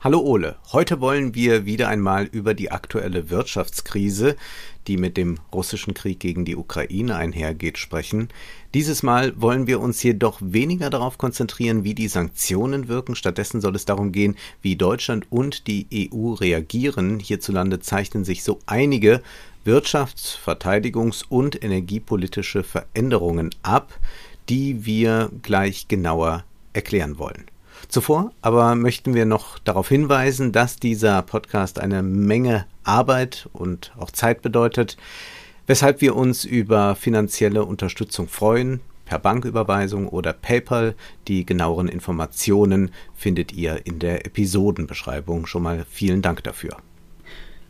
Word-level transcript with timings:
Hallo 0.00 0.20
Ole, 0.20 0.54
heute 0.70 1.00
wollen 1.00 1.34
wir 1.34 1.66
wieder 1.66 1.88
einmal 1.88 2.26
über 2.26 2.54
die 2.54 2.70
aktuelle 2.70 3.30
Wirtschaftskrise, 3.30 4.36
die 4.86 4.96
mit 4.96 5.16
dem 5.16 5.40
russischen 5.52 5.92
Krieg 5.92 6.20
gegen 6.20 6.44
die 6.44 6.54
Ukraine 6.54 7.16
einhergeht, 7.16 7.78
sprechen. 7.78 8.28
Dieses 8.74 9.02
Mal 9.02 9.32
wollen 9.40 9.66
wir 9.66 9.80
uns 9.80 10.00
jedoch 10.04 10.38
weniger 10.40 10.88
darauf 10.88 11.18
konzentrieren, 11.18 11.82
wie 11.82 11.94
die 11.94 12.06
Sanktionen 12.06 12.86
wirken. 12.86 13.16
Stattdessen 13.16 13.60
soll 13.60 13.74
es 13.74 13.86
darum 13.86 14.12
gehen, 14.12 14.36
wie 14.62 14.76
Deutschland 14.76 15.26
und 15.30 15.66
die 15.66 15.88
EU 15.92 16.34
reagieren. 16.34 17.18
Hierzulande 17.18 17.80
zeichnen 17.80 18.24
sich 18.24 18.44
so 18.44 18.60
einige 18.66 19.20
Wirtschafts-, 19.64 20.38
Verteidigungs- 20.38 21.24
und 21.28 21.60
energiepolitische 21.60 22.62
Veränderungen 22.62 23.50
ab, 23.62 23.98
die 24.48 24.86
wir 24.86 25.32
gleich 25.42 25.88
genauer 25.88 26.44
erklären 26.72 27.18
wollen. 27.18 27.46
Zuvor 27.86 28.32
aber 28.42 28.74
möchten 28.74 29.14
wir 29.14 29.24
noch 29.24 29.58
darauf 29.58 29.88
hinweisen, 29.88 30.52
dass 30.52 30.76
dieser 30.76 31.22
Podcast 31.22 31.78
eine 31.78 32.02
Menge 32.02 32.66
Arbeit 32.84 33.48
und 33.52 33.92
auch 33.98 34.10
Zeit 34.10 34.42
bedeutet, 34.42 34.96
weshalb 35.66 36.00
wir 36.00 36.16
uns 36.16 36.44
über 36.44 36.96
finanzielle 36.96 37.64
Unterstützung 37.64 38.28
freuen, 38.28 38.80
per 39.04 39.18
Banküberweisung 39.18 40.08
oder 40.08 40.32
PayPal. 40.32 40.94
Die 41.28 41.46
genaueren 41.46 41.88
Informationen 41.88 42.90
findet 43.14 43.52
ihr 43.52 43.86
in 43.86 43.98
der 43.98 44.26
Episodenbeschreibung. 44.26 45.46
Schon 45.46 45.62
mal 45.62 45.86
vielen 45.88 46.22
Dank 46.22 46.44
dafür. 46.44 46.76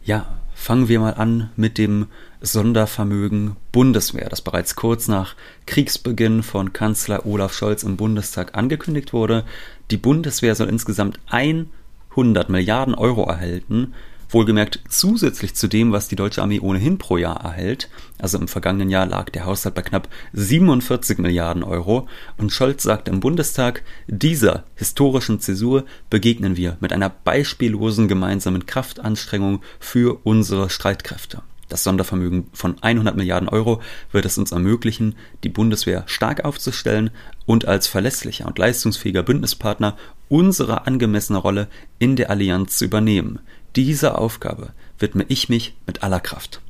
Ja, 0.05 0.41
fangen 0.59 0.89
wir 0.89 0.98
mal 0.98 1.15
an 1.15 1.51
mit 1.57 1.79
dem 1.79 2.09
Sondervermögen 2.41 3.56
Bundeswehr, 3.73 4.28
das 4.28 4.42
bereits 4.42 4.75
kurz 4.75 5.06
nach 5.06 5.34
Kriegsbeginn 5.67 6.42
von 6.42 6.73
Kanzler 6.73 7.25
Olaf 7.25 7.55
Scholz 7.55 7.84
im 7.84 7.97
Bundestag 7.97 8.59
angekündigt 8.59 9.12
wurde. 9.12 9.45
Die 9.92 9.97
Bundeswehr 9.97 10.55
soll 10.56 10.69
insgesamt 10.69 11.20
100 11.29 12.48
Milliarden 12.51 12.95
Euro 12.95 13.23
erhalten, 13.23 13.95
wohlgemerkt 14.29 14.81
zusätzlich 14.89 15.55
zu 15.55 15.69
dem, 15.69 15.93
was 15.93 16.09
die 16.09 16.17
deutsche 16.17 16.43
Armee 16.43 16.61
ohnehin 16.61 16.98
pro 16.98 17.17
Jahr 17.17 17.43
erhält. 17.43 17.89
Also 18.19 18.39
im 18.39 18.48
vergangenen 18.48 18.91
Jahr 18.91 19.07
lag 19.07 19.31
der 19.31 19.47
Haushalt 19.47 19.75
bei 19.75 19.83
knapp 19.83 20.09
47 20.33 21.19
Milliarden 21.19 21.62
Euro 21.62 22.09
und 22.37 22.53
Scholz 22.53 22.83
sagte 22.83 23.11
im 23.11 23.20
Bundestag, 23.20 23.83
dieser 24.07 24.65
historischen 24.75 25.41
Zäsur 25.41 25.85
begegnen 26.11 26.57
wir 26.57 26.77
mit 26.81 26.93
einer 26.93 27.11
beispiellosen 27.11 28.09
gemeinsamen 28.09 28.67
Kraftanstrengung 28.67 29.62
für 29.81 30.20
unsere 30.25 30.70
Streitkräfte. 30.70 31.42
Das 31.69 31.85
Sondervermögen 31.85 32.47
von 32.55 32.83
100 32.83 33.15
Milliarden 33.15 33.48
Euro 33.48 33.83
wird 34.11 34.25
es 34.25 34.39
uns 34.39 34.53
ermöglichen, 34.53 35.17
die 35.45 35.51
Bundeswehr 35.51 36.05
stark 36.07 36.45
aufzustellen 36.45 37.11
und 37.45 37.67
als 37.67 37.87
verlässlicher 37.87 38.47
und 38.47 38.59
leistungsfähiger 38.59 39.23
Bündnispartner 39.23 39.97
unsere 40.29 40.87
angemessene 40.87 41.39
Rolle 41.39 41.69
in 41.98 42.17
der 42.17 42.31
Allianz 42.31 42.79
zu 42.79 42.87
übernehmen. 42.87 43.41
Dieser 43.77 44.19
Aufgabe 44.19 44.72
widme 44.98 45.24
ich 45.28 45.48
mich 45.48 45.77
mit 45.86 46.02
aller 46.02 46.20
Kraft. 46.20 46.61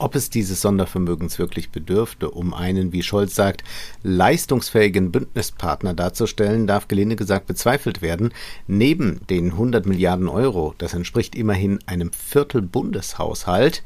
Ob 0.00 0.14
es 0.14 0.30
dieses 0.30 0.60
Sondervermögens 0.60 1.40
wirklich 1.40 1.70
bedürfte, 1.70 2.30
um 2.30 2.54
einen, 2.54 2.92
wie 2.92 3.02
Scholz 3.02 3.34
sagt, 3.34 3.64
leistungsfähigen 4.04 5.10
Bündnispartner 5.10 5.92
darzustellen, 5.92 6.68
darf 6.68 6.86
gelinde 6.86 7.16
gesagt 7.16 7.48
bezweifelt 7.48 8.00
werden. 8.00 8.32
Neben 8.68 9.20
den 9.28 9.52
100 9.52 9.86
Milliarden 9.86 10.28
Euro, 10.28 10.74
das 10.78 10.94
entspricht 10.94 11.34
immerhin 11.34 11.80
einem 11.86 12.12
Viertel 12.12 12.62
Bundeshaushalt, 12.62 13.82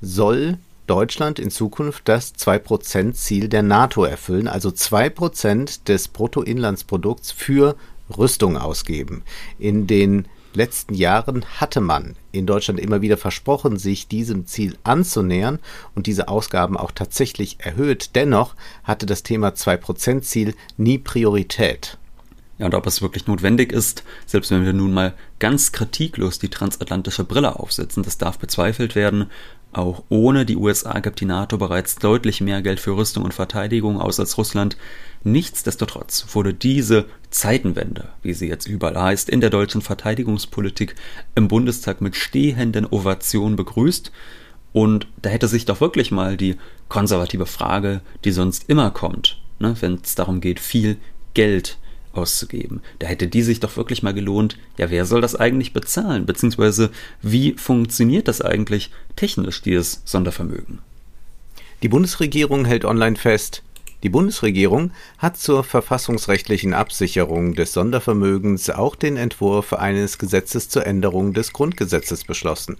soll 0.00 0.58
Deutschland 0.86 1.40
in 1.40 1.50
Zukunft 1.50 2.08
das 2.08 2.36
2%-Ziel 2.36 3.48
der 3.48 3.64
NATO 3.64 4.04
erfüllen, 4.04 4.46
also 4.46 4.68
2% 4.68 5.84
des 5.84 6.06
Bruttoinlandsprodukts 6.06 7.32
für 7.32 7.76
Rüstung 8.16 8.56
ausgeben. 8.56 9.22
In 9.58 9.88
den 9.88 10.26
letzten 10.54 10.94
Jahren 10.94 11.44
hatte 11.60 11.80
man 11.80 12.16
in 12.32 12.46
Deutschland 12.46 12.80
immer 12.80 13.00
wieder 13.02 13.16
versprochen, 13.16 13.78
sich 13.78 14.08
diesem 14.08 14.46
Ziel 14.46 14.76
anzunähern 14.84 15.58
und 15.94 16.06
diese 16.06 16.28
Ausgaben 16.28 16.76
auch 16.76 16.92
tatsächlich 16.92 17.58
erhöht. 17.60 18.10
Dennoch 18.14 18.54
hatte 18.84 19.06
das 19.06 19.22
Thema 19.22 19.48
2%-Ziel 19.48 20.54
nie 20.76 20.98
Priorität. 20.98 21.98
Ja, 22.58 22.66
und 22.66 22.74
ob 22.74 22.86
es 22.86 23.00
wirklich 23.00 23.26
notwendig 23.26 23.72
ist, 23.72 24.02
selbst 24.26 24.50
wenn 24.50 24.64
wir 24.64 24.72
nun 24.72 24.92
mal 24.92 25.14
ganz 25.38 25.70
kritiklos 25.70 26.40
die 26.40 26.48
transatlantische 26.48 27.22
Brille 27.22 27.58
aufsetzen, 27.58 28.02
das 28.02 28.18
darf 28.18 28.38
bezweifelt 28.38 28.96
werden. 28.96 29.30
Auch 29.72 30.02
ohne 30.08 30.44
die 30.44 30.56
USA 30.56 30.98
gibt 30.98 31.20
die 31.20 31.24
NATO 31.24 31.56
bereits 31.58 31.96
deutlich 31.96 32.40
mehr 32.40 32.62
Geld 32.62 32.80
für 32.80 32.96
Rüstung 32.96 33.24
und 33.24 33.34
Verteidigung 33.34 34.00
aus 34.00 34.18
als 34.18 34.36
Russland. 34.38 34.76
Nichtsdestotrotz 35.24 36.26
wurde 36.32 36.54
diese 36.54 37.06
Zeitenwende, 37.30 38.08
wie 38.22 38.34
sie 38.34 38.48
jetzt 38.48 38.66
überall 38.66 39.00
heißt, 39.00 39.28
in 39.28 39.40
der 39.40 39.50
deutschen 39.50 39.82
Verteidigungspolitik 39.82 40.94
im 41.34 41.48
Bundestag 41.48 42.00
mit 42.00 42.16
stehenden 42.16 42.86
Ovationen 42.86 43.56
begrüßt. 43.56 44.12
Und 44.72 45.06
da 45.20 45.30
hätte 45.30 45.48
sich 45.48 45.64
doch 45.64 45.80
wirklich 45.80 46.10
mal 46.10 46.36
die 46.36 46.56
konservative 46.88 47.46
Frage, 47.46 48.00
die 48.24 48.32
sonst 48.32 48.68
immer 48.68 48.90
kommt, 48.90 49.40
ne, 49.58 49.76
wenn 49.80 49.98
es 50.02 50.14
darum 50.14 50.40
geht, 50.40 50.60
viel 50.60 50.96
Geld 51.34 51.78
auszugeben. 52.12 52.80
Da 52.98 53.06
hätte 53.06 53.28
die 53.28 53.42
sich 53.42 53.60
doch 53.60 53.76
wirklich 53.76 54.02
mal 54.02 54.14
gelohnt, 54.14 54.56
ja, 54.76 54.90
wer 54.90 55.04
soll 55.04 55.20
das 55.20 55.36
eigentlich 55.36 55.72
bezahlen? 55.72 56.26
Beziehungsweise, 56.26 56.90
wie 57.22 57.54
funktioniert 57.54 58.28
das 58.28 58.40
eigentlich 58.40 58.90
technisch, 59.16 59.62
dieses 59.62 60.02
Sondervermögen? 60.04 60.80
Die 61.82 61.88
Bundesregierung 61.88 62.64
hält 62.64 62.84
online 62.84 63.16
fest, 63.16 63.62
die 64.04 64.10
Bundesregierung 64.10 64.92
hat 65.18 65.36
zur 65.36 65.64
verfassungsrechtlichen 65.64 66.72
Absicherung 66.72 67.54
des 67.54 67.72
Sondervermögens 67.72 68.70
auch 68.70 68.94
den 68.94 69.16
Entwurf 69.16 69.72
eines 69.72 70.18
Gesetzes 70.18 70.68
zur 70.68 70.86
Änderung 70.86 71.32
des 71.34 71.52
Grundgesetzes 71.52 72.22
beschlossen. 72.22 72.76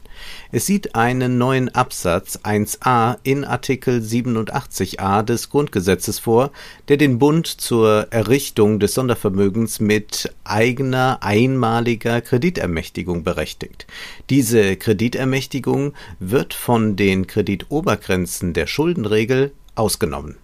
Es 0.53 0.67
sieht 0.67 0.95
einen 0.95 1.37
neuen 1.37 1.75
Absatz 1.75 2.39
1a 2.45 3.17
in 3.25 3.45
Artikel 3.45 4.01
87a 4.01 5.25
des 5.25 5.51
Grundgesetzes 5.51 6.21
vor, 6.21 6.53
der 6.87 6.99
den 6.99 7.19
Bund 7.19 7.49
zur 7.49 8.07
Errichtung 8.11 8.79
des 8.79 8.95
Sondervermögens 8.95 9.81
mit 9.81 10.33
eigener 10.45 11.19
einmaliger 11.23 12.21
Kreditermächtigung 12.21 13.25
berechtigt. 13.25 13.89
Diese 14.31 14.77
Kreditermächtigung 14.77 15.95
wird 16.21 16.55
von 16.55 16.95
den 16.95 17.27
Kreditobergrenzen 17.27 18.53
der 18.53 18.69
Schuldenregel 18.69 19.53
ausgenommen. 19.75 20.37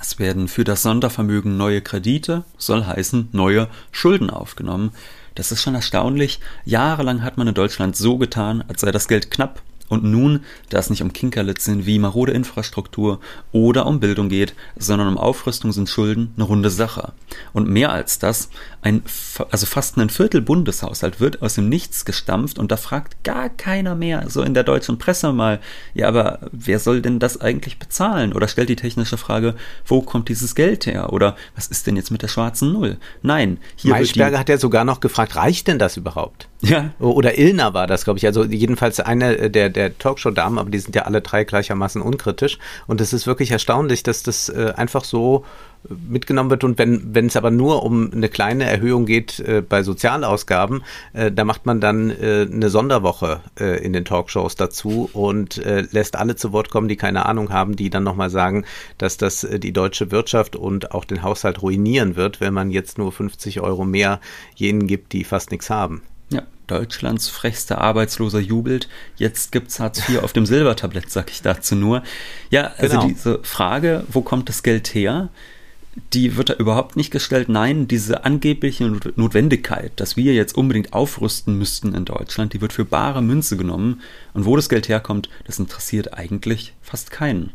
Es 0.00 0.18
werden 0.18 0.48
für 0.48 0.64
das 0.64 0.82
Sondervermögen 0.82 1.56
neue 1.56 1.80
Kredite, 1.80 2.44
soll 2.58 2.84
heißen 2.84 3.30
neue 3.32 3.68
Schulden 3.92 4.30
aufgenommen. 4.30 4.92
Das 5.34 5.52
ist 5.52 5.62
schon 5.62 5.74
erstaunlich. 5.74 6.40
Jahrelang 6.64 7.22
hat 7.22 7.36
man 7.38 7.48
in 7.48 7.54
Deutschland 7.54 7.96
so 7.96 8.18
getan, 8.18 8.64
als 8.68 8.80
sei 8.80 8.90
das 8.90 9.08
Geld 9.08 9.30
knapp 9.30 9.62
und 9.88 10.04
nun, 10.04 10.40
da 10.68 10.78
es 10.78 10.90
nicht 10.90 11.02
um 11.02 11.12
Kinkerlitzchen 11.12 11.86
wie 11.86 11.98
marode 11.98 12.32
Infrastruktur 12.32 13.20
oder 13.52 13.86
um 13.86 14.00
Bildung 14.00 14.28
geht, 14.28 14.54
sondern 14.76 15.08
um 15.08 15.18
Aufrüstung 15.18 15.72
sind 15.72 15.88
Schulden 15.88 16.32
eine 16.36 16.44
runde 16.44 16.70
Sache. 16.70 17.12
Und 17.52 17.68
mehr 17.68 17.92
als 17.92 18.18
das, 18.18 18.50
ein, 18.82 19.02
also 19.50 19.66
fast 19.66 19.96
ein 19.96 20.10
Viertel 20.10 20.40
Bundeshaushalt 20.40 21.20
wird 21.20 21.42
aus 21.42 21.54
dem 21.54 21.68
Nichts 21.68 22.04
gestampft 22.04 22.58
und 22.58 22.72
da 22.72 22.76
fragt 22.76 23.24
gar 23.24 23.48
keiner 23.48 23.94
mehr, 23.94 24.28
so 24.28 24.42
in 24.42 24.54
der 24.54 24.64
deutschen 24.64 24.98
Presse 24.98 25.32
mal, 25.32 25.60
ja, 25.94 26.08
aber 26.08 26.40
wer 26.52 26.78
soll 26.78 27.02
denn 27.02 27.18
das 27.18 27.40
eigentlich 27.40 27.78
bezahlen? 27.78 28.32
Oder 28.32 28.48
stellt 28.48 28.68
die 28.68 28.76
technische 28.76 29.16
Frage, 29.16 29.54
wo 29.84 30.02
kommt 30.02 30.28
dieses 30.28 30.54
Geld 30.54 30.86
her? 30.86 31.12
Oder 31.12 31.36
was 31.54 31.66
ist 31.66 31.86
denn 31.86 31.96
jetzt 31.96 32.10
mit 32.10 32.22
der 32.22 32.28
schwarzen 32.28 32.72
Null? 32.72 32.98
Nein, 33.22 33.58
hier 33.76 33.92
Maischberger 33.92 34.38
hat 34.38 34.48
ja 34.48 34.58
sogar 34.58 34.84
noch 34.84 35.00
gefragt, 35.00 35.36
reicht 35.36 35.68
denn 35.68 35.78
das 35.78 35.96
überhaupt? 35.96 36.48
Ja. 36.60 36.92
Oder 36.98 37.38
Ilna 37.38 37.74
war 37.74 37.86
das, 37.86 38.04
glaube 38.04 38.18
ich. 38.18 38.26
Also 38.26 38.44
jedenfalls 38.44 39.00
eine 39.00 39.50
der, 39.50 39.68
der 39.76 39.96
Talkshow-Damen, 39.98 40.58
aber 40.58 40.70
die 40.70 40.78
sind 40.78 40.96
ja 40.96 41.02
alle 41.02 41.20
drei 41.20 41.44
gleichermaßen 41.44 42.02
unkritisch. 42.02 42.58
Und 42.86 43.00
es 43.00 43.12
ist 43.12 43.26
wirklich 43.26 43.50
erstaunlich, 43.50 44.02
dass 44.02 44.22
das 44.22 44.48
äh, 44.48 44.72
einfach 44.76 45.04
so 45.04 45.44
mitgenommen 45.88 46.50
wird. 46.50 46.64
Und 46.64 46.78
wenn 46.78 47.26
es 47.26 47.36
aber 47.36 47.50
nur 47.50 47.82
um 47.82 48.12
eine 48.12 48.28
kleine 48.28 48.64
Erhöhung 48.64 49.06
geht 49.06 49.40
äh, 49.40 49.62
bei 49.66 49.82
Sozialausgaben, 49.82 50.82
äh, 51.12 51.30
da 51.30 51.44
macht 51.44 51.66
man 51.66 51.80
dann 51.80 52.10
äh, 52.10 52.46
eine 52.50 52.70
Sonderwoche 52.70 53.40
äh, 53.58 53.84
in 53.84 53.92
den 53.92 54.04
Talkshows 54.04 54.56
dazu 54.56 55.08
und 55.12 55.58
äh, 55.58 55.82
lässt 55.90 56.16
alle 56.16 56.36
zu 56.36 56.52
Wort 56.52 56.70
kommen, 56.70 56.88
die 56.88 56.96
keine 56.96 57.26
Ahnung 57.26 57.50
haben, 57.50 57.76
die 57.76 57.90
dann 57.90 58.04
nochmal 58.04 58.30
sagen, 58.30 58.64
dass 58.98 59.16
das 59.16 59.44
äh, 59.44 59.58
die 59.58 59.72
deutsche 59.72 60.10
Wirtschaft 60.10 60.56
und 60.56 60.92
auch 60.92 61.04
den 61.04 61.22
Haushalt 61.22 61.62
ruinieren 61.62 62.16
wird, 62.16 62.40
wenn 62.40 62.54
man 62.54 62.70
jetzt 62.70 62.98
nur 62.98 63.12
50 63.12 63.60
Euro 63.60 63.84
mehr 63.84 64.20
jenen 64.54 64.86
gibt, 64.86 65.12
die 65.12 65.24
fast 65.24 65.50
nichts 65.50 65.70
haben. 65.70 66.02
Deutschlands 66.66 67.28
frechster 67.28 67.78
Arbeitsloser 67.78 68.40
jubelt. 68.40 68.88
Jetzt 69.16 69.52
gibt's 69.52 69.80
Hartz 69.80 70.08
IV 70.08 70.22
auf 70.22 70.32
dem 70.32 70.46
Silbertablett, 70.46 71.10
sag 71.10 71.30
ich 71.30 71.42
dazu 71.42 71.74
nur. 71.74 72.02
Ja, 72.50 72.72
also 72.78 73.00
genau. 73.00 73.08
diese 73.08 73.40
Frage, 73.42 74.04
wo 74.08 74.22
kommt 74.22 74.48
das 74.48 74.62
Geld 74.62 74.94
her? 74.94 75.30
die 76.12 76.36
wird 76.36 76.50
da 76.50 76.54
überhaupt 76.54 76.96
nicht 76.96 77.10
gestellt. 77.10 77.48
Nein, 77.48 77.88
diese 77.88 78.24
angebliche 78.24 78.84
Notwendigkeit, 79.16 79.92
dass 79.96 80.16
wir 80.16 80.34
jetzt 80.34 80.56
unbedingt 80.56 80.92
aufrüsten 80.92 81.56
müssten 81.56 81.94
in 81.94 82.04
Deutschland, 82.04 82.52
die 82.52 82.60
wird 82.60 82.72
für 82.72 82.84
bare 82.84 83.22
Münze 83.22 83.56
genommen. 83.56 84.02
Und 84.34 84.44
wo 84.44 84.56
das 84.56 84.68
Geld 84.68 84.88
herkommt, 84.88 85.28
das 85.44 85.58
interessiert 85.58 86.14
eigentlich 86.14 86.74
fast 86.82 87.10
keinen. 87.10 87.52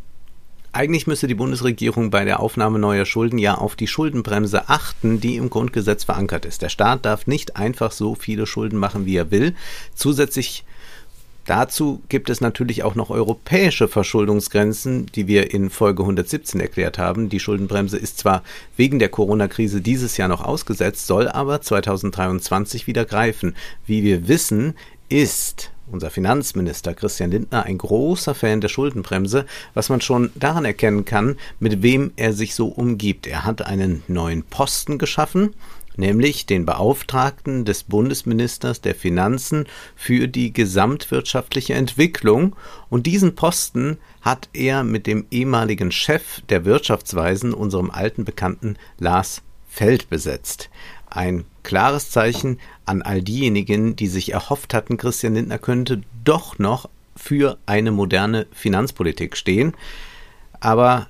Eigentlich 0.73 1.05
müsste 1.05 1.27
die 1.27 1.35
Bundesregierung 1.35 2.11
bei 2.11 2.23
der 2.23 2.39
Aufnahme 2.39 2.79
neuer 2.79 3.05
Schulden 3.05 3.37
ja 3.37 3.55
auf 3.55 3.75
die 3.75 3.87
Schuldenbremse 3.87 4.69
achten, 4.69 5.19
die 5.19 5.35
im 5.35 5.49
Grundgesetz 5.49 6.05
verankert 6.05 6.45
ist. 6.45 6.61
Der 6.61 6.69
Staat 6.69 7.05
darf 7.05 7.27
nicht 7.27 7.57
einfach 7.57 7.91
so 7.91 8.15
viele 8.15 8.47
Schulden 8.47 8.79
machen, 8.79 9.05
wie 9.05 9.17
er 9.17 9.31
will. 9.31 9.53
Zusätzlich 9.95 10.63
Dazu 11.45 12.01
gibt 12.07 12.29
es 12.29 12.39
natürlich 12.39 12.83
auch 12.83 12.93
noch 12.93 13.09
europäische 13.09 13.87
Verschuldungsgrenzen, 13.87 15.07
die 15.07 15.27
wir 15.27 15.51
in 15.53 15.71
Folge 15.71 16.03
117 16.03 16.61
erklärt 16.61 16.99
haben. 16.99 17.29
Die 17.29 17.39
Schuldenbremse 17.39 17.97
ist 17.97 18.19
zwar 18.19 18.43
wegen 18.77 18.99
der 18.99 19.09
Corona-Krise 19.09 19.81
dieses 19.81 20.17
Jahr 20.17 20.27
noch 20.27 20.43
ausgesetzt, 20.43 21.07
soll 21.07 21.27
aber 21.27 21.59
2023 21.59 22.85
wieder 22.85 23.05
greifen. 23.05 23.55
Wie 23.87 24.03
wir 24.03 24.27
wissen, 24.27 24.75
ist 25.09 25.71
unser 25.91 26.09
Finanzminister 26.09 26.93
Christian 26.93 27.31
Lindner 27.31 27.63
ein 27.63 27.77
großer 27.77 28.33
Fan 28.33 28.61
der 28.61 28.69
Schuldenbremse, 28.69 29.45
was 29.73 29.89
man 29.89 30.01
schon 30.01 30.31
daran 30.35 30.65
erkennen 30.65 31.05
kann, 31.05 31.37
mit 31.59 31.81
wem 31.81 32.11
er 32.15 32.33
sich 32.33 32.55
so 32.55 32.67
umgibt. 32.67 33.27
Er 33.27 33.45
hat 33.45 33.65
einen 33.65 34.03
neuen 34.07 34.43
Posten 34.43 34.97
geschaffen, 34.97 35.53
nämlich 35.97 36.45
den 36.45 36.65
Beauftragten 36.65 37.65
des 37.65 37.83
Bundesministers 37.83 38.81
der 38.81 38.95
Finanzen 38.95 39.65
für 39.95 40.27
die 40.27 40.53
gesamtwirtschaftliche 40.53 41.73
Entwicklung, 41.73 42.55
und 42.89 43.05
diesen 43.05 43.35
Posten 43.35 43.97
hat 44.21 44.49
er 44.53 44.83
mit 44.83 45.07
dem 45.07 45.25
ehemaligen 45.31 45.91
Chef 45.91 46.41
der 46.49 46.65
Wirtschaftsweisen, 46.65 47.53
unserem 47.53 47.91
alten 47.91 48.25
Bekannten 48.25 48.77
Lars 48.99 49.41
Feld 49.67 50.09
besetzt. 50.09 50.69
Ein 51.11 51.43
klares 51.63 52.09
Zeichen 52.09 52.57
an 52.85 53.01
all 53.01 53.21
diejenigen, 53.21 53.97
die 53.97 54.07
sich 54.07 54.31
erhofft 54.31 54.73
hatten, 54.73 54.95
Christian 54.95 55.35
Lindner 55.35 55.59
könnte 55.59 56.01
doch 56.23 56.57
noch 56.57 56.89
für 57.17 57.57
eine 57.65 57.91
moderne 57.91 58.47
Finanzpolitik 58.53 59.35
stehen. 59.35 59.73
Aber 60.61 61.09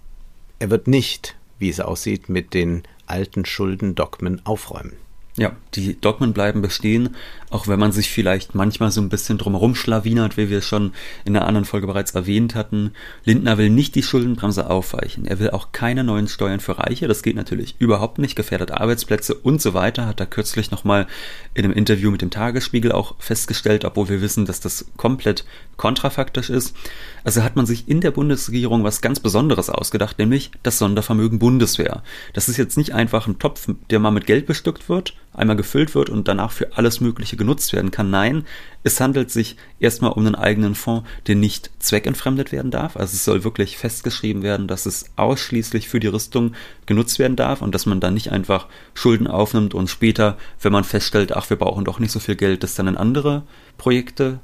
er 0.58 0.72
wird 0.72 0.88
nicht, 0.88 1.36
wie 1.60 1.70
es 1.70 1.80
aussieht, 1.80 2.30
mit 2.30 2.56
den 2.56 2.82
alten 3.06 3.46
Schuldendogmen 3.46 4.44
aufräumen. 4.44 4.94
Ja, 5.38 5.56
die 5.76 6.00
Dogmen 6.00 6.34
bleiben 6.34 6.62
bestehen, 6.62 7.16
auch 7.50 7.68
wenn 7.68 7.80
man 7.80 7.94
sich 7.94 8.10
vielleicht 8.10 8.54
manchmal 8.54 8.92
so 8.92 9.00
ein 9.00 9.08
bisschen 9.08 9.38
drumherum 9.38 9.76
schlawinert, 9.76 10.36
wie 10.36 10.50
wir 10.50 10.62
schon 10.62 10.92
in 11.24 11.34
der 11.34 11.48
anderen 11.48 11.64
Folge 11.64 11.88
bereits 11.88 12.12
erwähnt 12.12 12.54
hatten. 12.54 12.92
Lindner 13.24 13.58
will 13.58 13.70
nicht 13.70 13.96
die 13.96 14.04
Schuldenbremse 14.04 14.70
aufweichen. 14.70 15.26
Er 15.26 15.40
will 15.40 15.52
auch 15.52 15.72
keine 15.72 16.04
neuen 16.04 16.28
Steuern 16.28 16.60
für 16.60 16.80
Reiche. 16.80 17.08
Das 17.08 17.24
geht 17.24 17.38
natürlich 17.38 17.76
überhaupt 17.80 18.18
nicht. 18.18 18.36
Gefährdet 18.36 18.72
Arbeitsplätze 18.72 19.34
und 19.34 19.62
so 19.62 19.74
weiter. 19.74 20.06
Hat 20.06 20.20
er 20.20 20.26
kürzlich 20.26 20.70
nochmal 20.70 21.08
in 21.54 21.64
einem 21.64 21.74
Interview 21.74 22.12
mit 22.12 22.22
dem 22.22 22.30
Tagesspiegel 22.30 22.92
auch 22.92 23.16
festgestellt, 23.20 23.86
obwohl 23.86 24.10
wir 24.10 24.22
wissen, 24.22 24.46
dass 24.46 24.60
das 24.60 24.86
komplett 24.98 25.46
kontrafaktisch 25.78 26.50
ist. 26.50 26.76
Also 27.24 27.42
hat 27.42 27.56
man 27.56 27.66
sich 27.66 27.88
in 27.88 28.02
der 28.02 28.12
Bundesregierung 28.12 28.84
was 28.84 29.02
ganz 29.02 29.20
Besonderes 29.20 29.70
ausgedacht, 29.70 30.20
nämlich 30.20 30.52
das 30.62 30.78
Sondervermögen 30.78 31.40
Bundeswehr. 31.40 32.04
Das 32.34 32.50
ist 32.50 32.58
jetzt 32.58 32.78
nicht 32.78 32.94
einfach 32.94 33.28
ein 33.28 33.40
Topf, 33.40 33.68
der 33.90 34.00
mal 34.00 34.12
mit 34.12 34.28
Geld 34.28 34.46
bestückt 34.46 34.90
wird, 34.90 35.16
einmal 35.34 35.56
gefüllt 35.56 35.96
wird 35.96 36.10
und 36.10 36.28
danach 36.28 36.52
für 36.52 36.76
alles 36.78 37.00
Mögliche 37.00 37.38
genutzt 37.38 37.72
werden 37.74 37.92
kann. 37.92 38.10
Nein, 38.10 38.46
es 38.84 39.00
handelt 39.00 39.32
sich 39.32 39.56
erstmal 39.80 40.12
um 40.12 40.26
einen 40.26 40.36
eigenen 40.36 40.76
Fonds, 40.76 41.08
der 41.28 41.36
nicht 41.36 41.72
zweckentfremdet 41.80 42.52
werden 42.52 42.72
darf. 42.72 42.98
Also 42.98 43.14
es 43.14 43.24
soll 43.24 43.44
wirklich 43.44 43.78
festgeschrieben 43.78 44.44
werden, 44.44 44.68
dass 44.68 44.86
es 44.86 45.06
ausschließlich 45.16 45.88
für 45.88 46.00
die 46.00 46.08
Rüstung 46.08 46.54
genutzt 46.86 47.18
werden 47.20 47.38
darf 47.38 47.62
und 47.62 47.74
dass 47.74 47.86
man 47.86 48.00
dann 48.00 48.14
nicht 48.14 48.32
einfach 48.32 48.68
Schulden 48.94 49.28
aufnimmt 49.28 49.74
und 49.74 49.90
später, 49.90 50.38
wenn 50.62 50.74
man 50.74 50.84
feststellt, 50.84 51.36
ach, 51.36 51.50
wir 51.50 51.58
brauchen 51.58 51.86
doch 51.86 52.00
nicht 52.00 52.12
so 52.12 52.20
viel 52.20 52.36
Geld, 52.36 52.64
das 52.64 52.76
dann 52.76 52.88
in 52.88 52.98
andere 52.98 53.44
Projekte 53.78 54.40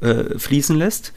äh, 0.00 0.38
fließen 0.38 0.76
lässt. 0.76 1.12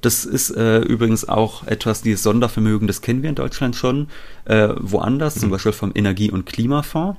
Das 0.00 0.24
ist 0.24 0.50
äh, 0.50 0.78
übrigens 0.78 1.28
auch 1.28 1.66
etwas, 1.66 2.02
dieses 2.02 2.22
Sondervermögen, 2.22 2.86
das 2.86 3.00
kennen 3.02 3.22
wir 3.22 3.30
in 3.30 3.34
Deutschland 3.34 3.74
schon 3.74 4.08
äh, 4.44 4.68
woanders, 4.76 5.36
mhm. 5.36 5.40
zum 5.40 5.50
Beispiel 5.50 5.72
vom 5.72 5.92
Energie- 5.94 6.30
und 6.30 6.46
Klimafonds. 6.46 7.18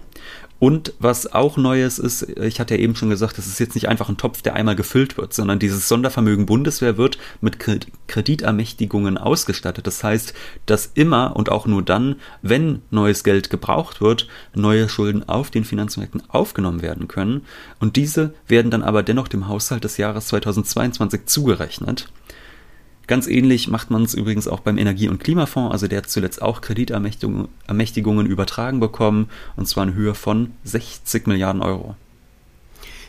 Und 0.60 0.94
was 1.00 1.32
auch 1.32 1.56
Neues 1.56 2.00
ist, 2.00 2.24
ich 2.38 2.60
hatte 2.60 2.76
ja 2.76 2.82
eben 2.82 2.96
schon 2.96 3.10
gesagt, 3.10 3.38
das 3.38 3.48
ist 3.48 3.60
jetzt 3.60 3.76
nicht 3.76 3.88
einfach 3.88 4.10
ein 4.10 4.18
Topf, 4.18 4.42
der 4.42 4.56
einmal 4.56 4.76
gefüllt 4.76 5.18
wird, 5.18 5.34
sondern 5.34 5.58
dieses 5.58 5.88
Sondervermögen 5.88 6.46
Bundeswehr 6.46 6.98
wird 6.98 7.18
mit 7.40 7.58
Kreditermächtigungen 8.08 9.18
ausgestattet. 9.18 9.88
Das 9.88 10.04
heißt, 10.04 10.34
dass 10.66 10.92
immer 10.94 11.38
und 11.38 11.50
auch 11.50 11.66
nur 11.66 11.82
dann, 11.82 12.18
wenn 12.42 12.82
neues 12.92 13.24
Geld 13.24 13.50
gebraucht 13.50 14.02
wird, 14.02 14.28
neue 14.54 14.90
Schulden 14.90 15.28
auf 15.30 15.50
den 15.50 15.64
Finanzmärkten 15.64 16.24
aufgenommen 16.28 16.82
werden 16.82 17.08
können. 17.08 17.46
Und 17.80 17.96
diese 17.96 18.34
werden 18.48 18.70
dann 18.70 18.84
aber 18.84 19.02
dennoch 19.02 19.30
dem 19.30 19.48
Haushalt 19.48 19.86
des 19.86 19.96
Jahres 19.96 20.28
2022 20.28 21.26
zugerechnet. 21.26 22.12
Ganz 23.10 23.26
ähnlich 23.26 23.68
macht 23.68 23.90
man 23.90 24.04
es 24.04 24.14
übrigens 24.14 24.48
auch 24.48 24.60
beim 24.60 24.78
Energie- 24.78 25.10
und 25.10 25.20
Klimafonds. 25.20 25.72
Also 25.72 25.88
der 25.88 25.98
hat 25.98 26.12
zuletzt 26.12 26.44
auch 26.44 26.62
Kreditermächtigungen 26.62 28.28
übertragen 28.28 28.80
bekommen, 28.80 29.30
und 29.56 29.68
zwar 29.68 29.86
in 29.86 29.96
Höhe 29.96 30.14
von 30.14 30.52
60 30.64 31.26
Milliarden 31.26 31.64
Euro. 31.64 31.96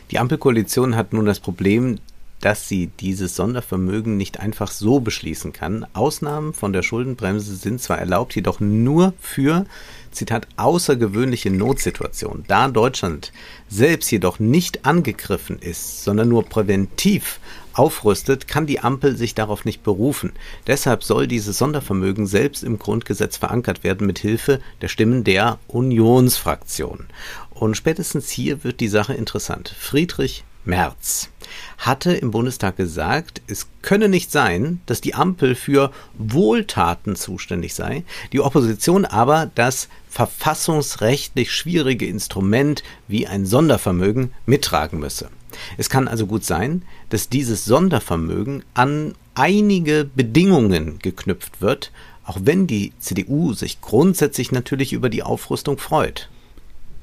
Die 0.09 0.17
Ampelkoalition 0.17 0.95
hat 0.95 1.13
nun 1.13 1.27
das 1.27 1.39
Problem, 1.39 1.99
dass 2.39 2.67
sie 2.67 2.87
dieses 2.87 3.35
Sondervermögen 3.35 4.17
nicht 4.17 4.39
einfach 4.39 4.71
so 4.71 5.01
beschließen 5.01 5.53
kann. 5.53 5.85
Ausnahmen 5.93 6.53
von 6.53 6.73
der 6.73 6.81
Schuldenbremse 6.81 7.55
sind 7.55 7.79
zwar 7.79 7.99
erlaubt, 7.99 8.33
jedoch 8.33 8.59
nur 8.59 9.13
für, 9.19 9.67
Zitat, 10.11 10.47
außergewöhnliche 10.57 11.49
Notsituationen. 11.49 12.43
Da 12.47 12.67
Deutschland 12.67 13.31
selbst 13.69 14.11
jedoch 14.11 14.39
nicht 14.39 14.85
angegriffen 14.85 15.59
ist, 15.59 16.03
sondern 16.03 16.29
nur 16.29 16.43
präventiv 16.43 17.39
aufrüstet, 17.73 18.47
kann 18.47 18.65
die 18.65 18.79
Ampel 18.79 19.15
sich 19.15 19.35
darauf 19.35 19.65
nicht 19.65 19.83
berufen. 19.83 20.33
Deshalb 20.67 21.03
soll 21.03 21.27
dieses 21.27 21.57
Sondervermögen 21.57 22.27
selbst 22.27 22.63
im 22.63 22.79
Grundgesetz 22.79 23.37
verankert 23.37 23.83
werden 23.83 24.07
mit 24.07 24.19
Hilfe 24.19 24.59
der 24.81 24.87
Stimmen 24.87 25.23
der 25.23 25.59
Unionsfraktion. 25.67 27.07
Und 27.51 27.77
spätestens 27.77 28.29
hier 28.29 28.63
wird 28.63 28.79
die 28.79 28.87
Sache 28.87 29.13
interessant. 29.13 29.73
Friedrich 29.77 30.43
Merz 30.63 31.29
hatte 31.77 32.13
im 32.13 32.31
Bundestag 32.31 32.77
gesagt, 32.77 33.41
es 33.47 33.67
könne 33.81 34.09
nicht 34.09 34.31
sein, 34.31 34.79
dass 34.85 35.01
die 35.01 35.15
Ampel 35.15 35.55
für 35.55 35.91
Wohltaten 36.17 37.15
zuständig 37.15 37.73
sei, 37.73 38.03
die 38.31 38.41
Opposition 38.41 39.05
aber 39.05 39.49
das 39.55 39.89
verfassungsrechtlich 40.11 41.53
schwierige 41.53 42.05
Instrument 42.05 42.83
wie 43.07 43.27
ein 43.27 43.45
Sondervermögen 43.45 44.33
mittragen 44.45 44.99
müsse. 44.99 45.29
Es 45.77 45.89
kann 45.89 46.09
also 46.09 46.27
gut 46.27 46.43
sein, 46.43 46.83
dass 47.09 47.29
dieses 47.29 47.63
Sondervermögen 47.63 48.63
an 48.73 49.13
einige 49.35 50.03
Bedingungen 50.03 50.99
geknüpft 50.99 51.61
wird, 51.61 51.91
auch 52.25 52.39
wenn 52.43 52.67
die 52.67 52.91
CDU 52.99 53.53
sich 53.53 53.79
grundsätzlich 53.79 54.51
natürlich 54.51 54.91
über 54.91 55.09
die 55.09 55.23
Aufrüstung 55.23 55.77
freut. 55.77 56.29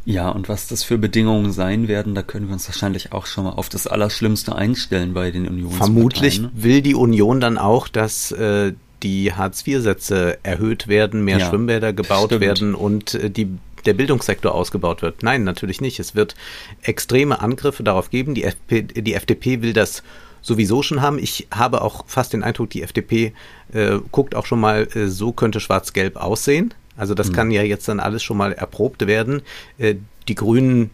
Ja, 0.04 0.28
und 0.28 0.50
was 0.50 0.68
das 0.68 0.84
für 0.84 0.98
Bedingungen 0.98 1.52
sein 1.52 1.88
werden, 1.88 2.14
da 2.14 2.22
können 2.22 2.48
wir 2.48 2.52
uns 2.52 2.68
wahrscheinlich 2.68 3.12
auch 3.12 3.24
schon 3.24 3.44
mal 3.44 3.52
auf 3.52 3.70
das 3.70 3.86
Allerschlimmste 3.86 4.54
einstellen 4.54 5.14
bei 5.14 5.30
den 5.30 5.48
Unionsparteien. 5.48 5.94
Vermutlich 5.94 6.42
will 6.54 6.82
die 6.82 6.94
Union 6.94 7.40
dann 7.40 7.56
auch, 7.56 7.88
dass 7.88 8.32
äh, 8.32 8.74
die 9.02 9.32
Hartz-IV-Sätze 9.32 10.38
erhöht 10.42 10.88
werden, 10.88 11.24
mehr 11.24 11.38
ja, 11.38 11.48
Schwimmbäder 11.48 11.92
gebaut 11.92 12.26
stimmt. 12.26 12.40
werden 12.40 12.74
und 12.74 13.14
äh, 13.14 13.30
die 13.30 13.48
der 13.86 13.94
Bildungssektor 13.94 14.54
ausgebaut 14.54 15.02
wird. 15.02 15.22
Nein, 15.22 15.44
natürlich 15.44 15.80
nicht. 15.80 16.00
Es 16.00 16.14
wird 16.14 16.34
extreme 16.82 17.40
Angriffe 17.40 17.82
darauf 17.82 18.10
geben. 18.10 18.34
Die, 18.34 18.44
FP, 18.44 18.82
die 18.82 19.14
FDP 19.14 19.62
will 19.62 19.72
das 19.72 20.02
sowieso 20.42 20.82
schon 20.82 21.00
haben. 21.00 21.18
Ich 21.18 21.48
habe 21.50 21.82
auch 21.82 22.04
fast 22.06 22.32
den 22.32 22.42
Eindruck, 22.42 22.70
die 22.70 22.82
FDP 22.82 23.32
äh, 23.72 23.98
guckt 24.10 24.34
auch 24.34 24.46
schon 24.46 24.60
mal, 24.60 24.88
äh, 24.94 25.06
so 25.06 25.32
könnte 25.32 25.60
Schwarz-Gelb 25.60 26.16
aussehen. 26.16 26.74
Also 26.96 27.14
das 27.14 27.28
mhm. 27.28 27.32
kann 27.34 27.50
ja 27.50 27.62
jetzt 27.62 27.88
dann 27.88 28.00
alles 28.00 28.22
schon 28.22 28.36
mal 28.36 28.52
erprobt 28.52 29.06
werden. 29.06 29.42
Äh, 29.78 29.96
die 30.26 30.34
Grünen 30.34 30.90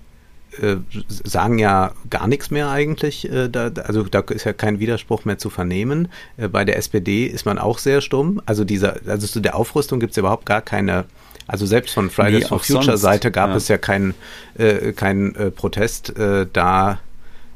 äh, 0.60 0.76
sagen 1.08 1.58
ja 1.58 1.92
gar 2.10 2.26
nichts 2.26 2.50
mehr 2.50 2.70
eigentlich. 2.70 3.30
Äh, 3.30 3.48
da, 3.48 3.70
also 3.84 4.04
da 4.04 4.20
ist 4.20 4.44
ja 4.44 4.52
kein 4.52 4.78
Widerspruch 4.80 5.24
mehr 5.24 5.38
zu 5.38 5.50
vernehmen. 5.50 6.08
Äh, 6.36 6.48
bei 6.48 6.64
der 6.64 6.76
SPD 6.76 7.26
ist 7.26 7.46
man 7.46 7.58
auch 7.58 7.78
sehr 7.78 8.00
stumm. 8.00 8.40
Also 8.46 8.64
dieser, 8.64 8.96
also 9.06 9.26
zu 9.26 9.40
der 9.40 9.56
Aufrüstung 9.56 10.00
gibt 10.00 10.12
es 10.12 10.16
überhaupt 10.18 10.46
gar 10.46 10.62
keine 10.62 11.04
also 11.46 11.66
selbst 11.66 11.92
von 11.92 12.08
Fridays 12.08 12.44
nee, 12.44 12.48
for 12.48 12.58
Future 12.58 12.84
sonst. 12.84 13.02
Seite 13.02 13.30
gab 13.30 13.50
ja. 13.50 13.56
es 13.56 13.68
ja 13.68 13.76
keinen 13.76 14.14
äh, 14.56 14.92
kein, 14.92 15.34
äh, 15.34 15.50
Protest. 15.50 16.14
Da 16.52 17.00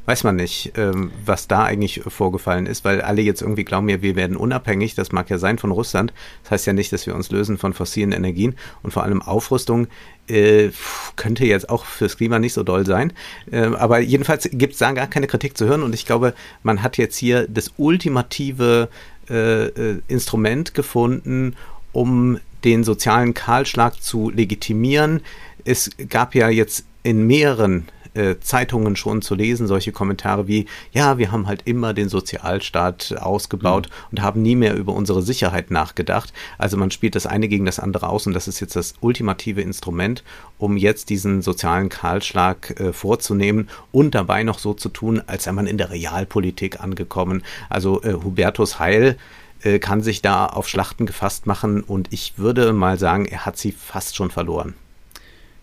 weiß 0.09 0.25
man 0.25 0.37
nicht, 0.37 0.73
ähm, 0.79 1.12
was 1.23 1.49
da 1.49 1.65
eigentlich 1.65 2.00
vorgefallen 2.07 2.65
ist, 2.65 2.83
weil 2.83 3.03
alle 3.03 3.21
jetzt 3.21 3.43
irgendwie 3.43 3.65
glauben 3.65 3.91
ja, 3.91 4.00
wir 4.00 4.17
werden 4.17 4.38
unabhängig. 4.38 4.95
Das 4.95 5.12
mag 5.12 5.29
ja 5.29 5.37
sein 5.37 5.59
von 5.59 5.71
Russland. 5.71 6.15
Das 6.45 6.53
heißt 6.53 6.67
ja 6.67 6.73
nicht, 6.73 6.95
dass 6.95 7.07
wir 7.07 7.15
uns 7.15 7.31
lösen 7.31 7.59
von 7.59 7.75
fossilen 7.75 8.12
Energien 8.12 8.57
und 8.83 8.91
vor 8.93 9.03
allem 9.03 9.21
Aufrüstung 9.21 9.87
äh, 10.27 10.71
könnte 11.17 11.45
jetzt 11.45 11.69
auch 11.69 11.85
fürs 11.85 12.17
Klima 12.17 12.38
nicht 12.38 12.55
so 12.55 12.62
doll 12.62 12.87
sein. 12.87 13.12
Äh, 13.50 13.67
aber 13.67 14.00
jedenfalls 14.00 14.49
gibt 14.50 14.73
es 14.73 14.79
da 14.79 14.93
gar 14.93 15.09
keine 15.09 15.27
Kritik 15.27 15.59
zu 15.59 15.67
hören 15.67 15.83
und 15.83 15.95
ich 15.95 16.07
glaube, 16.07 16.33
man 16.62 16.83
hat 16.83 16.97
jetzt 16.97 17.19
hier 17.19 17.47
das 17.47 17.73
ultimative 17.77 18.88
äh, 19.29 19.67
äh 19.67 20.00
Instrument 20.09 20.73
gefunden, 20.73 21.55
um 21.93 22.41
den 22.65 22.83
sozialen 22.83 23.35
Kahlschlag 23.35 24.03
zu 24.03 24.31
legitimieren. 24.31 25.21
Es 25.67 25.91
gab 26.09 26.35
ja 26.35 26.49
jetzt 26.49 26.87
in 27.03 27.27
mehreren 27.27 27.88
äh, 28.18 28.40
Zeitungen 28.40 28.96
schon 28.96 29.22
zu 29.22 29.34
lesen, 29.34 29.66
solche 29.66 29.92
Kommentare 29.92 30.48
wie, 30.48 30.66
ja, 30.92 31.18
wir 31.18 31.30
haben 31.30 31.46
halt 31.46 31.62
immer 31.64 31.94
den 31.94 32.08
Sozialstaat 32.08 33.16
ausgebaut 33.18 33.88
mhm. 33.88 34.06
und 34.10 34.22
haben 34.22 34.42
nie 34.42 34.56
mehr 34.56 34.75
über 34.75 34.92
unsere 34.92 35.22
Sicherheit 35.22 35.70
nachgedacht. 35.70 36.32
Also 36.58 36.76
man 36.76 36.90
spielt 36.90 37.14
das 37.14 37.26
eine 37.26 37.48
gegen 37.48 37.64
das 37.64 37.78
andere 37.78 38.08
aus 38.08 38.26
und 38.26 38.34
das 38.34 38.48
ist 38.48 38.60
jetzt 38.60 38.76
das 38.76 38.94
ultimative 39.00 39.62
Instrument, 39.62 40.25
um 40.58 40.76
jetzt 40.76 41.10
diesen 41.10 41.42
sozialen 41.42 41.88
Kahlschlag 41.88 42.78
äh, 42.80 42.92
vorzunehmen 42.92 43.68
und 43.92 44.14
dabei 44.14 44.42
noch 44.42 44.58
so 44.58 44.75
zu 44.75 44.88
tun, 44.88 45.22
als 45.26 45.44
sei 45.44 45.52
man 45.52 45.66
in 45.66 45.78
der 45.78 45.90
Realpolitik 45.90 46.80
angekommen. 46.80 47.42
Also 47.68 48.02
äh, 48.02 48.14
Hubertus 48.14 48.78
Heil 48.78 49.16
äh, 49.62 49.78
kann 49.78 50.02
sich 50.02 50.22
da 50.22 50.46
auf 50.46 50.68
Schlachten 50.68 51.06
gefasst 51.06 51.46
machen 51.46 51.82
und 51.82 52.12
ich 52.12 52.34
würde 52.37 52.72
mal 52.72 52.98
sagen, 52.98 53.26
er 53.26 53.46
hat 53.46 53.56
sie 53.56 53.72
fast 53.72 54.16
schon 54.16 54.30
verloren. 54.30 54.75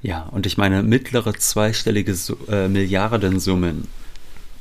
Ja, 0.01 0.23
und 0.31 0.45
ich 0.45 0.57
meine 0.57 0.83
mittlere 0.83 1.33
zweistellige 1.33 2.15
äh, 2.49 2.67
Milliardensummen, 2.67 3.87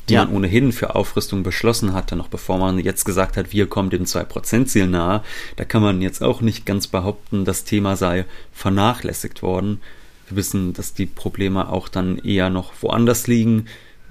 die 0.08 0.14
ja. 0.14 0.24
man 0.24 0.34
ohnehin 0.34 0.72
für 0.72 0.94
Aufrüstung 0.94 1.42
beschlossen 1.42 1.92
hatte, 1.92 2.16
noch 2.16 2.28
bevor 2.28 2.58
man 2.58 2.78
jetzt 2.78 3.04
gesagt 3.04 3.36
hat, 3.36 3.52
wir 3.52 3.66
kommen 3.66 3.90
dem 3.90 4.04
2%-Ziel 4.04 4.86
nahe, 4.86 5.22
da 5.56 5.64
kann 5.64 5.82
man 5.82 6.02
jetzt 6.02 6.22
auch 6.22 6.40
nicht 6.40 6.66
ganz 6.66 6.86
behaupten, 6.86 7.44
das 7.44 7.64
Thema 7.64 7.96
sei 7.96 8.26
vernachlässigt 8.52 9.42
worden. 9.42 9.80
Wir 10.28 10.38
wissen, 10.38 10.72
dass 10.72 10.94
die 10.94 11.06
Probleme 11.06 11.68
auch 11.68 11.88
dann 11.88 12.18
eher 12.18 12.50
noch 12.50 12.72
woanders 12.80 13.26
liegen, 13.26 13.66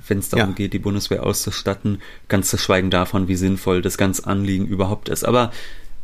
wenn 0.08 0.20
es 0.20 0.30
darum 0.30 0.50
ja. 0.50 0.56
geht, 0.56 0.74
die 0.74 0.80
Bundeswehr 0.80 1.24
auszustatten, 1.24 2.02
ganz 2.28 2.50
zu 2.50 2.58
schweigen 2.58 2.90
davon, 2.90 3.28
wie 3.28 3.36
sinnvoll 3.36 3.82
das 3.82 3.98
ganze 3.98 4.28
Anliegen 4.28 4.68
überhaupt 4.68 5.10
ist. 5.10 5.24
Aber 5.24 5.52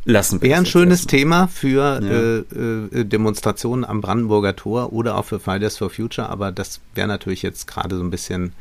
lassen 0.04 0.40
wir 0.40 0.50
Wäre 0.50 0.60
ein 0.60 0.66
schönes 0.66 1.00
lassen. 1.00 1.08
Thema 1.08 1.46
für 1.48 2.00
ja. 2.02 2.10
äh, 2.10 3.00
äh, 3.00 3.04
Demonstrationen 3.04 3.84
am 3.84 4.00
Brandenburger 4.00 4.56
Tor 4.56 4.92
oder 4.92 5.16
auch 5.16 5.24
für 5.24 5.40
Fridays 5.40 5.76
for 5.76 5.90
Future, 5.90 6.28
aber 6.28 6.52
das 6.52 6.80
wäre 6.94 7.08
natürlich 7.08 7.42
jetzt 7.42 7.66
gerade 7.66 7.96
so 7.96 8.02
ein 8.02 8.10
bisschen 8.10 8.52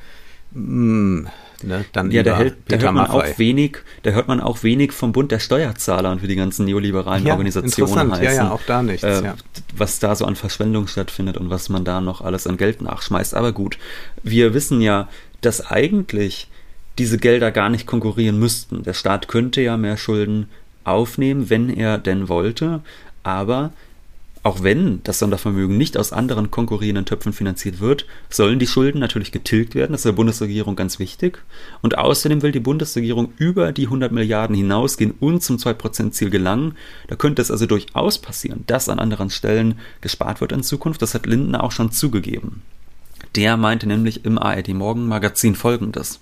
mh, 0.52 0.62
mm, 0.62 1.28
ne, 1.64 1.86
dann 1.94 2.12
ja, 2.12 2.24
da, 2.24 2.38
hält, 2.38 2.58
da 2.68 2.78
hört 2.78 2.94
man 2.94 3.08
auch 3.08 3.38
wenig, 3.38 3.78
da 4.04 4.12
hört 4.12 4.28
man 4.28 4.42
auch 4.42 4.64
wenig 4.64 4.92
vom 4.92 5.12
Bund 5.12 5.32
der 5.32 5.40
Steuerzahler 5.40 6.12
und 6.12 6.22
wie 6.22 6.28
die 6.28 6.36
ganzen 6.36 6.66
neoliberalen 6.66 7.26
ja, 7.26 7.34
Organisationen 7.34 8.12
heißen. 8.12 8.24
Ja, 8.24 8.34
ja, 8.34 8.52
auch 8.52 8.62
da 8.66 8.84
nichts. 8.84 9.04
Äh, 9.04 9.24
ja. 9.24 9.36
Was 9.76 10.00
da 10.00 10.16
so 10.16 10.26
an 10.26 10.36
Verschwendung 10.36 10.88
stattfindet 10.88 11.38
und 11.38 11.50
was 11.50 11.70
man 11.70 11.86
da 11.86 12.02
noch 12.02 12.22
alles 12.22 12.48
an 12.48 12.58
Geld 12.58 12.82
nachschmeißt. 12.82 13.34
Aber 13.36 13.52
gut, 13.52 13.78
wir 14.24 14.54
wissen 14.54 14.82
ja, 14.82 15.08
dass 15.42 15.66
eigentlich 15.66 16.50
diese 16.98 17.18
Gelder 17.18 17.52
gar 17.52 17.70
nicht 17.70 17.88
konkurrieren 17.88 18.38
müssten. 18.40 18.84
Der 18.84 18.94
Staat 18.94 19.30
könnte 19.30 19.62
ja 19.62 19.78
mehr 19.78 19.96
Schulden 19.96 20.50
aufnehmen, 20.90 21.50
wenn 21.50 21.70
er 21.70 21.98
denn 21.98 22.30
wollte. 22.30 22.82
Aber 23.24 23.72
auch 24.42 24.64
wenn 24.64 25.02
das 25.04 25.20
Sondervermögen 25.20 25.78
nicht 25.78 25.98
aus 25.98 26.14
anderen 26.14 26.50
konkurrierenden 26.50 27.06
Töpfen 27.06 27.34
finanziert 27.34 27.82
wird, 27.82 28.06
sollen 28.30 28.58
die 28.58 28.68
Schulden 28.68 29.00
natürlich 29.00 29.34
getilgt 29.34 29.76
werden. 29.76 29.92
Das 29.92 30.00
ist 30.00 30.06
der 30.06 30.14
Bundesregierung 30.14 30.78
ganz 30.78 30.98
wichtig. 30.98 31.40
Und 31.82 31.98
außerdem 31.98 32.42
will 32.42 32.54
die 32.54 32.62
Bundesregierung 32.62 33.34
über 33.38 33.74
die 33.74 33.86
100 33.86 34.14
Milliarden 34.14 34.56
hinausgehen 34.56 35.14
und 35.20 35.44
zum 35.44 35.58
2%-Ziel 35.58 36.30
gelangen. 36.30 36.76
Da 37.08 37.16
könnte 37.16 37.42
es 37.42 37.52
also 37.52 37.66
durchaus 37.66 38.18
passieren, 38.18 38.64
dass 38.66 38.88
an 38.88 39.00
anderen 39.00 39.30
Stellen 39.30 39.78
gespart 40.00 40.40
wird 40.40 40.54
in 40.54 40.64
Zukunft. 40.64 41.02
Das 41.02 41.14
hat 41.14 41.26
Lindner 41.26 41.64
auch 41.64 41.74
schon 41.74 41.92
zugegeben. 41.92 42.62
Der 43.36 43.58
meinte 43.58 43.88
nämlich 43.88 44.24
im 44.24 44.38
ARD 44.38 44.70
Morgen 44.70 45.08
Magazin 45.08 45.56
folgendes. 45.56 46.22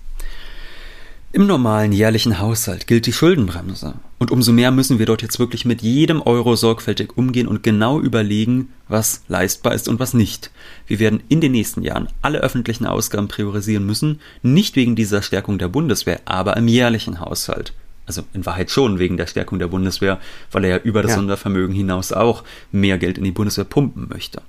Im 1.30 1.46
normalen 1.46 1.92
jährlichen 1.92 2.38
Haushalt 2.38 2.86
gilt 2.86 3.04
die 3.04 3.12
Schuldenbremse. 3.12 3.96
Und 4.18 4.30
umso 4.30 4.50
mehr 4.50 4.70
müssen 4.70 4.98
wir 4.98 5.04
dort 5.04 5.20
jetzt 5.20 5.38
wirklich 5.38 5.66
mit 5.66 5.82
jedem 5.82 6.22
Euro 6.22 6.56
sorgfältig 6.56 7.18
umgehen 7.18 7.46
und 7.46 7.62
genau 7.62 8.00
überlegen, 8.00 8.70
was 8.88 9.22
leistbar 9.28 9.74
ist 9.74 9.88
und 9.90 10.00
was 10.00 10.14
nicht. 10.14 10.50
Wir 10.86 11.00
werden 11.00 11.22
in 11.28 11.42
den 11.42 11.52
nächsten 11.52 11.82
Jahren 11.82 12.08
alle 12.22 12.38
öffentlichen 12.38 12.86
Ausgaben 12.86 13.28
priorisieren 13.28 13.84
müssen, 13.84 14.20
nicht 14.42 14.74
wegen 14.74 14.96
dieser 14.96 15.20
Stärkung 15.20 15.58
der 15.58 15.68
Bundeswehr, 15.68 16.20
aber 16.24 16.56
im 16.56 16.66
jährlichen 16.66 17.20
Haushalt. 17.20 17.74
Also 18.06 18.22
in 18.32 18.46
Wahrheit 18.46 18.70
schon 18.70 18.98
wegen 18.98 19.18
der 19.18 19.26
Stärkung 19.26 19.58
der 19.58 19.68
Bundeswehr, 19.68 20.18
weil 20.50 20.64
er 20.64 20.70
ja 20.70 20.76
über 20.78 21.02
das 21.02 21.10
ja. 21.10 21.16
Sondervermögen 21.18 21.74
hinaus 21.74 22.10
auch 22.10 22.42
mehr 22.72 22.96
Geld 22.96 23.18
in 23.18 23.24
die 23.24 23.32
Bundeswehr 23.32 23.66
pumpen 23.66 24.08
möchte. 24.08 24.40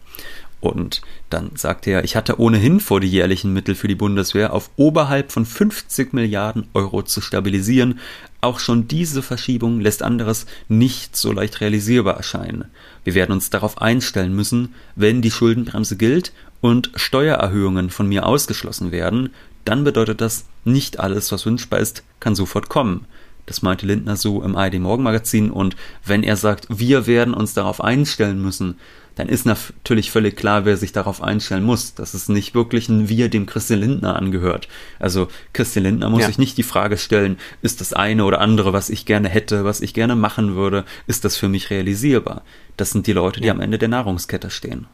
Und 0.61 1.01
dann 1.29 1.51
sagte 1.55 1.89
er, 1.91 2.03
ich 2.03 2.15
hatte 2.15 2.39
ohnehin 2.39 2.79
vor, 2.79 2.99
die 2.99 3.07
jährlichen 3.07 3.53
Mittel 3.53 3.75
für 3.75 3.87
die 3.87 3.95
Bundeswehr 3.95 4.51
auf 4.53 4.69
oberhalb 4.75 5.31
von 5.31 5.45
50 5.45 6.13
Milliarden 6.13 6.67
Euro 6.73 7.01
zu 7.01 7.21
stabilisieren. 7.21 7.99
Auch 8.41 8.59
schon 8.59 8.87
diese 8.87 9.21
Verschiebung 9.21 9.79
lässt 9.79 10.03
anderes 10.03 10.45
nicht 10.67 11.15
so 11.15 11.31
leicht 11.31 11.61
realisierbar 11.61 12.17
erscheinen. 12.17 12.65
Wir 13.05 13.15
werden 13.15 13.31
uns 13.31 13.49
darauf 13.49 13.81
einstellen 13.81 14.35
müssen, 14.35 14.73
wenn 14.95 15.21
die 15.21 15.31
Schuldenbremse 15.31 15.95
gilt 15.95 16.33
und 16.61 16.91
Steuererhöhungen 16.95 17.89
von 17.89 18.07
mir 18.07 18.25
ausgeschlossen 18.25 18.91
werden, 18.91 19.29
dann 19.63 19.83
bedeutet 19.83 20.19
das, 20.19 20.45
nicht 20.65 20.99
alles, 20.99 21.31
was 21.31 21.45
wünschbar 21.45 21.79
ist, 21.79 22.03
kann 22.19 22.35
sofort 22.35 22.69
kommen. 22.69 23.05
Das 23.45 23.61
meinte 23.61 23.85
Lindner 23.87 24.15
so 24.15 24.43
im 24.43 24.55
ARD 24.55 24.79
Morgenmagazin 24.79 25.49
und 25.49 25.75
wenn 26.05 26.21
er 26.21 26.35
sagt, 26.35 26.67
wir 26.69 27.07
werden 27.07 27.33
uns 27.33 27.53
darauf 27.53 27.83
einstellen 27.83 28.41
müssen, 28.41 28.77
dann 29.19 29.27
ist 29.27 29.45
natürlich 29.45 30.11
völlig 30.11 30.37
klar, 30.37 30.63
wer 30.63 30.77
sich 30.77 30.93
darauf 30.93 31.21
einstellen 31.21 31.65
muss, 31.65 31.93
dass 31.93 32.13
es 32.13 32.29
nicht 32.29 32.55
wirklich 32.55 32.87
ein 32.87 33.09
Wir 33.09 33.27
dem 33.27 33.47
Christian 33.47 33.81
Lindner 33.81 34.15
angehört. 34.15 34.69
Also 34.97 35.27
Christian 35.51 35.83
Lindner 35.83 36.09
muss 36.09 36.21
ja. 36.21 36.27
sich 36.27 36.37
nicht 36.37 36.57
die 36.57 36.63
Frage 36.63 36.97
stellen, 36.97 37.37
ist 37.61 37.81
das 37.81 37.91
eine 37.91 38.23
oder 38.23 38.39
andere, 38.39 38.71
was 38.71 38.89
ich 38.89 39.05
gerne 39.05 39.27
hätte, 39.27 39.65
was 39.65 39.81
ich 39.81 39.93
gerne 39.93 40.15
machen 40.15 40.55
würde, 40.55 40.85
ist 41.05 41.25
das 41.25 41.35
für 41.35 41.49
mich 41.49 41.69
realisierbar? 41.69 42.43
Das 42.77 42.91
sind 42.91 43.07
die 43.07 43.11
Leute, 43.11 43.41
die 43.41 43.47
ja. 43.47 43.53
am 43.53 43.59
Ende 43.59 43.77
der 43.77 43.89
Nahrungskette 43.89 44.49
stehen. 44.49 44.87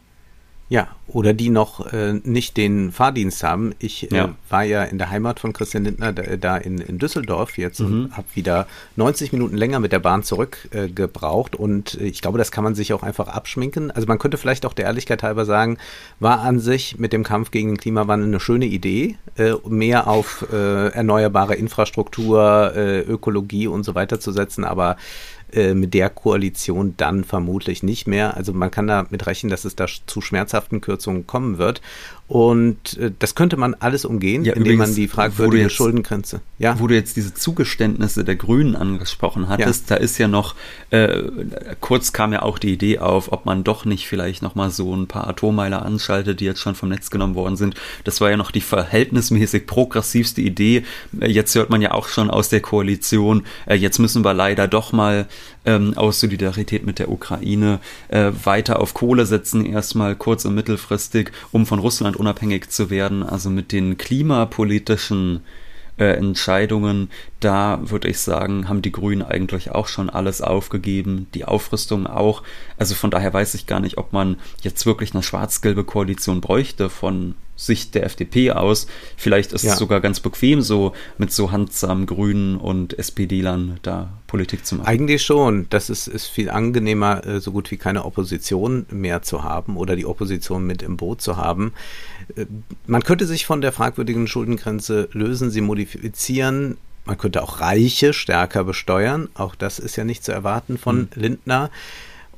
Ja, 0.67 0.87
oder 1.07 1.33
die 1.33 1.49
noch 1.49 1.93
äh, 1.93 2.13
nicht 2.23 2.57
den 2.57 2.91
Fahrdienst 2.91 3.43
haben. 3.43 3.75
Ich 3.77 4.11
äh, 4.11 4.15
ja. 4.15 4.35
war 4.49 4.63
ja 4.63 4.83
in 4.83 4.97
der 4.97 5.11
Heimat 5.11 5.39
von 5.39 5.53
Christian 5.53 5.83
Lindner 5.83 6.11
da, 6.11 6.23
da 6.37 6.57
in, 6.57 6.79
in 6.79 6.97
Düsseldorf 6.97 7.59
jetzt 7.59 7.79
mhm. 7.81 7.85
und 7.85 8.17
habe 8.17 8.25
wieder 8.33 8.65
90 8.95 9.31
Minuten 9.31 9.55
länger 9.55 9.79
mit 9.79 9.91
der 9.91 9.99
Bahn 9.99 10.23
zurückgebraucht 10.23 11.53
äh, 11.53 11.57
und 11.57 12.01
äh, 12.01 12.05
ich 12.05 12.23
glaube, 12.23 12.39
das 12.39 12.51
kann 12.51 12.63
man 12.63 12.73
sich 12.73 12.93
auch 12.93 13.03
einfach 13.03 13.27
abschminken. 13.27 13.91
Also 13.91 14.07
man 14.07 14.17
könnte 14.17 14.37
vielleicht 14.37 14.65
auch 14.65 14.73
der 14.73 14.85
Ehrlichkeit 14.85 15.21
halber 15.21 15.45
sagen, 15.45 15.77
war 16.19 16.39
an 16.39 16.59
sich 16.59 16.97
mit 16.97 17.13
dem 17.13 17.23
Kampf 17.23 17.51
gegen 17.51 17.69
den 17.69 17.77
Klimawandel 17.77 18.27
eine 18.27 18.39
schöne 18.39 18.65
Idee, 18.65 19.17
äh, 19.37 19.53
mehr 19.67 20.07
auf 20.07 20.47
äh, 20.51 20.87
erneuerbare 20.87 21.53
Infrastruktur, 21.53 22.73
äh, 22.75 23.01
Ökologie 23.01 23.67
und 23.67 23.83
so 23.83 23.93
weiter 23.93 24.19
zu 24.19 24.31
setzen, 24.31 24.63
aber 24.63 24.97
äh, 25.51 25.73
mit 25.73 25.93
der 25.93 26.09
Koalition 26.09 26.95
dann 26.97 27.23
vermutlich 27.23 27.83
nicht 27.83 28.07
mehr. 28.07 28.35
Also 28.35 28.53
man 28.53 28.71
kann 28.71 28.87
damit 28.87 29.25
rechnen, 29.27 29.49
dass 29.49 29.65
es 29.65 29.75
da 29.75 29.85
zu 30.05 30.21
schmerzhaften 30.21 30.81
Kürzungen 30.81 31.27
kommen 31.27 31.57
wird. 31.57 31.81
Und 32.27 32.97
äh, 32.97 33.11
das 33.19 33.35
könnte 33.35 33.55
man 33.55 33.75
alles 33.75 34.03
umgehen, 34.03 34.45
ja, 34.45 34.53
indem 34.53 34.73
übrigens, 34.73 34.89
man 34.89 34.95
die 34.95 35.07
fragwürdige 35.07 35.63
jetzt, 35.63 35.73
Schuldengrenze. 35.73 36.41
Ja. 36.57 36.79
Wo 36.79 36.87
du 36.87 36.95
jetzt 36.95 37.17
diese 37.17 37.35
Zugeständnisse 37.35 38.23
der 38.23 38.35
Grünen 38.35 38.75
angesprochen 38.75 39.47
hattest, 39.47 39.91
ja. 39.91 39.95
da 39.95 40.01
ist 40.01 40.17
ja 40.17 40.27
noch, 40.27 40.55
äh, 40.89 41.21
kurz 41.81 42.13
kam 42.13 42.33
ja 42.33 42.41
auch 42.41 42.57
die 42.57 42.73
Idee 42.73 42.97
auf, 42.97 43.31
ob 43.31 43.45
man 43.45 43.63
doch 43.63 43.85
nicht 43.85 44.07
vielleicht 44.07 44.41
nochmal 44.41 44.71
so 44.71 44.95
ein 44.95 45.05
paar 45.05 45.27
Atommeiler 45.27 45.85
anschaltet, 45.85 46.39
die 46.39 46.45
jetzt 46.45 46.61
schon 46.61 46.73
vom 46.73 46.89
Netz 46.89 47.11
genommen 47.11 47.35
worden 47.35 47.57
sind. 47.57 47.75
Das 48.05 48.19
war 48.21 48.31
ja 48.31 48.37
noch 48.37 48.49
die 48.49 48.61
verhältnismäßig 48.61 49.67
progressivste 49.67 50.41
Idee. 50.41 50.83
Äh, 51.19 51.29
jetzt 51.29 51.53
hört 51.53 51.69
man 51.69 51.81
ja 51.81 51.91
auch 51.91 52.07
schon 52.07 52.31
aus 52.31 52.49
der 52.49 52.61
Koalition, 52.61 53.43
äh, 53.67 53.75
jetzt 53.75 53.99
müssen 53.99 54.25
wir 54.25 54.33
leider 54.33 54.67
doch 54.67 54.91
mal 54.91 55.27
ähm, 55.65 55.97
aus 55.97 56.19
Solidarität 56.19 56.85
mit 56.85 56.99
der 56.99 57.09
Ukraine 57.09 57.79
äh, 58.07 58.31
weiter 58.43 58.79
auf 58.79 58.93
Kohle 58.93 59.25
setzen, 59.25 59.65
erstmal 59.65 60.15
kurz- 60.15 60.45
und 60.45 60.55
mittelfristig, 60.55 61.31
um 61.51 61.65
von 61.65 61.79
Russland 61.79 62.15
unabhängig 62.15 62.69
zu 62.69 62.89
werden. 62.89 63.23
Also 63.23 63.49
mit 63.49 63.71
den 63.71 63.97
klimapolitischen 63.97 65.41
äh, 65.97 66.17
Entscheidungen, 66.17 67.09
da 67.39 67.79
würde 67.83 68.09
ich 68.09 68.19
sagen, 68.19 68.67
haben 68.67 68.81
die 68.81 68.91
Grünen 68.91 69.21
eigentlich 69.21 69.71
auch 69.71 69.87
schon 69.87 70.09
alles 70.09 70.41
aufgegeben, 70.41 71.27
die 71.33 71.45
Aufrüstung 71.45 72.07
auch. 72.07 72.43
Also 72.77 72.95
von 72.95 73.11
daher 73.11 73.33
weiß 73.33 73.53
ich 73.53 73.65
gar 73.65 73.79
nicht, 73.79 73.97
ob 73.97 74.13
man 74.13 74.37
jetzt 74.61 74.85
wirklich 74.85 75.13
eine 75.13 75.23
schwarz-gelbe 75.23 75.83
Koalition 75.83 76.41
bräuchte 76.41 76.89
von 76.89 77.35
Sicht 77.55 77.95
der 77.95 78.03
FDP 78.03 78.51
aus. 78.51 78.87
Vielleicht 79.15 79.53
ist 79.53 79.63
ja. 79.63 79.73
es 79.73 79.79
sogar 79.79 80.01
ganz 80.01 80.19
bequem, 80.19 80.61
so 80.61 80.93
mit 81.17 81.31
so 81.31 81.51
handsamen 81.51 82.05
Grünen 82.05 82.57
und 82.57 82.97
SPD-Lern 82.99 83.79
da 83.81 84.11
Politik 84.35 84.65
zu 84.65 84.75
machen. 84.75 84.87
Eigentlich 84.87 85.23
schon. 85.23 85.67
Das 85.69 85.89
ist, 85.89 86.07
ist 86.07 86.27
viel 86.27 86.49
angenehmer, 86.49 87.25
äh, 87.25 87.39
so 87.39 87.53
gut 87.53 87.71
wie 87.71 87.77
keine 87.77 88.03
Opposition 88.03 88.85
mehr 88.91 89.21
zu 89.21 89.43
haben 89.43 89.77
oder 89.77 89.95
die 89.95 90.05
Opposition 90.05 90.67
mit 90.67 90.81
im 90.81 90.97
Boot 90.97 91.21
zu 91.21 91.37
haben. 91.37 91.71
Äh, 92.35 92.45
man 92.85 93.01
könnte 93.03 93.25
sich 93.25 93.45
von 93.45 93.61
der 93.61 93.71
fragwürdigen 93.71 94.27
Schuldengrenze 94.27 95.07
lösen, 95.13 95.51
sie 95.51 95.61
modifizieren. 95.61 96.77
Man 97.05 97.17
könnte 97.17 97.43
auch 97.43 97.61
Reiche 97.61 98.11
stärker 98.11 98.65
besteuern. 98.65 99.29
Auch 99.35 99.55
das 99.55 99.79
ist 99.79 99.95
ja 99.95 100.03
nicht 100.03 100.25
zu 100.25 100.33
erwarten 100.33 100.77
von 100.77 101.07
hm. 101.13 101.21
Lindner. 101.21 101.69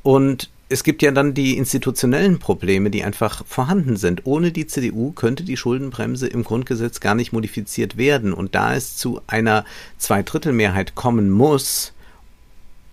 Und 0.03 0.51
es 0.69 0.83
gibt 0.83 1.01
ja 1.01 1.11
dann 1.11 1.33
die 1.33 1.57
institutionellen 1.57 2.39
Probleme, 2.39 2.89
die 2.89 3.03
einfach 3.03 3.45
vorhanden 3.45 3.95
sind. 3.95 4.25
Ohne 4.25 4.51
die 4.51 4.67
CDU 4.67 5.11
könnte 5.11 5.43
die 5.43 5.55
Schuldenbremse 5.55 6.27
im 6.27 6.43
Grundgesetz 6.43 6.99
gar 6.99 7.15
nicht 7.15 7.31
modifiziert 7.31 7.97
werden. 7.97 8.33
Und 8.33 8.53
da 8.53 8.75
es 8.75 8.97
zu 8.97 9.21
einer 9.27 9.63
Zweidrittelmehrheit 9.97 10.95
kommen 10.95 11.29
muss, 11.29 11.93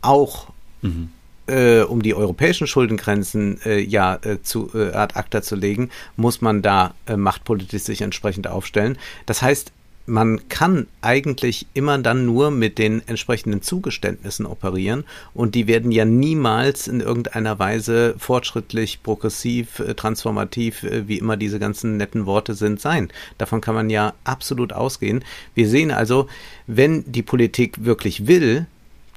auch 0.03 0.53
mhm. 0.83 1.11
äh, 1.49 1.81
um 1.81 2.03
die 2.03 2.15
europäischen 2.15 2.69
Schuldengrenzen 2.69 3.61
äh, 3.65 3.81
ja 3.81 4.17
äh, 4.23 4.41
zu 4.41 4.71
äh, 4.73 4.93
ad 4.93 5.17
acta 5.17 5.43
zu 5.43 5.57
legen, 5.57 5.91
muss 6.17 6.41
man 6.41 6.63
da 6.63 6.95
äh, 7.07 7.17
machtpolitisch 7.17 7.83
sich 7.83 8.03
entsprechend 8.03 8.47
aufstellen. 8.47 8.99
Das 9.27 9.43
heißt, 9.43 9.73
man 10.07 10.49
kann 10.49 10.87
eigentlich 11.01 11.67
immer 11.73 11.99
dann 11.99 12.27
nur 12.27 12.51
mit 12.51 12.79
den 12.79 13.07
entsprechenden 13.09 13.63
Zugeständnissen 13.63 14.47
operieren 14.47 15.05
und 15.33 15.55
die 15.55 15.67
werden 15.67 15.93
ja 15.93 16.05
niemals 16.05 16.89
in 16.89 17.01
irgendeiner 17.01 17.59
Weise 17.59 18.15
fortschrittlich, 18.19 19.03
progressiv, 19.03 19.79
äh, 19.79 19.95
transformativ, 19.95 20.83
äh, 20.83 21.09
wie 21.09 21.19
immer 21.19 21.37
diese 21.37 21.59
ganzen 21.59 21.97
netten 21.97 22.27
Worte 22.27 22.55
sind, 22.55 22.81
sein. 22.81 23.09
Davon 23.39 23.61
kann 23.61 23.75
man 23.75 23.89
ja 23.89 24.13
absolut 24.25 24.73
ausgehen. 24.73 25.25
Wir 25.55 25.69
sehen 25.69 25.91
also, 25.91 26.29
wenn 26.67 27.11
die 27.11 27.23
Politik 27.23 27.85
wirklich 27.85 28.27
will, 28.27 28.67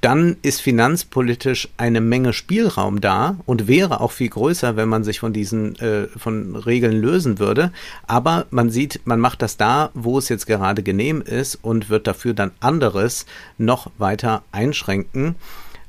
dann 0.07 0.37
ist 0.41 0.61
finanzpolitisch 0.61 1.67
eine 1.75 1.99
Menge 1.99 2.31
Spielraum 2.31 3.01
da 3.01 3.35
und 3.45 3.67
wäre 3.67 3.99
auch 3.99 4.13
viel 4.13 4.29
größer, 4.29 4.77
wenn 4.77 4.87
man 4.87 5.03
sich 5.03 5.19
von 5.19 5.33
diesen 5.33 5.75
äh, 5.79 6.07
von 6.07 6.55
Regeln 6.55 7.01
lösen 7.01 7.39
würde. 7.39 7.73
Aber 8.07 8.45
man 8.49 8.69
sieht, 8.69 9.01
man 9.03 9.19
macht 9.19 9.41
das 9.41 9.57
da, 9.57 9.89
wo 9.93 10.17
es 10.17 10.29
jetzt 10.29 10.47
gerade 10.47 10.81
genehm 10.81 11.21
ist 11.21 11.55
und 11.55 11.89
wird 11.89 12.07
dafür 12.07 12.33
dann 12.33 12.51
anderes 12.61 13.25
noch 13.57 13.91
weiter 13.97 14.43
einschränken. 14.53 15.35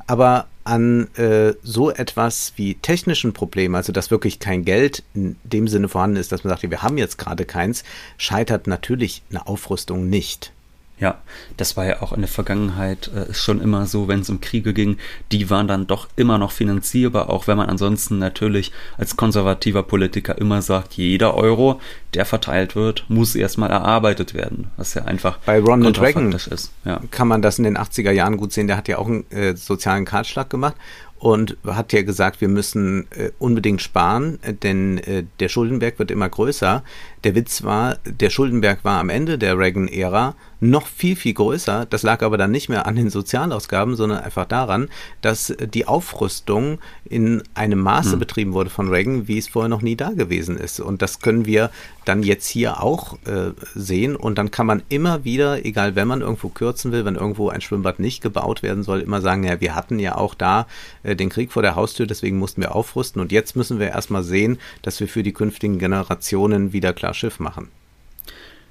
Aber 0.08 0.48
an 0.64 1.14
äh, 1.14 1.54
so 1.62 1.92
etwas 1.92 2.54
wie 2.56 2.75
technischen 2.75 3.32
Problemen, 3.32 3.76
also 3.76 3.92
dass 3.92 4.10
wirklich 4.10 4.40
kein 4.40 4.64
Geld 4.64 5.04
in 5.14 5.37
dem 5.44 5.68
Sinne 5.68 5.88
vorhanden 5.88 6.16
ist, 6.16 6.32
dass 6.32 6.42
man 6.42 6.50
sagt, 6.50 6.68
wir 6.68 6.82
haben 6.82 6.98
jetzt 6.98 7.18
gerade 7.18 7.44
keins, 7.44 7.84
scheitert 8.16 8.66
natürlich 8.66 9.22
eine 9.30 9.46
Aufrüstung 9.46 10.10
nicht. 10.10 10.52
Ja, 11.00 11.21
das 11.57 11.76
war 11.76 11.87
ja 11.87 12.02
auch 12.02 12.12
in 12.12 12.21
der 12.21 12.28
Vergangenheit 12.28 13.09
äh, 13.09 13.33
schon 13.33 13.61
immer 13.61 13.87
so, 13.87 14.09
wenn 14.09 14.21
es 14.21 14.31
um 14.31 14.40
Kriege 14.40 14.75
ging. 14.75 14.99
Die 15.31 15.49
waren 15.49 15.69
dann 15.69 15.87
doch 15.87 16.09
immer 16.17 16.38
noch 16.38 16.50
finanzierbar, 16.50 17.31
auch 17.31 17.47
wenn 17.47 17.57
man 17.57 17.69
ansonsten 17.69 18.19
natürlich 18.19 18.73
als 18.97 19.17
konservativer 19.17 19.85
Politiker 19.85 20.37
immer 20.38 20.61
sagt, 20.61 20.95
jeder 20.95 21.35
Euro, 21.35 21.81
der 22.14 22.25
verteilt 22.25 22.75
wird, 22.75 23.05
muss 23.09 23.37
erstmal 23.37 23.71
erarbeitet 23.71 24.35
werden. 24.35 24.71
Was 24.76 24.95
ja 24.95 25.05
einfach 25.05 25.38
bei 25.38 25.61
Ronald 25.61 26.00
Reagan 26.00 26.33
ist. 26.33 26.73
Ja. 26.85 27.00
Kann 27.11 27.28
man 27.28 27.43
das 27.43 27.59
in 27.59 27.64
den 27.64 27.78
80er 27.78 28.11
Jahren 28.11 28.37
gut 28.37 28.52
sehen. 28.52 28.67
Der 28.67 28.76
hat 28.76 28.88
ja 28.88 28.99
auch 28.99 29.07
einen 29.07 29.31
äh, 29.31 29.57
sozialen 29.57 30.05
Kahlschlag 30.05 30.50
gemacht 30.50 30.75
und 31.19 31.57
hat 31.67 31.93
ja 31.93 32.02
gesagt, 32.02 32.40
wir 32.40 32.49
müssen 32.49 33.07
äh, 33.11 33.31
unbedingt 33.38 33.83
sparen, 33.83 34.38
denn 34.62 34.99
äh, 34.99 35.25
der 35.40 35.49
Schuldenberg 35.49 35.99
wird 35.99 36.11
immer 36.11 36.28
größer. 36.28 36.85
Der 37.25 37.34
Witz 37.34 37.64
war, 37.64 37.96
der 38.04 38.30
Schuldenberg 38.30 38.84
war 38.84 39.00
am 39.00 39.08
Ende 39.08 39.38
der 39.38 39.58
Reagan-Ära 39.58 40.34
noch 40.60 40.87
viel, 40.87 41.14
viel 41.14 41.34
größer. 41.34 41.87
Das 41.88 42.02
lag 42.02 42.22
aber 42.22 42.37
dann 42.37 42.50
nicht 42.50 42.68
mehr 42.68 42.87
an 42.87 42.96
den 42.96 43.10
Sozialausgaben, 43.10 43.94
sondern 43.94 44.18
einfach 44.18 44.46
daran, 44.46 44.88
dass 45.20 45.54
die 45.72 45.87
Aufrüstung 45.87 46.78
in 47.04 47.42
einem 47.54 47.78
Maße 47.78 48.12
hm. 48.12 48.18
betrieben 48.18 48.52
wurde 48.52 48.70
von 48.70 48.88
Reagan, 48.88 49.28
wie 49.28 49.38
es 49.38 49.48
vorher 49.48 49.68
noch 49.68 49.82
nie 49.82 49.96
da 49.96 50.10
gewesen 50.10 50.56
ist. 50.56 50.80
Und 50.80 51.00
das 51.00 51.20
können 51.20 51.46
wir 51.46 51.70
dann 52.04 52.22
jetzt 52.22 52.48
hier 52.48 52.82
auch 52.82 53.14
äh, 53.26 53.52
sehen. 53.75 54.16
Und 54.16 54.38
dann 54.38 54.50
kann 54.50 54.66
man 54.66 54.82
immer 54.88 55.25
wieder, 55.25 55.64
egal 55.64 55.94
wenn 55.94 56.08
man 56.08 56.22
irgendwo 56.22 56.48
kürzen 56.48 56.90
will, 56.90 57.04
wenn 57.04 57.16
irgendwo 57.16 57.50
ein 57.50 57.60
Schwimmbad 57.60 58.00
nicht 58.00 58.22
gebaut 58.22 58.62
werden 58.62 58.82
soll, 58.82 59.00
immer 59.00 59.20
sagen, 59.20 59.44
ja, 59.44 59.60
wir 59.60 59.75
hatten 59.75 59.98
ja 59.98 60.16
auch 60.16 60.34
da 60.34 60.66
äh, 61.02 61.14
den 61.14 61.28
Krieg 61.28 61.52
vor 61.52 61.62
der 61.62 61.76
Haustür, 61.76 62.06
deswegen 62.06 62.38
mussten 62.38 62.62
wir 62.62 62.75
aufrüsten. 62.75 63.20
Und 63.20 63.30
jetzt 63.30 63.56
müssen 63.56 63.78
wir 63.78 63.88
erstmal 63.88 64.22
sehen, 64.22 64.58
dass 64.82 64.98
wir 65.00 65.06
für 65.06 65.22
die 65.22 65.32
künftigen 65.32 65.78
Generationen 65.78 66.72
wieder 66.72 66.92
klar 66.92 67.08
Schiff 67.15 67.38
machen. 67.41 67.69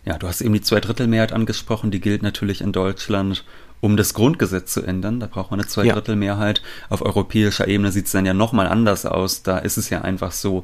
Ja, 0.06 0.18
du 0.18 0.28
hast 0.28 0.42
eben 0.42 0.54
die 0.54 0.62
Zweidrittelmehrheit 0.62 1.34
angesprochen, 1.34 1.92
die 1.92 2.00
gilt 2.00 2.24
natürlich 2.24 2.62
in 2.62 2.72
Deutschland, 2.72 3.44
um 3.82 3.98
das 3.98 4.14
Grundgesetz 4.14 4.72
zu 4.74 4.82
ändern. 4.82 5.20
Da 5.20 5.28
braucht 5.28 5.52
man 5.52 5.60
eine 5.60 5.68
Zweidrittelmehrheit. 5.68 6.60
Ja. 6.60 6.64
Auf 6.90 7.02
europäischer 7.02 7.68
Ebene 7.68 7.92
sieht 7.92 8.06
es 8.06 8.14
dann 8.14 8.26
ja 8.26 8.34
nochmal 8.34 8.68
anders 8.68 9.06
aus. 9.06 9.44
Da 9.44 9.58
ist 9.58 9.78
es 9.78 9.90
ja 9.90 10.02
einfach 10.02 10.32
so, 10.32 10.64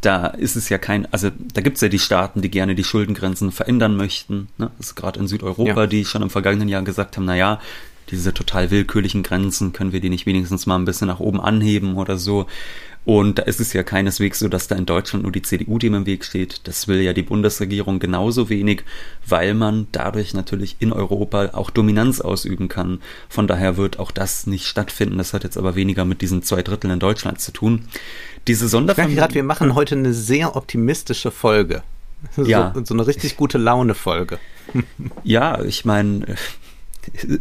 da 0.00 0.26
ist 0.26 0.56
es 0.56 0.68
ja 0.68 0.78
kein, 0.78 1.12
also 1.12 1.30
da 1.52 1.60
gibt 1.60 1.76
es 1.76 1.80
ja 1.82 1.88
die 1.88 1.98
Staaten, 1.98 2.40
die 2.40 2.50
gerne 2.50 2.74
die 2.74 2.84
Schuldengrenzen 2.84 3.52
verändern 3.52 3.96
möchten. 3.96 4.48
Ne? 4.56 4.70
Das 4.78 4.88
ist 4.88 4.94
gerade 4.94 5.20
in 5.20 5.28
Südeuropa, 5.28 5.82
ja. 5.82 5.86
die 5.86 6.04
schon 6.04 6.22
im 6.22 6.30
vergangenen 6.30 6.68
Jahr 6.68 6.82
gesagt 6.82 7.16
haben, 7.16 7.24
naja, 7.24 7.60
diese 8.10 8.34
total 8.34 8.70
willkürlichen 8.70 9.22
Grenzen, 9.22 9.72
können 9.72 9.92
wir 9.92 10.00
die 10.00 10.10
nicht 10.10 10.26
wenigstens 10.26 10.66
mal 10.66 10.76
ein 10.76 10.84
bisschen 10.84 11.08
nach 11.08 11.20
oben 11.20 11.40
anheben 11.40 11.96
oder 11.96 12.16
so. 12.16 12.46
Und 13.04 13.40
da 13.40 13.42
ist 13.42 13.58
es 13.58 13.72
ja 13.72 13.82
keineswegs 13.82 14.38
so, 14.38 14.48
dass 14.48 14.68
da 14.68 14.76
in 14.76 14.86
Deutschland 14.86 15.24
nur 15.24 15.32
die 15.32 15.42
CDU 15.42 15.78
dem 15.78 15.94
im 15.94 16.06
Weg 16.06 16.24
steht. 16.24 16.60
Das 16.68 16.86
will 16.86 17.00
ja 17.00 17.12
die 17.12 17.22
Bundesregierung 17.22 17.98
genauso 17.98 18.48
wenig, 18.48 18.84
weil 19.26 19.54
man 19.54 19.88
dadurch 19.90 20.34
natürlich 20.34 20.76
in 20.78 20.92
Europa 20.92 21.50
auch 21.52 21.70
Dominanz 21.70 22.20
ausüben 22.20 22.68
kann. 22.68 23.00
Von 23.28 23.48
daher 23.48 23.76
wird 23.76 23.98
auch 23.98 24.12
das 24.12 24.46
nicht 24.46 24.66
stattfinden. 24.66 25.18
Das 25.18 25.32
hat 25.32 25.42
jetzt 25.42 25.58
aber 25.58 25.74
weniger 25.74 26.04
mit 26.04 26.22
diesen 26.22 26.42
zwei 26.44 26.62
Dritteln 26.62 26.92
in 26.92 27.00
Deutschland 27.00 27.40
zu 27.40 27.50
tun. 27.50 27.86
Diese 28.46 28.68
Sondervermögen. 28.68 29.16
gerade, 29.16 29.34
wir 29.34 29.44
machen 29.44 29.74
heute 29.74 29.96
eine 29.96 30.12
sehr 30.12 30.54
optimistische 30.54 31.32
Folge. 31.32 31.82
So, 32.36 32.44
ja. 32.44 32.72
so 32.84 32.94
eine 32.94 33.06
richtig 33.06 33.36
gute 33.36 33.58
Laune-Folge. 33.58 34.38
Ja, 35.24 35.60
ich 35.62 35.84
meine, 35.84 36.36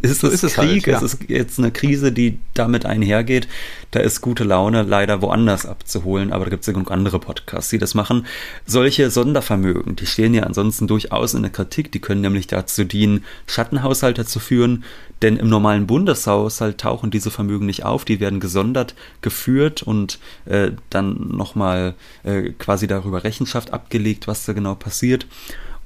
ist 0.02 0.24
es, 0.24 0.34
ist 0.34 0.43
es 0.43 0.54
Krieg, 0.54 0.88
halt, 0.88 0.88
ja. 0.88 0.97
es 0.97 1.13
ist 1.13 1.30
jetzt 1.30 1.60
eine 1.60 1.71
Krise, 1.71 2.12
die 2.12 2.39
damit 2.54 2.86
einhergeht. 2.86 3.47
Da 3.91 4.00
ist 4.00 4.21
gute 4.21 4.43
Laune 4.43 4.84
leider 4.84 5.21
woanders 5.21 5.65
abzuholen, 5.65 6.34
aber 6.34 6.45
da 6.45 6.50
gibt 6.50 6.62
es 6.62 6.67
ja 6.67 6.74
genug 6.74 6.91
andere 6.91 7.19
Podcasts, 7.19 7.69
die 7.69 7.78
das 7.78 7.93
machen. 7.93 8.26
Solche 8.65 9.12
Sondervermögen, 9.12 9.95
die 9.95 10.06
stehen 10.06 10.34
ja 10.34 10.43
ansonsten 10.43 10.88
durchaus 10.88 11.34
in 11.34 11.43
der 11.43 11.52
Kritik, 11.52 11.91
die 11.91 12.00
können 12.00 12.21
nämlich 12.21 12.47
dazu 12.47 12.84
dienen, 12.84 13.24
Schattenhaushalte 13.47 14.26
zu 14.26 14.39
führen, 14.39 14.84
denn 15.21 15.38
im 15.38 15.50
normalen 15.50 15.86
Bundeshaushalt 15.86 16.80
tauchen 16.80 17.12
diese 17.12 17.30
Vermögen 17.30 17.67
nicht 17.67 17.86
auf, 17.86 18.06
die 18.06 18.19
werden 18.19 18.39
gesondert 18.39 18.95
geführt 19.21 19.84
und 19.84 20.19
äh, 20.45 20.71
dann 20.89 21.36
nochmal 21.36 21.93
äh, 22.24 22.52
quasi 22.58 22.88
darüber 22.88 23.24
Rechenschaft 23.24 23.74
abgelegt, 23.74 24.28
was 24.28 24.45
da 24.45 24.54
genau 24.54 24.74
passiert. 24.74 25.28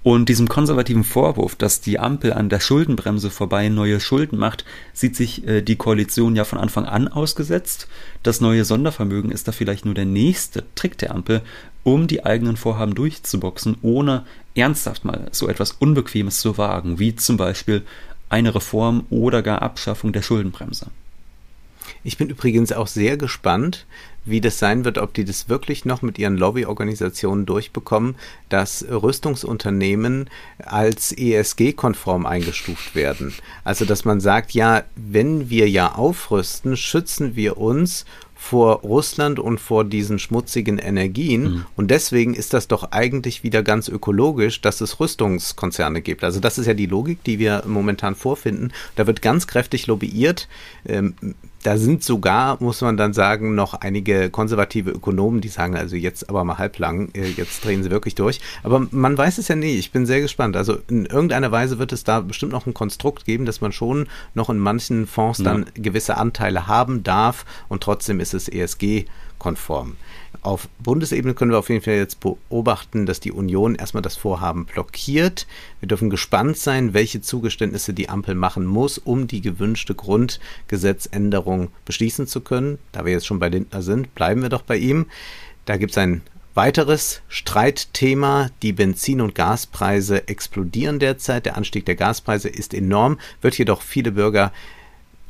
Und 0.05 0.29
diesem 0.29 0.47
konservativen 0.47 1.03
Vorwurf, 1.03 1.55
dass 1.55 1.81
die 1.81 1.97
Ampel 1.97 2.31
an 2.31 2.47
der 2.47 2.59
Schuldenbremse 2.59 3.31
vorbei 3.31 3.69
neue 3.69 3.99
Schulden 3.99 4.37
macht, 4.37 4.63
sieht 4.93 5.15
sich 5.15 5.47
äh, 5.47 5.63
die 5.63 5.77
Koalition 5.77 6.35
ja 6.35 6.45
von 6.45 6.59
Anfang 6.59 6.85
an 6.85 7.07
ausgesetzt. 7.07 7.87
Das 8.21 8.39
neue 8.39 8.65
Sondervermögen 8.65 9.31
ist 9.31 9.47
da 9.47 9.51
vielleicht 9.51 9.83
nur 9.83 9.95
der 9.95 10.05
nächste 10.05 10.63
Trick 10.75 10.99
der 10.99 11.09
Ampel, 11.09 11.41
um 11.81 12.05
die 12.05 12.23
eigenen 12.23 12.55
Vorhaben 12.55 12.93
durchzuboxen, 12.93 13.77
ohne 13.81 14.25
ernsthaft 14.53 15.05
mal 15.05 15.27
so 15.31 15.47
etwas 15.47 15.71
Unbequemes 15.71 16.39
zu 16.39 16.59
wagen, 16.59 16.99
wie 16.99 17.15
zum 17.15 17.37
Beispiel 17.37 17.81
eine 18.29 18.53
Reform 18.53 19.07
oder 19.09 19.41
gar 19.41 19.63
Abschaffung 19.63 20.13
der 20.13 20.21
Schuldenbremse. 20.21 20.85
Ich 22.05 22.17
bin 22.17 22.29
übrigens 22.29 22.71
auch 22.71 22.85
sehr 22.85 23.17
gespannt, 23.17 23.87
wie 24.25 24.39
das 24.39 24.59
sein 24.59 24.85
wird, 24.85 24.99
ob 24.99 25.15
die 25.15 25.25
das 25.25 25.49
wirklich 25.49 25.85
noch 25.85 26.03
mit 26.03 26.19
ihren 26.19 26.37
Lobbyorganisationen 26.37 27.47
durchbekommen, 27.47 28.15
dass 28.47 28.85
Rüstungsunternehmen 28.87 30.29
als 30.59 31.11
ESG-konform 31.11 32.27
eingestuft 32.27 32.93
werden. 32.93 33.33
Also, 33.63 33.85
dass 33.85 34.05
man 34.05 34.19
sagt, 34.21 34.51
ja, 34.51 34.83
wenn 34.95 35.49
wir 35.49 35.67
ja 35.67 35.93
aufrüsten, 35.93 36.77
schützen 36.77 37.35
wir 37.35 37.57
uns 37.57 38.05
vor 38.35 38.81
Russland 38.81 39.39
und 39.39 39.59
vor 39.59 39.83
diesen 39.83 40.19
schmutzigen 40.19 40.77
Energien. 40.77 41.43
Mhm. 41.43 41.65
Und 41.75 41.89
deswegen 41.89 42.35
ist 42.35 42.53
das 42.53 42.67
doch 42.67 42.91
eigentlich 42.91 43.43
wieder 43.43 43.63
ganz 43.63 43.87
ökologisch, 43.87 44.61
dass 44.61 44.81
es 44.81 44.99
Rüstungskonzerne 44.99 46.01
gibt. 46.01 46.23
Also 46.23 46.39
das 46.39 46.59
ist 46.59 46.67
ja 46.67 46.75
die 46.75 46.85
Logik, 46.85 47.23
die 47.23 47.39
wir 47.39 47.63
momentan 47.65 48.13
vorfinden. 48.13 48.71
Da 48.95 49.07
wird 49.07 49.23
ganz 49.23 49.47
kräftig 49.47 49.87
lobbyiert. 49.87 50.47
Ähm, 50.85 51.15
da 51.65 51.77
sind 51.77 52.03
sogar, 52.03 52.61
muss 52.61 52.81
man 52.81 52.95
dann 52.95 53.13
sagen, 53.13 53.55
noch 53.55 53.73
einige 53.73 54.29
konservative 54.29 54.91
Ökonomen, 54.91 55.41
die 55.41 55.47
sagen, 55.47 55.75
also 55.75 55.95
jetzt 55.95 56.29
aber 56.29 56.43
mal 56.43 56.59
halblang, 56.59 57.09
äh, 57.15 57.27
jetzt 57.29 57.65
drehen 57.65 57.81
sie 57.81 57.89
wirklich 57.89 58.13
durch. 58.13 58.39
Aber 58.61 58.85
man 58.91 59.17
weiß 59.17 59.39
es 59.39 59.47
ja 59.47 59.55
nie. 59.55 59.75
Ich 59.77 59.91
bin 59.91 60.05
sehr 60.05 60.21
gespannt. 60.21 60.55
Also 60.55 60.77
in 60.87 61.07
irgendeiner 61.07 61.51
Weise 61.51 61.79
wird 61.79 61.91
es 61.91 62.03
da 62.03 62.19
bestimmt 62.19 62.51
noch 62.51 62.67
ein 62.67 62.75
Konstrukt 62.75 63.25
geben, 63.25 63.45
dass 63.45 63.61
man 63.61 63.71
schon 63.71 64.07
noch 64.35 64.51
in 64.51 64.59
manchen 64.59 65.07
Fonds 65.07 65.41
dann 65.41 65.63
ja. 65.63 65.81
gewisse 65.81 66.17
Anteile 66.17 66.67
haben 66.67 67.01
darf 67.01 67.45
und 67.67 67.81
trotzdem 67.81 68.19
ist 68.19 68.35
es 68.35 68.47
ESG-konform. 68.47 69.95
Auf 70.45 70.69
Bundesebene 70.77 71.33
können 71.33 71.49
wir 71.49 71.57
auf 71.57 71.69
jeden 71.69 71.81
Fall 71.81 71.95
jetzt 71.95 72.19
beobachten, 72.19 73.07
dass 73.07 73.19
die 73.19 73.31
Union 73.31 73.73
erstmal 73.73 74.03
das 74.03 74.15
Vorhaben 74.15 74.65
blockiert. 74.65 75.47
Wir 75.79 75.87
dürfen 75.87 76.11
gespannt 76.11 76.55
sein, 76.57 76.93
welche 76.93 77.19
Zugeständnisse 77.19 77.95
die 77.95 78.09
Ampel 78.09 78.35
machen 78.35 78.63
muss, 78.63 78.99
um 78.99 79.25
die 79.25 79.41
gewünschte 79.41 79.95
Grundgesetzänderung 79.95 81.69
beschließen 81.85 82.27
zu 82.27 82.41
können. 82.41 82.77
Da 82.91 83.05
wir 83.05 83.11
jetzt 83.11 83.25
schon 83.25 83.39
bei 83.39 83.49
Lindner 83.49 83.81
sind, 83.81 84.13
bleiben 84.13 84.43
wir 84.43 84.49
doch 84.49 84.61
bei 84.61 84.77
ihm. 84.77 85.07
Da 85.65 85.77
gibt 85.77 85.93
es 85.93 85.97
ein 85.97 86.21
weiteres 86.53 87.23
Streitthema. 87.27 88.51
Die 88.61 88.73
Benzin- 88.73 89.21
und 89.21 89.33
Gaspreise 89.33 90.27
explodieren 90.27 90.99
derzeit. 90.99 91.47
Der 91.47 91.57
Anstieg 91.57 91.87
der 91.87 91.95
Gaspreise 91.95 92.49
ist 92.49 92.75
enorm, 92.75 93.17
wird 93.41 93.57
jedoch 93.57 93.81
viele 93.81 94.11
Bürger 94.11 94.51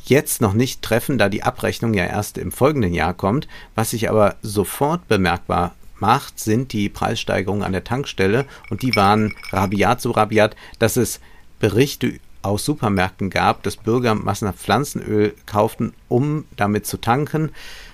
jetzt 0.10 0.42
noch 0.42 0.54
nicht 0.54 0.82
treffen, 0.82 1.18
da 1.18 1.30
die 1.30 1.44
Abrechnung 1.44 1.94
ja 1.94 2.06
erst 2.06 2.38
im 2.38 2.52
folgenden 2.52 2.94
Jahr 2.94 3.14
kommt. 3.14 3.48
Was 3.76 3.92
sich 3.92 4.10
aber 4.10 4.36
sofort 4.42 5.08
bemerkbar 5.08 5.76
macht, 6.00 6.40
sind 6.40 6.74
die 6.74 6.90
Preissteigerungen 6.90 7.64
an 7.64 7.72
der 7.72 7.84
Tankstelle 7.84 8.46
und 8.70 8.82
die 8.82 8.96
waren 8.96 9.34
rabiat 9.52 10.02
so 10.02 10.12
rabiat, 10.12 10.56
dass 10.80 10.98
es 10.98 11.20
Berichte 11.60 12.20
aus 12.46 12.64
Supermärkten 12.64 13.30
gab, 13.30 13.64
dass 13.64 13.76
Bürger 13.76 14.16
massenhaft 14.16 14.60
Pflanzenöl 14.60 15.34
kauften, 15.46 15.94
um 16.08 16.46
damit 16.56 16.86
zu 16.86 16.98
tanken. 16.98 17.52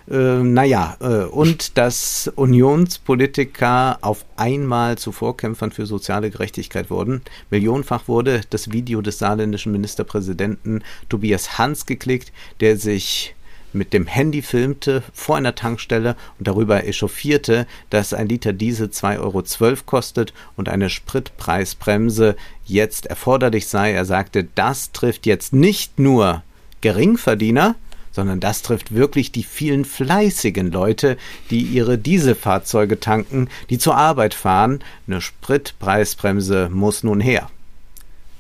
Äh, 0.10 0.44
naja, 0.44 0.98
äh, 1.00 1.24
und 1.24 1.78
dass 1.78 2.32
Unionspolitiker 2.36 4.00
auf 4.02 4.26
einmal 4.36 4.98
zu 4.98 5.12
Vorkämpfern 5.12 5.72
für 5.72 5.86
soziale 5.86 6.32
Gerechtigkeit 6.32 6.90
wurden. 6.90 7.22
Millionenfach 7.50 8.08
wurde 8.08 8.42
das 8.50 8.72
Video 8.72 9.02
des 9.02 9.20
saarländischen 9.20 9.72
Ministerpräsidenten 9.72 10.84
Tobias 11.08 11.58
Hans 11.58 11.86
geklickt, 11.86 12.34
der 12.60 12.78
sich 12.78 13.36
mit 13.74 13.94
dem 13.94 14.08
Handy 14.08 14.42
filmte 14.42 15.04
vor 15.14 15.38
einer 15.38 15.56
Tankstelle 15.56 16.16
und 16.38 16.48
darüber 16.48 16.86
echauffierte, 16.86 17.68
dass 17.90 18.14
ein 18.14 18.28
Liter 18.28 18.54
Diesel 18.54 18.88
2,12 18.88 19.20
Euro 19.20 19.76
kostet 19.86 20.34
und 20.56 20.70
eine 20.70 20.90
Spritpreisbremse 20.90 22.36
jetzt 22.66 23.06
erforderlich 23.06 23.68
sei. 23.68 23.92
Er 23.92 24.06
sagte, 24.06 24.48
das 24.56 24.92
trifft 24.92 25.26
jetzt 25.26 25.54
nicht 25.54 26.00
nur 26.00 26.44
Geringverdiener, 26.82 27.76
sondern 28.12 28.40
das 28.40 28.62
trifft 28.62 28.94
wirklich 28.94 29.32
die 29.32 29.44
vielen 29.44 29.86
fleißigen 29.86 30.72
Leute, 30.72 31.18
die 31.50 31.62
ihre 31.62 31.98
Dieselfahrzeuge 31.98 33.00
tanken, 33.00 33.50
die 33.70 33.78
zur 33.78 33.96
Arbeit 33.96 34.34
fahren. 34.34 34.84
Eine 35.08 35.22
Spritpreisbremse 35.22 36.70
muss 36.72 37.04
nun 37.04 37.22
her. 37.22 37.50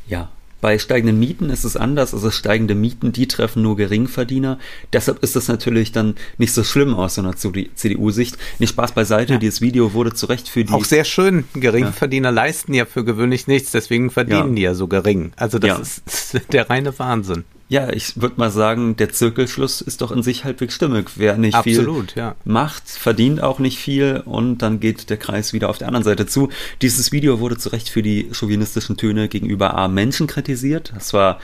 Ja, 0.08 0.30
bei 0.62 0.78
steigenden 0.78 1.20
Mieten 1.20 1.50
ist 1.50 1.64
es 1.64 1.76
anders. 1.76 2.14
Also 2.14 2.32
steigende 2.32 2.76
Mieten, 2.76 3.12
die 3.12 3.28
treffen 3.28 3.64
nur 3.64 3.76
Geringverdiener. 3.76 4.60
Deshalb 4.94 5.24
ist 5.24 5.36
das 5.36 5.48
natürlich 5.48 5.92
dann 5.92 6.16
nicht 6.38 6.54
so 6.54 6.64
schlimm 6.64 6.94
aus 6.94 7.16
so 7.16 7.22
einer 7.22 7.36
CDU-Sicht. 7.36 8.38
Nicht 8.60 8.70
Spaß 8.70 8.94
beiseite, 8.94 9.34
ja. 9.34 9.40
dieses 9.40 9.62
Video 9.62 9.94
wurde 9.94 10.14
zu 10.14 10.28
Recht 10.28 10.48
für 10.48 10.64
die... 10.64 10.72
Auch 10.72 10.86
sehr 10.86 11.04
schön. 11.04 11.46
Geringverdiener 11.54 12.30
ja. 12.30 12.34
leisten 12.36 12.74
ja 12.74 12.86
für 12.86 13.04
gewöhnlich 13.04 13.48
nichts, 13.48 13.72
deswegen 13.72 14.12
verdienen 14.12 14.50
ja. 14.50 14.56
die 14.56 14.62
ja 14.62 14.74
so 14.76 14.88
gering. 14.88 15.34
Also 15.36 15.60
das 15.60 16.02
ist 16.06 16.54
der 16.54 16.70
reine 16.70 16.98
Wahnsinn. 16.98 17.44
Ja, 17.72 17.90
ich 17.90 18.22
würde 18.22 18.36
mal 18.36 18.52
sagen, 18.52 18.98
der 18.98 19.14
Zirkelschluss 19.14 19.80
ist 19.80 20.02
doch 20.02 20.12
in 20.12 20.24
sich 20.24 20.44
halbwegs 20.44 20.76
stimmig. 20.76 21.12
Wer 21.16 21.38
nicht 21.38 21.56
Absolut, 21.56 22.12
viel 22.12 22.22
ja. 22.22 22.36
macht, 22.44 22.90
verdient 22.90 23.42
auch 23.42 23.60
nicht 23.60 23.80
viel 23.80 24.22
und 24.26 24.58
dann 24.58 24.82
geht 24.82 25.10
der 25.10 25.16
Kreis 25.16 25.54
wieder 25.54 25.70
auf 25.70 25.78
der 25.78 25.88
anderen 25.88 26.04
Seite 26.04 26.26
zu. 26.26 26.50
Dieses 26.82 27.14
Video 27.14 27.40
wurde 27.40 27.58
zu 27.58 27.70
Recht 27.70 27.88
für 27.88 28.02
die 28.02 28.28
chauvinistischen 28.34 28.98
Töne 28.98 29.30
gegenüber 29.30 29.74
armen 29.76 29.96
Menschen 29.96 30.28
kritisiert. 30.28 30.92
Das 30.94 31.14
war 31.14 31.40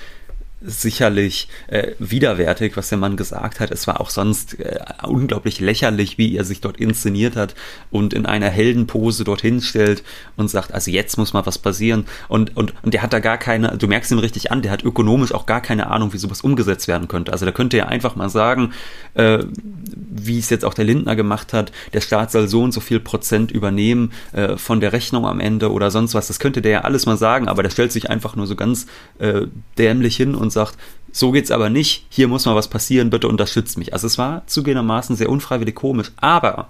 sicherlich 0.61 1.47
äh, 1.67 1.91
widerwärtig, 1.99 2.75
was 2.77 2.89
der 2.89 2.97
Mann 2.97 3.15
gesagt 3.15 3.59
hat. 3.59 3.69
Es 3.71 3.85
war 3.85 4.01
auch 4.01 4.09
sonst 4.09 4.59
äh, 4.59 4.79
unglaublich 5.03 5.59
lächerlich, 5.59 6.17
wie 6.17 6.35
er 6.35 6.43
sich 6.43 6.61
dort 6.61 6.77
inszeniert 6.77 7.35
hat 7.35 7.53
und 7.91 8.13
in 8.13 8.25
einer 8.25 8.49
Heldenpose 8.49 9.23
dorthin 9.23 9.61
stellt 9.61 10.03
und 10.35 10.49
sagt, 10.49 10.73
also 10.73 10.89
jetzt 10.89 11.17
muss 11.17 11.33
mal 11.33 11.45
was 11.45 11.59
passieren. 11.59 12.05
Und, 12.27 12.57
und, 12.57 12.73
und 12.83 12.93
der 12.93 13.03
hat 13.03 13.13
da 13.13 13.19
gar 13.19 13.37
keine, 13.37 13.77
du 13.77 13.87
merkst 13.87 14.11
ihn 14.11 14.19
richtig 14.19 14.51
an, 14.51 14.61
der 14.63 14.71
hat 14.71 14.83
ökonomisch 14.83 15.31
auch 15.31 15.45
gar 15.45 15.61
keine 15.61 15.87
Ahnung, 15.87 16.13
wie 16.13 16.17
sowas 16.17 16.41
umgesetzt 16.41 16.87
werden 16.87 17.07
könnte. 17.07 17.31
Also 17.31 17.45
da 17.45 17.51
könnte 17.51 17.77
er 17.77 17.89
einfach 17.89 18.15
mal 18.15 18.29
sagen, 18.29 18.73
äh, 19.13 19.43
wie 19.53 20.39
es 20.39 20.49
jetzt 20.49 20.65
auch 20.65 20.73
der 20.73 20.85
Lindner 20.85 21.15
gemacht 21.15 21.53
hat, 21.53 21.71
der 21.93 22.01
Staat 22.01 22.31
soll 22.31 22.47
so 22.47 22.63
und 22.63 22.71
so 22.71 22.79
viel 22.79 22.99
Prozent 22.99 23.51
übernehmen 23.51 24.11
äh, 24.33 24.57
von 24.57 24.79
der 24.79 24.91
Rechnung 24.91 25.25
am 25.25 25.39
Ende 25.39 25.71
oder 25.71 25.91
sonst 25.91 26.15
was. 26.15 26.27
Das 26.27 26.39
könnte 26.39 26.61
der 26.61 26.71
ja 26.71 26.81
alles 26.81 27.05
mal 27.05 27.17
sagen, 27.17 27.47
aber 27.47 27.61
der 27.61 27.69
stellt 27.69 27.91
sich 27.91 28.09
einfach 28.09 28.35
nur 28.35 28.47
so 28.47 28.55
ganz 28.55 28.87
äh, 29.19 29.47
dämlich 29.77 30.17
hin 30.17 30.33
und 30.33 30.46
und 30.47 30.51
sagt, 30.51 30.77
so 31.12 31.31
geht's 31.31 31.51
aber 31.51 31.69
nicht, 31.69 32.05
hier 32.10 32.27
muss 32.27 32.45
mal 32.45 32.55
was 32.55 32.67
passieren, 32.67 33.10
bitte 33.10 33.27
unterstützt 33.27 33.77
mich. 33.77 33.93
Also 33.93 34.07
es 34.07 34.17
war 34.17 34.45
zugegebenermaßen 34.47 35.15
sehr 35.15 35.29
unfreiwillig 35.29 35.75
komisch, 35.75 36.12
aber 36.17 36.69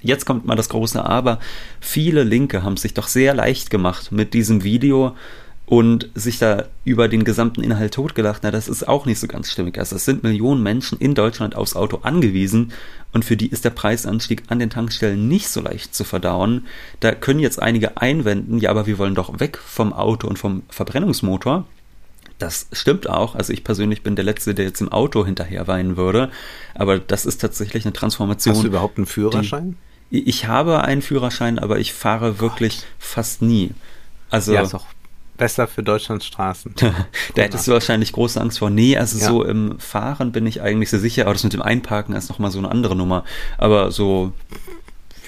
jetzt 0.00 0.26
kommt 0.26 0.46
mal 0.46 0.56
das 0.56 0.68
große 0.68 1.04
Aber. 1.04 1.38
Viele 1.80 2.22
Linke 2.22 2.62
haben 2.62 2.76
sich 2.76 2.94
doch 2.94 3.08
sehr 3.08 3.34
leicht 3.34 3.70
gemacht 3.70 4.12
mit 4.12 4.34
diesem 4.34 4.62
Video 4.62 5.16
und 5.66 6.10
sich 6.14 6.38
da 6.38 6.64
über 6.84 7.08
den 7.08 7.24
gesamten 7.24 7.62
Inhalt 7.62 7.94
totgelacht. 7.94 8.42
Na, 8.42 8.50
das 8.50 8.68
ist 8.68 8.86
auch 8.86 9.06
nicht 9.06 9.18
so 9.18 9.26
ganz 9.26 9.50
stimmig. 9.50 9.78
Also 9.78 9.96
es 9.96 10.04
sind 10.04 10.22
Millionen 10.22 10.62
Menschen 10.62 10.98
in 10.98 11.14
Deutschland 11.14 11.56
aufs 11.56 11.74
Auto 11.74 12.00
angewiesen 12.02 12.72
und 13.12 13.24
für 13.24 13.36
die 13.36 13.48
ist 13.48 13.64
der 13.64 13.70
Preisanstieg 13.70 14.42
an 14.48 14.58
den 14.58 14.70
Tankstellen 14.70 15.26
nicht 15.26 15.48
so 15.48 15.60
leicht 15.60 15.94
zu 15.94 16.04
verdauen. 16.04 16.66
Da 17.00 17.12
können 17.14 17.40
jetzt 17.40 17.62
einige 17.62 17.96
einwenden, 17.96 18.58
ja, 18.58 18.70
aber 18.70 18.86
wir 18.86 18.98
wollen 18.98 19.14
doch 19.14 19.40
weg 19.40 19.58
vom 19.58 19.92
Auto 19.92 20.28
und 20.28 20.38
vom 20.38 20.64
Verbrennungsmotor. 20.68 21.64
Das 22.38 22.66
stimmt 22.72 23.08
auch. 23.08 23.34
Also 23.34 23.52
ich 23.52 23.64
persönlich 23.64 24.02
bin 24.02 24.16
der 24.16 24.24
Letzte, 24.24 24.54
der 24.54 24.64
jetzt 24.64 24.80
im 24.80 24.90
Auto 24.90 25.24
hinterher 25.24 25.66
weinen 25.66 25.96
würde. 25.96 26.30
Aber 26.74 26.98
das 26.98 27.26
ist 27.26 27.40
tatsächlich 27.40 27.84
eine 27.84 27.92
Transformation. 27.92 28.54
Hast 28.54 28.64
du 28.64 28.68
überhaupt 28.68 28.98
einen 28.98 29.06
Führerschein? 29.06 29.76
Die, 30.10 30.28
ich 30.28 30.46
habe 30.46 30.82
einen 30.82 31.02
Führerschein, 31.02 31.58
aber 31.58 31.78
ich 31.78 31.92
fahre 31.92 32.40
wirklich 32.40 32.78
Gott. 32.78 32.86
fast 32.98 33.42
nie. 33.42 33.72
Also 34.30 34.52
ja, 34.52 34.62
ist 34.62 34.74
auch 34.74 34.86
besser 35.36 35.66
für 35.66 35.82
Deutschlands 35.82 36.26
Straßen. 36.26 36.74
da 37.34 37.42
hättest 37.42 37.66
du 37.66 37.72
wahrscheinlich 37.72 38.12
große 38.12 38.40
Angst 38.40 38.58
vor. 38.58 38.70
Nee, 38.70 38.96
also 38.96 39.18
ja. 39.18 39.26
so 39.26 39.44
im 39.44 39.78
Fahren 39.78 40.32
bin 40.32 40.46
ich 40.46 40.62
eigentlich 40.62 40.90
sehr 40.90 41.00
sicher, 41.00 41.22
aber 41.22 41.32
das 41.32 41.44
mit 41.44 41.52
dem 41.52 41.62
Einparken 41.62 42.14
ist 42.14 42.28
nochmal 42.28 42.50
so 42.50 42.58
eine 42.58 42.70
andere 42.70 42.96
Nummer. 42.96 43.24
Aber 43.58 43.90
so 43.90 44.32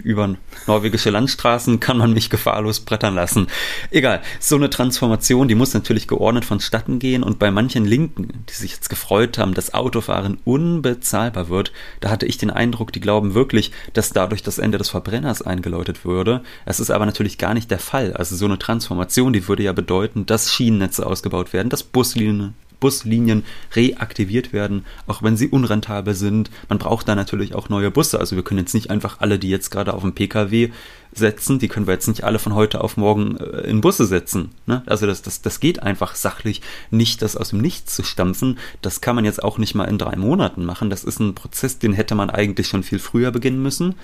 über 0.00 0.36
norwegische 0.66 1.10
Landstraßen 1.10 1.80
kann 1.80 1.98
man 1.98 2.12
mich 2.12 2.30
gefahrlos 2.30 2.80
brettern 2.80 3.14
lassen. 3.14 3.46
Egal, 3.90 4.22
so 4.40 4.56
eine 4.56 4.70
Transformation, 4.70 5.48
die 5.48 5.54
muss 5.54 5.74
natürlich 5.74 6.08
geordnet 6.08 6.44
vonstatten 6.44 6.98
gehen 6.98 7.22
und 7.22 7.38
bei 7.38 7.50
manchen 7.50 7.84
Linken, 7.84 8.44
die 8.48 8.54
sich 8.54 8.72
jetzt 8.72 8.88
gefreut 8.88 9.38
haben, 9.38 9.54
dass 9.54 9.74
Autofahren 9.74 10.38
unbezahlbar 10.44 11.48
wird, 11.48 11.72
da 12.00 12.10
hatte 12.10 12.26
ich 12.26 12.38
den 12.38 12.50
Eindruck, 12.50 12.92
die 12.92 13.00
glauben 13.00 13.34
wirklich, 13.34 13.72
dass 13.92 14.10
dadurch 14.10 14.42
das 14.42 14.58
Ende 14.58 14.78
des 14.78 14.90
Verbrenners 14.90 15.42
eingeläutet 15.42 16.04
würde. 16.04 16.42
Es 16.64 16.80
ist 16.80 16.90
aber 16.90 17.06
natürlich 17.06 17.38
gar 17.38 17.54
nicht 17.54 17.70
der 17.70 17.78
Fall. 17.78 18.12
Also 18.12 18.36
so 18.36 18.46
eine 18.46 18.58
Transformation, 18.58 19.32
die 19.32 19.48
würde 19.48 19.62
ja 19.62 19.72
bedeuten, 19.72 20.26
dass 20.26 20.52
Schienennetze 20.52 21.06
ausgebaut 21.06 21.52
werden, 21.52 21.70
dass 21.70 21.82
Buslinien 21.82 22.54
Buslinien 22.80 23.44
reaktiviert 23.74 24.52
werden, 24.52 24.84
auch 25.06 25.22
wenn 25.22 25.36
sie 25.36 25.48
unrentabel 25.48 26.14
sind. 26.14 26.50
Man 26.68 26.78
braucht 26.78 27.08
da 27.08 27.14
natürlich 27.14 27.54
auch 27.54 27.68
neue 27.68 27.90
Busse. 27.90 28.18
Also 28.18 28.36
wir 28.36 28.42
können 28.42 28.60
jetzt 28.60 28.74
nicht 28.74 28.90
einfach 28.90 29.20
alle, 29.20 29.38
die 29.38 29.50
jetzt 29.50 29.70
gerade 29.70 29.94
auf 29.94 30.02
dem 30.02 30.14
Pkw 30.14 30.70
setzen, 31.12 31.58
die 31.58 31.68
können 31.68 31.86
wir 31.86 31.94
jetzt 31.94 32.08
nicht 32.08 32.24
alle 32.24 32.38
von 32.38 32.54
heute 32.54 32.82
auf 32.82 32.96
morgen 32.96 33.38
äh, 33.38 33.60
in 33.62 33.80
Busse 33.80 34.06
setzen. 34.06 34.50
Ne? 34.66 34.82
Also 34.86 35.06
das, 35.06 35.22
das, 35.22 35.40
das 35.40 35.60
geht 35.60 35.82
einfach 35.82 36.14
sachlich 36.14 36.60
nicht, 36.90 37.22
das 37.22 37.36
aus 37.36 37.50
dem 37.50 37.60
Nichts 37.60 37.94
zu 37.96 38.02
stampfen. 38.02 38.58
Das 38.82 39.00
kann 39.00 39.16
man 39.16 39.24
jetzt 39.24 39.42
auch 39.42 39.58
nicht 39.58 39.74
mal 39.74 39.84
in 39.84 39.98
drei 39.98 40.16
Monaten 40.16 40.64
machen. 40.64 40.90
Das 40.90 41.04
ist 41.04 41.18
ein 41.20 41.34
Prozess, 41.34 41.78
den 41.78 41.94
hätte 41.94 42.14
man 42.14 42.30
eigentlich 42.30 42.68
schon 42.68 42.82
viel 42.82 42.98
früher 42.98 43.30
beginnen 43.30 43.62
müssen. 43.62 43.94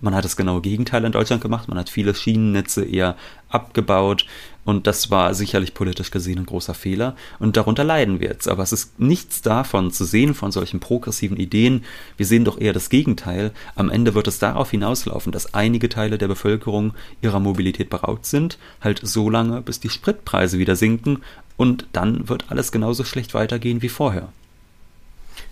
Man 0.00 0.14
hat 0.14 0.24
das 0.24 0.36
genaue 0.36 0.62
Gegenteil 0.62 1.04
in 1.04 1.12
Deutschland 1.12 1.42
gemacht. 1.42 1.68
Man 1.68 1.78
hat 1.78 1.90
viele 1.90 2.14
Schienennetze 2.14 2.84
eher 2.84 3.16
abgebaut. 3.50 4.24
Und 4.64 4.86
das 4.86 5.10
war 5.10 5.34
sicherlich 5.34 5.74
politisch 5.74 6.10
gesehen 6.10 6.38
ein 6.38 6.46
großer 6.46 6.74
Fehler. 6.74 7.16
Und 7.38 7.56
darunter 7.56 7.82
leiden 7.82 8.20
wir 8.20 8.28
jetzt. 8.28 8.48
Aber 8.48 8.62
es 8.62 8.72
ist 8.72 9.00
nichts 9.00 9.42
davon 9.42 9.90
zu 9.90 10.04
sehen, 10.04 10.34
von 10.34 10.52
solchen 10.52 10.80
progressiven 10.80 11.38
Ideen. 11.38 11.84
Wir 12.16 12.26
sehen 12.26 12.44
doch 12.44 12.60
eher 12.60 12.72
das 12.72 12.90
Gegenteil. 12.90 13.52
Am 13.74 13.90
Ende 13.90 14.14
wird 14.14 14.28
es 14.28 14.38
darauf 14.38 14.70
hinauslaufen, 14.70 15.32
dass 15.32 15.54
einige 15.54 15.88
Teile 15.88 16.18
der 16.18 16.28
Bevölkerung 16.28 16.92
ihrer 17.22 17.40
Mobilität 17.40 17.88
beraubt 17.88 18.26
sind. 18.26 18.58
Halt 18.80 19.00
so 19.02 19.30
lange, 19.30 19.62
bis 19.62 19.80
die 19.80 19.90
Spritpreise 19.90 20.58
wieder 20.58 20.76
sinken. 20.76 21.22
Und 21.56 21.86
dann 21.92 22.28
wird 22.28 22.50
alles 22.50 22.70
genauso 22.70 23.04
schlecht 23.04 23.34
weitergehen 23.34 23.82
wie 23.82 23.88
vorher. 23.88 24.28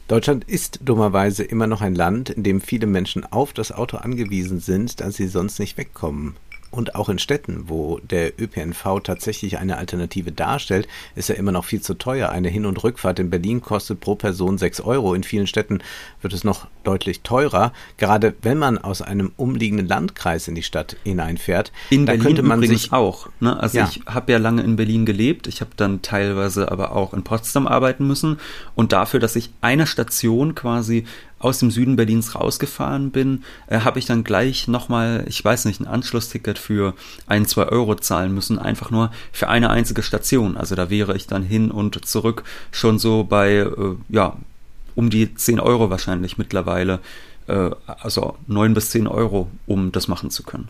Deutschland 0.06 0.44
ist 0.44 0.80
dummerweise 0.82 1.44
immer 1.44 1.66
noch 1.66 1.82
ein 1.82 1.94
Land, 1.94 2.30
in 2.30 2.42
dem 2.42 2.60
viele 2.62 2.86
Menschen 2.86 3.24
auf 3.30 3.52
das 3.52 3.72
Auto 3.72 3.98
angewiesen 3.98 4.58
sind, 4.60 5.00
da 5.00 5.10
sie 5.10 5.28
sonst 5.28 5.58
nicht 5.58 5.76
wegkommen 5.76 6.34
und 6.70 6.94
auch 6.94 7.09
in 7.09 7.18
Städten, 7.18 7.68
wo 7.68 7.98
der 7.98 8.38
ÖPNV 8.40 9.00
tatsächlich 9.02 9.59
eine 9.59 9.78
Alternative 9.78 10.33
darstellt, 10.33 10.87
ist 11.14 11.31
er 11.31 11.37
immer 11.37 11.52
noch 11.52 11.64
viel 11.64 11.81
zu 11.81 11.94
teuer. 11.94 12.28
Eine 12.28 12.48
Hin- 12.48 12.66
und 12.66 12.83
Rückfahrt 12.83 13.18
in 13.18 13.31
Berlin 13.31 13.61
kostet 13.61 14.00
pro 14.00 14.14
Person 14.14 14.59
6 14.59 14.81
Euro. 14.83 15.14
In 15.14 15.22
vielen 15.22 15.46
Städten 15.46 15.81
wird 16.20 16.33
es 16.33 16.44
noch 16.44 16.66
deutlich 16.85 17.22
teurer. 17.22 17.72
Gerade 17.96 18.35
wenn 18.42 18.59
man 18.59 18.78
aus 18.78 19.02
einem 19.02 19.33
umliegenden 19.37 19.88
Landkreis 19.88 20.48
in 20.48 20.54
die 20.54 20.62
Stadt 20.62 20.96
hineinfährt, 21.04 21.72
in 21.90 22.07
da 22.07 22.12
Berlin 22.12 22.26
könnte 22.26 22.42
man 22.42 22.62
sich 22.62 22.92
auch. 22.92 23.28
Ne? 23.40 23.59
Also 23.59 23.78
ja. 23.78 23.88
ich 23.90 24.02
habe 24.07 24.33
ja 24.33 24.38
lange 24.38 24.62
in 24.62 24.76
Berlin 24.76 25.07
gelebt. 25.07 25.46
Ich 25.46 25.61
habe 25.61 25.70
dann 25.76 26.02
teilweise 26.02 26.70
aber 26.70 26.94
auch 26.94 27.14
in 27.14 27.24
Potsdam 27.24 27.66
arbeiten 27.66 28.07
müssen. 28.07 28.38
Und 28.74 28.92
dafür, 28.92 29.20
dass 29.20 29.37
ich 29.37 29.50
eine 29.61 29.87
Station 29.87 30.54
quasi 30.54 31.04
aus 31.38 31.59
dem 31.59 31.70
Süden 31.70 31.96
Berlins 31.96 32.35
rausgefahren 32.35 33.11
bin, 33.11 33.44
äh, 33.66 33.81
habe 33.81 33.98
ich 33.98 34.07
dann 34.07 34.24
gleich 34.24 34.68
nochmal, 34.68 35.24
ich 35.29 35.44
weiß 35.44 35.64
nicht, 35.64 35.81
ein 35.81 35.87
Anschlussticket 35.87 36.59
für 36.59 36.94
ein, 37.27 37.46
zwei 37.46 37.66
Euro 37.66 37.94
zahlen 37.96 38.35
müssen, 38.35 38.59
einfach 38.59 38.90
nur 38.90 39.11
für 39.33 39.48
eine 39.48 39.70
einzige 39.70 40.03
Station. 40.03 40.57
Also 40.57 40.74
da 40.74 40.90
wäre 40.90 41.16
ich 41.16 41.27
dann 41.27 41.42
hin 41.42 41.70
und 41.70 42.05
zurück 42.05 42.44
schon 42.70 42.98
so 42.98 43.24
bei, 43.24 43.57
äh, 43.57 43.96
ja, 44.09 44.37
um 44.94 45.11
die 45.11 45.35
10 45.35 45.61
Euro 45.61 45.90
wahrscheinlich 45.90 46.38
mittlerweile. 46.38 47.01
Äh, 47.46 47.70
also 47.87 48.37
9 48.46 48.74
bis 48.74 48.90
10 48.90 49.07
Euro, 49.07 49.48
um 49.66 49.92
das 49.92 50.09
machen 50.09 50.31
zu 50.31 50.42
können. 50.42 50.68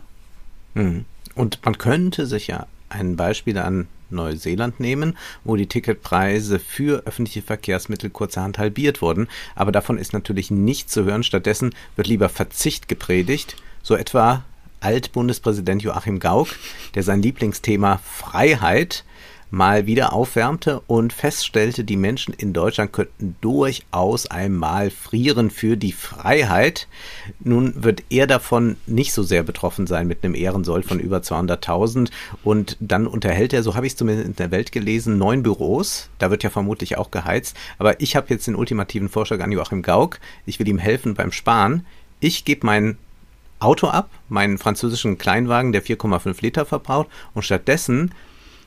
Mhm. 0.75 1.05
Und 1.35 1.59
man 1.65 1.77
könnte 1.77 2.25
sich 2.25 2.47
ja 2.47 2.67
ein 2.89 3.15
Beispiel 3.15 3.57
an 3.57 3.87
Neuseeland 4.09 4.79
nehmen, 4.79 5.17
wo 5.43 5.55
die 5.55 5.67
Ticketpreise 5.67 6.59
für 6.59 7.05
öffentliche 7.05 7.41
Verkehrsmittel 7.41 8.09
kurzerhand 8.09 8.57
halbiert 8.57 9.01
wurden. 9.01 9.27
Aber 9.55 9.71
davon 9.71 9.97
ist 9.97 10.13
natürlich 10.13 10.51
nichts 10.51 10.93
zu 10.93 11.03
hören. 11.03 11.23
Stattdessen 11.23 11.75
wird 11.95 12.07
lieber 12.07 12.29
Verzicht 12.29 12.87
gepredigt, 12.87 13.55
so 13.83 13.95
etwa 13.95 14.43
Altbundespräsident 14.81 15.83
Joachim 15.83 16.19
Gauck, 16.19 16.49
der 16.95 17.03
sein 17.03 17.21
Lieblingsthema 17.21 17.99
Freiheit 18.03 19.03
mal 19.51 19.85
wieder 19.85 20.13
aufwärmte 20.13 20.81
und 20.87 21.13
feststellte, 21.13 21.83
die 21.83 21.97
Menschen 21.97 22.33
in 22.33 22.53
Deutschland 22.53 22.93
könnten 22.93 23.35
durchaus 23.41 24.27
einmal 24.27 24.89
frieren 24.89 25.49
für 25.49 25.75
die 25.75 25.91
Freiheit. 25.91 26.87
Nun 27.39 27.83
wird 27.83 28.03
er 28.09 28.27
davon 28.27 28.77
nicht 28.85 29.13
so 29.13 29.23
sehr 29.23 29.43
betroffen 29.43 29.87
sein 29.87 30.07
mit 30.07 30.23
einem 30.23 30.35
Ehrensold 30.35 30.85
von 30.85 30.99
über 30.99 31.17
200.000 31.17 32.09
und 32.43 32.77
dann 32.79 33.07
unterhält 33.07 33.53
er, 33.53 33.63
so 33.63 33.75
habe 33.75 33.87
ich 33.87 33.93
es 33.93 33.97
zumindest 33.97 34.27
in 34.27 34.35
der 34.35 34.51
Welt 34.51 34.71
gelesen, 34.71 35.17
neun 35.17 35.43
Büros. 35.43 36.09
Da 36.19 36.29
wird 36.29 36.43
ja 36.43 36.49
vermutlich 36.49 36.97
auch 36.97 37.11
geheizt. 37.11 37.55
Aber 37.77 37.99
ich 38.01 38.15
habe 38.15 38.27
jetzt 38.29 38.47
den 38.47 38.55
ultimativen 38.55 39.09
Vorschlag 39.09 39.39
an 39.41 39.51
Joachim 39.51 39.81
Gauck. 39.81 40.19
Ich 40.45 40.59
will 40.59 40.67
ihm 40.67 40.77
helfen 40.77 41.15
beim 41.15 41.31
Sparen. 41.31 41.85
Ich 42.19 42.45
gebe 42.45 42.65
mein 42.65 42.97
Auto 43.59 43.87
ab, 43.87 44.09
meinen 44.29 44.57
französischen 44.57 45.17
Kleinwagen, 45.17 45.71
der 45.71 45.83
4,5 45.83 46.41
Liter 46.41 46.65
verbraucht, 46.65 47.09
und 47.33 47.43
stattdessen 47.43 48.11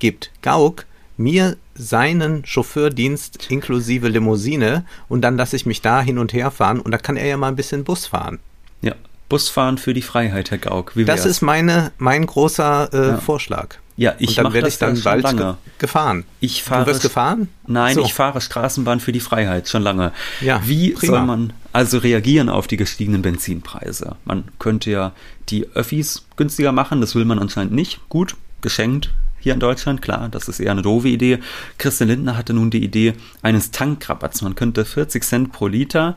gibt 0.03 0.33
Gauck 0.43 0.85
mir 1.17 1.57
seinen 1.77 2.45
Chauffeurdienst 2.45 3.47
inklusive 3.51 4.09
Limousine 4.09 4.85
und 5.09 5.23
dann 5.23 5.37
lasse 5.37 5.55
ich 5.55 5.65
mich 5.65 5.81
da 5.81 6.03
hin 6.03 6.19
und 6.19 6.33
her 6.33 6.51
fahren 6.51 6.81
und 6.81 6.91
da 6.91 6.99
kann 6.99 7.17
er 7.17 7.27
ja 7.27 7.37
mal 7.37 7.47
ein 7.47 7.55
bisschen 7.55 7.85
Bus 7.85 8.07
fahren. 8.07 8.41
Ja, 8.81 8.97
Busfahren 9.29 9.79
für 9.79 9.95
die 9.95 10.03
Freiheit, 10.03 10.51
Herr 10.51 10.59
Gauck. 10.59 10.97
Wie 10.97 11.05
das 11.05 11.25
ist 11.25 11.41
meine, 11.41 11.93
mein 11.99 12.27
großer 12.27 12.93
äh, 12.93 13.09
ja. 13.11 13.17
Vorschlag. 13.19 13.77
Ja, 13.97 14.15
ich 14.19 14.35
dann 14.35 14.53
werde 14.53 14.67
ich 14.67 14.79
dann 14.79 15.01
bald 15.03 15.23
lange. 15.23 15.57
gefahren. 15.79 16.25
Ich 16.41 16.65
fahre, 16.65 16.85
du 16.85 16.91
wirst 16.91 17.03
gefahren? 17.03 17.47
Nein, 17.69 17.95
so. 17.95 18.03
ich 18.03 18.12
fahre 18.12 18.41
Straßenbahn 18.41 18.99
für 18.99 19.12
die 19.12 19.21
Freiheit 19.21 19.69
schon 19.69 19.83
lange. 19.83 20.11
Ja, 20.41 20.62
Wie 20.65 20.95
prima. 20.95 21.19
soll 21.19 21.27
man 21.27 21.53
also 21.73 21.99
reagieren 21.99 22.49
auf 22.49 22.67
die 22.67 22.77
gestiegenen 22.77 23.23
Benzinpreise? 23.23 24.17
Man 24.25 24.45
könnte 24.59 24.91
ja 24.91 25.12
die 25.49 25.69
Öffis 25.75 26.27
günstiger 26.35 26.73
machen, 26.73 27.01
das 27.01 27.15
will 27.15 27.25
man 27.25 27.38
anscheinend 27.38 27.73
nicht. 27.73 28.01
Gut, 28.09 28.35
geschenkt 28.62 29.12
hier 29.42 29.55
in 29.55 29.61
Deutschland, 29.61 30.02
klar, 30.02 30.28
das 30.31 30.48
ist 30.48 30.61
eher 30.61 30.70
eine 30.70 30.83
doofe 30.83 31.09
Idee. 31.09 31.40
Christian 31.78 32.09
Lindner 32.09 32.37
hatte 32.37 32.55
nun 32.55 32.70
die 32.70 32.83
Idee 32.83 33.14
eines 33.42 33.70
Tankrabatts. 33.70 34.42
Man 34.42 34.55
könnte 34.55 34.85
40 34.85 35.22
Cent 35.24 35.52
pro 35.52 35.66
Liter 35.66 36.16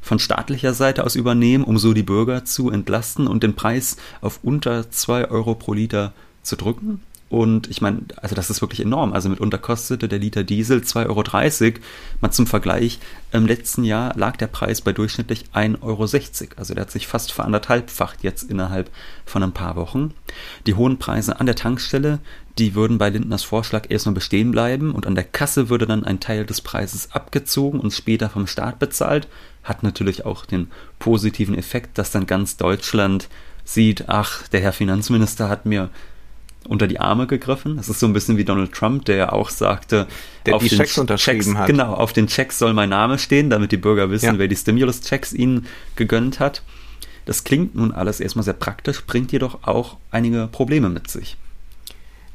von 0.00 0.18
staatlicher 0.18 0.74
Seite 0.74 1.04
aus 1.04 1.14
übernehmen, 1.14 1.64
um 1.64 1.78
so 1.78 1.92
die 1.92 2.02
Bürger 2.02 2.44
zu 2.44 2.70
entlasten 2.70 3.28
und 3.28 3.42
den 3.42 3.54
Preis 3.54 3.96
auf 4.20 4.40
unter 4.42 4.90
2 4.90 5.30
Euro 5.30 5.54
pro 5.54 5.74
Liter 5.74 6.12
zu 6.42 6.56
drücken. 6.56 7.02
Und 7.32 7.70
ich 7.70 7.80
meine, 7.80 8.00
also 8.16 8.34
das 8.34 8.50
ist 8.50 8.60
wirklich 8.60 8.80
enorm. 8.80 9.14
Also 9.14 9.30
mitunter 9.30 9.56
kostete 9.56 10.06
der 10.06 10.18
Liter 10.18 10.44
Diesel 10.44 10.80
2,30 10.80 11.06
Euro. 11.08 11.80
Mal 12.20 12.30
zum 12.30 12.46
Vergleich, 12.46 12.98
im 13.32 13.46
letzten 13.46 13.84
Jahr 13.84 14.14
lag 14.18 14.36
der 14.36 14.48
Preis 14.48 14.82
bei 14.82 14.92
durchschnittlich 14.92 15.46
1,60 15.54 15.80
Euro. 15.80 16.02
Also 16.58 16.74
der 16.74 16.82
hat 16.82 16.90
sich 16.90 17.06
fast 17.06 17.32
veranderthalbfacht 17.32 18.22
jetzt 18.22 18.42
innerhalb 18.50 18.90
von 19.24 19.42
ein 19.42 19.52
paar 19.52 19.76
Wochen. 19.76 20.12
Die 20.66 20.74
hohen 20.74 20.98
Preise 20.98 21.40
an 21.40 21.46
der 21.46 21.54
Tankstelle, 21.54 22.18
die 22.58 22.74
würden 22.74 22.98
bei 22.98 23.08
Lindners 23.08 23.44
Vorschlag 23.44 23.86
erstmal 23.88 24.14
bestehen 24.14 24.50
bleiben 24.50 24.92
und 24.92 25.06
an 25.06 25.14
der 25.14 25.24
Kasse 25.24 25.70
würde 25.70 25.86
dann 25.86 26.04
ein 26.04 26.20
Teil 26.20 26.44
des 26.44 26.60
Preises 26.60 27.12
abgezogen 27.12 27.80
und 27.80 27.94
später 27.94 28.28
vom 28.28 28.46
Staat 28.46 28.78
bezahlt. 28.78 29.26
Hat 29.64 29.82
natürlich 29.82 30.26
auch 30.26 30.44
den 30.44 30.70
positiven 30.98 31.56
Effekt, 31.56 31.96
dass 31.96 32.10
dann 32.10 32.26
ganz 32.26 32.58
Deutschland 32.58 33.30
sieht, 33.64 34.10
ach, 34.10 34.46
der 34.48 34.60
Herr 34.60 34.74
Finanzminister 34.74 35.48
hat 35.48 35.64
mir 35.64 35.88
unter 36.68 36.86
die 36.86 37.00
Arme 37.00 37.26
gegriffen. 37.26 37.76
Das 37.76 37.88
ist 37.88 38.00
so 38.00 38.06
ein 38.06 38.12
bisschen 38.12 38.36
wie 38.36 38.44
Donald 38.44 38.72
Trump, 38.72 39.04
der 39.04 39.16
ja 39.16 39.32
auch 39.32 39.50
sagte, 39.50 40.06
der 40.46 40.56
auf 40.56 40.62
die 40.62 40.68
Checks 40.68 40.98
unterschrieben 40.98 41.40
Checks, 41.40 41.56
hat. 41.56 41.66
Genau, 41.66 41.94
auf 41.94 42.12
den 42.12 42.26
Checks 42.26 42.58
soll 42.58 42.72
mein 42.72 42.88
Name 42.88 43.18
stehen, 43.18 43.50
damit 43.50 43.72
die 43.72 43.76
Bürger 43.76 44.10
wissen, 44.10 44.26
ja. 44.26 44.38
wer 44.38 44.48
die 44.48 44.56
Stimulus-Checks 44.56 45.32
ihnen 45.32 45.66
gegönnt 45.96 46.40
hat. 46.40 46.62
Das 47.24 47.44
klingt 47.44 47.74
nun 47.74 47.92
alles 47.92 48.20
erstmal 48.20 48.44
sehr 48.44 48.54
praktisch, 48.54 49.04
bringt 49.04 49.32
jedoch 49.32 49.60
auch 49.62 49.96
einige 50.10 50.48
Probleme 50.50 50.88
mit 50.88 51.08
sich. 51.08 51.36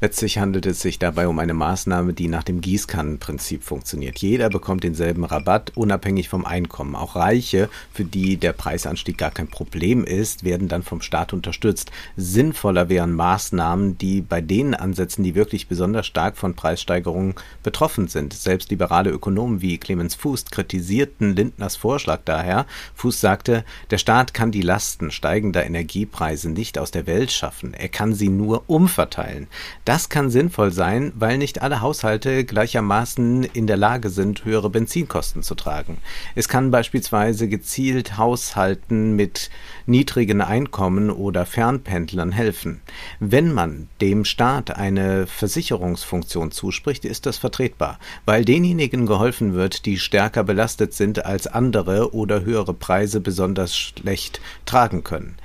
Letztlich 0.00 0.38
handelt 0.38 0.64
es 0.64 0.80
sich 0.80 1.00
dabei 1.00 1.26
um 1.26 1.40
eine 1.40 1.54
Maßnahme, 1.54 2.12
die 2.12 2.28
nach 2.28 2.44
dem 2.44 2.60
Gießkannenprinzip 2.60 3.64
funktioniert. 3.64 4.20
Jeder 4.20 4.48
bekommt 4.48 4.84
denselben 4.84 5.24
Rabatt, 5.24 5.72
unabhängig 5.74 6.28
vom 6.28 6.44
Einkommen. 6.44 6.94
Auch 6.94 7.16
Reiche, 7.16 7.68
für 7.92 8.04
die 8.04 8.36
der 8.36 8.52
Preisanstieg 8.52 9.18
gar 9.18 9.32
kein 9.32 9.48
Problem 9.48 10.04
ist, 10.04 10.44
werden 10.44 10.68
dann 10.68 10.84
vom 10.84 11.02
Staat 11.02 11.32
unterstützt. 11.32 11.90
Sinnvoller 12.16 12.88
wären 12.88 13.12
Maßnahmen, 13.12 13.98
die 13.98 14.20
bei 14.20 14.40
denen 14.40 14.74
ansetzen, 14.74 15.24
die 15.24 15.34
wirklich 15.34 15.66
besonders 15.66 16.06
stark 16.06 16.36
von 16.36 16.54
Preissteigerungen 16.54 17.34
betroffen 17.64 18.06
sind. 18.06 18.34
Selbst 18.34 18.70
liberale 18.70 19.10
Ökonomen 19.10 19.62
wie 19.62 19.78
Clemens 19.78 20.14
Fuß 20.14 20.44
kritisierten 20.44 21.34
Lindners 21.34 21.74
Vorschlag 21.74 22.20
daher. 22.24 22.66
Fuß 22.94 23.20
sagte, 23.20 23.64
der 23.90 23.98
Staat 23.98 24.32
kann 24.32 24.52
die 24.52 24.62
Lasten 24.62 25.10
steigender 25.10 25.66
Energiepreise 25.66 26.50
nicht 26.50 26.78
aus 26.78 26.92
der 26.92 27.08
Welt 27.08 27.32
schaffen. 27.32 27.74
Er 27.74 27.88
kann 27.88 28.14
sie 28.14 28.28
nur 28.28 28.62
umverteilen. 28.68 29.48
Das 29.88 30.10
kann 30.10 30.28
sinnvoll 30.28 30.70
sein, 30.70 31.14
weil 31.16 31.38
nicht 31.38 31.62
alle 31.62 31.80
Haushalte 31.80 32.44
gleichermaßen 32.44 33.44
in 33.44 33.66
der 33.66 33.78
Lage 33.78 34.10
sind, 34.10 34.44
höhere 34.44 34.68
Benzinkosten 34.68 35.42
zu 35.42 35.54
tragen. 35.54 35.96
Es 36.34 36.46
kann 36.46 36.70
beispielsweise 36.70 37.48
gezielt 37.48 38.18
Haushalten 38.18 39.16
mit 39.16 39.48
niedrigen 39.86 40.42
Einkommen 40.42 41.10
oder 41.10 41.46
Fernpendlern 41.46 42.32
helfen. 42.32 42.82
Wenn 43.18 43.54
man 43.54 43.88
dem 44.02 44.26
Staat 44.26 44.76
eine 44.76 45.26
Versicherungsfunktion 45.26 46.50
zuspricht, 46.50 47.06
ist 47.06 47.24
das 47.24 47.38
vertretbar, 47.38 47.98
weil 48.26 48.44
denjenigen 48.44 49.06
geholfen 49.06 49.54
wird, 49.54 49.86
die 49.86 49.98
stärker 49.98 50.44
belastet 50.44 50.92
sind 50.92 51.24
als 51.24 51.46
andere 51.46 52.12
oder 52.14 52.42
höhere 52.42 52.74
Preise 52.74 53.20
besonders 53.20 53.74
schlecht 53.74 54.42
tragen 54.66 55.02
können. 55.02 55.36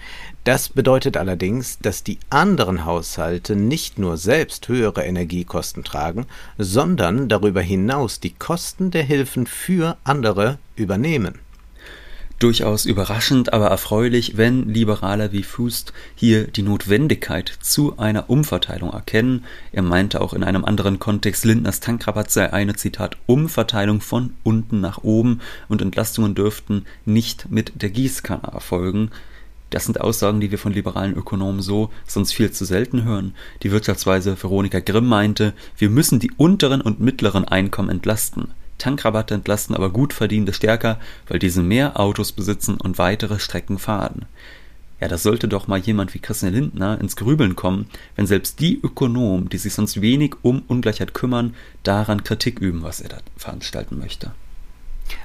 Das 0.44 0.68
bedeutet 0.68 1.16
allerdings, 1.16 1.80
dass 1.80 2.04
die 2.04 2.20
anderen 2.30 2.84
Haushalte 2.84 3.56
nicht 3.56 3.98
nur 3.98 4.18
selbst 4.18 4.68
höhere 4.68 5.04
Energiekosten 5.04 5.86
tragen, 5.86 6.26
sondern 6.58 7.30
darüber 7.30 7.62
hinaus 7.62 8.20
die 8.20 8.34
Kosten 8.34 8.92
der 8.92 9.04
Hilfen 9.04 9.48
für 9.48 9.98
andere 10.04 10.58
übernehmen. 10.76 11.40
Durchaus 12.40 12.84
überraschend, 12.84 13.54
aber 13.54 13.68
erfreulich, 13.68 14.36
wenn 14.36 14.68
Liberaler 14.68 15.32
wie 15.32 15.44
Fust 15.44 15.94
hier 16.14 16.46
die 16.46 16.64
Notwendigkeit 16.64 17.48
zu 17.62 17.98
einer 17.98 18.30
Umverteilung 18.30 18.92
erkennen. 18.92 19.46
Er 19.72 19.84
meinte 19.84 20.20
auch 20.20 20.34
in 20.34 20.44
einem 20.44 20.66
anderen 20.66 21.00
Kontext, 21.00 21.46
Lindners 21.46 21.80
Tankrabatt 21.80 22.32
sei 22.32 22.52
eine 22.52 22.76
Zitat 22.76 23.16
Umverteilung 23.28 24.02
von 24.02 24.34
unten 24.44 24.82
nach 24.82 25.06
oben 25.06 25.40
und 25.70 25.82
Entlastungen 25.82 26.36
dürften 26.36 26.86
nicht 27.06 27.50
mit 27.50 27.82
der 27.82 27.92
Gießkanne 27.92 28.50
erfolgen. 28.52 29.10
Das 29.74 29.86
sind 29.86 30.00
Aussagen, 30.00 30.40
die 30.40 30.52
wir 30.52 30.60
von 30.60 30.72
liberalen 30.72 31.16
Ökonomen 31.16 31.64
so 31.64 31.90
sonst 32.06 32.32
viel 32.34 32.52
zu 32.52 32.64
selten 32.64 33.06
hören. 33.06 33.34
Die 33.64 33.72
Wirtschaftsweise 33.72 34.38
Veronika 34.40 34.80
Grimm 34.80 35.08
meinte, 35.08 35.54
wir 35.80 35.90
müssen 35.90 36.20
die 36.20 36.30
unteren 36.38 36.80
und 36.80 37.00
mittleren 37.00 37.44
Einkommen 37.46 37.90
entlasten. 37.90 38.50
Tankrabatte 38.78 39.34
entlasten 39.34 39.76
aber 39.76 39.90
gut 39.90 40.14
Verdienende 40.14 40.54
stärker, 40.54 41.00
weil 41.28 41.40
diese 41.40 41.64
mehr 41.64 42.00
Autos 42.00 42.34
besitzen 42.34 42.76
und 42.76 43.00
weitere 43.00 43.40
Strecken 43.40 43.80
fahren. 43.80 44.28
Ja, 45.02 45.08
da 45.08 45.18
sollte 45.18 45.48
doch 45.48 45.68
mal 45.68 45.80
jemand 45.80 46.14
wie 46.14 46.20
Christian 46.20 46.54
Lindner 46.54 47.02
ins 47.02 47.16
Grübeln 47.16 47.56
kommen, 47.56 47.88
wenn 48.16 48.28
selbst 48.28 48.60
die 48.60 48.80
Ökonomen, 48.80 49.50
die 49.50 49.58
sich 49.58 49.74
sonst 49.74 50.02
wenig 50.02 50.36
um 50.44 50.62
Ungleichheit 50.68 51.16
kümmern, 51.16 51.56
daran 51.82 52.24
Kritik 52.24 52.60
üben, 52.60 52.84
was 52.84 53.02
er 53.02 53.10
da 53.10 53.18
veranstalten 53.38 53.98
möchte. 53.98 54.34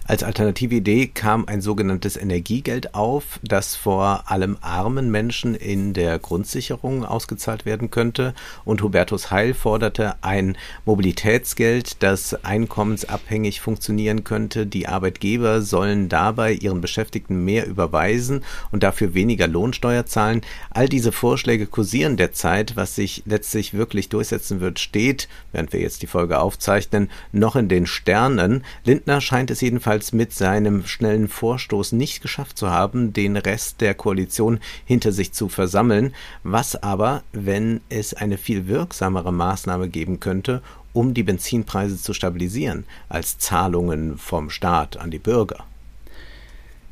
Als 0.08 0.22
alternative 0.22 0.76
Idee 0.76 1.08
kam 1.08 1.44
ein 1.46 1.60
sogenanntes 1.60 2.16
Energiegeld 2.16 2.94
auf, 2.94 3.38
das 3.42 3.76
vor 3.76 4.30
allem 4.30 4.56
armen 4.62 5.10
Menschen 5.10 5.54
in 5.54 5.92
der 5.92 6.18
Grundsicherung 6.18 7.04
ausgezahlt 7.04 7.66
werden 7.66 7.90
könnte. 7.90 8.32
Und 8.64 8.80
Hubertus 8.80 9.30
Heil 9.30 9.52
forderte 9.52 10.14
ein 10.22 10.56
Mobilitätsgeld, 10.86 12.02
das 12.02 12.42
einkommensabhängig 12.42 13.60
funktionieren 13.60 14.24
könnte. 14.24 14.66
Die 14.66 14.88
Arbeitgeber 14.88 15.60
sollen 15.60 16.08
dabei 16.08 16.52
ihren 16.52 16.80
Beschäftigten 16.80 17.44
mehr 17.44 17.66
überweisen 17.66 18.44
und 18.72 18.82
dafür 18.84 19.12
weniger 19.12 19.46
Lohnsteuer 19.46 20.06
zahlen. 20.06 20.40
All 20.70 20.88
diese 20.88 21.12
Vorschläge 21.12 21.66
kursieren 21.66 22.16
derzeit. 22.16 22.76
Was 22.76 22.94
sich 22.94 23.24
letztlich 23.26 23.74
wirklich 23.74 24.08
durchsetzen 24.08 24.60
wird, 24.60 24.78
steht, 24.78 25.28
während 25.52 25.74
wir 25.74 25.80
jetzt 25.80 26.00
die 26.00 26.06
Folge 26.06 26.38
aufzeichnen, 26.38 27.10
noch 27.32 27.56
in 27.56 27.68
den 27.68 27.86
Sternen. 27.86 28.64
Lindner 28.84 29.20
scheint 29.20 29.50
es 29.50 29.60
jedenfalls 29.60 29.77
mit 30.12 30.32
seinem 30.32 30.86
schnellen 30.86 31.28
Vorstoß 31.28 31.92
nicht 31.92 32.22
geschafft 32.22 32.58
zu 32.58 32.70
haben, 32.70 33.12
den 33.12 33.36
Rest 33.36 33.80
der 33.80 33.94
Koalition 33.94 34.60
hinter 34.84 35.12
sich 35.12 35.32
zu 35.32 35.48
versammeln, 35.48 36.14
was 36.42 36.76
aber, 36.82 37.22
wenn 37.32 37.80
es 37.88 38.14
eine 38.14 38.38
viel 38.38 38.68
wirksamere 38.68 39.32
Maßnahme 39.32 39.88
geben 39.88 40.20
könnte, 40.20 40.62
um 40.92 41.14
die 41.14 41.22
Benzinpreise 41.22 41.96
zu 41.96 42.12
stabilisieren, 42.12 42.84
als 43.08 43.38
Zahlungen 43.38 44.18
vom 44.18 44.50
Staat 44.50 44.96
an 44.96 45.10
die 45.10 45.18
Bürger. 45.18 45.64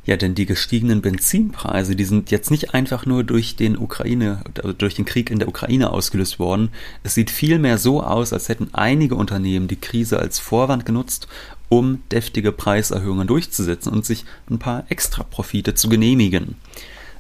Ja, 0.07 0.17
denn 0.17 0.37
die 0.37 0.47
gestiegenen 0.47 1.03
Benzinpreise, 1.03 1.97
die 1.97 2.05
sind 2.05 2.31
jetzt 2.31 2.53
nicht 2.53 2.75
einfach 2.75 3.07
nur 3.07 3.25
durch 3.25 3.57
den 3.57 3.77
Ukraine, 3.77 4.45
also 4.57 4.73
durch 4.73 4.95
den 4.95 5.05
Krieg 5.05 5.31
in 5.31 5.41
der 5.41 5.49
Ukraine 5.49 5.91
ausgelöst 5.91 6.39
worden. 6.39 6.69
Es 7.03 7.15
sieht 7.15 7.29
vielmehr 7.29 7.77
so 7.77 8.05
aus, 8.05 8.33
als 8.33 8.49
hätten 8.49 8.69
einige 8.73 9.17
Unternehmen 9.17 9.67
die 9.67 9.81
Krise 9.81 10.21
als 10.21 10.39
Vorwand 10.39 10.87
genutzt, 10.87 11.27
um 11.69 12.03
deftige 12.13 12.53
Preiserhöhungen 12.53 13.27
durchzusetzen 13.27 13.93
und 13.93 14.05
sich 14.05 14.25
ein 14.51 14.59
paar 14.59 14.85
Extraprofite 14.89 15.75
zu 15.75 15.89
genehmigen. 15.89 16.57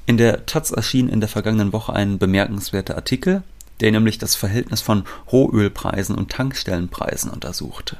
In 0.06 0.16
der 0.16 0.46
Taz 0.46 0.70
erschien 0.70 1.08
in 1.08 1.20
der 1.20 1.28
vergangenen 1.28 1.72
Woche 1.72 1.92
ein 1.92 2.18
bemerkenswerter 2.18 2.96
Artikel 2.96 3.42
der 3.80 3.92
nämlich 3.92 4.18
das 4.18 4.34
Verhältnis 4.34 4.80
von 4.80 5.04
Rohölpreisen 5.30 6.16
und 6.16 6.30
Tankstellenpreisen 6.30 7.30
untersuchte. 7.30 7.98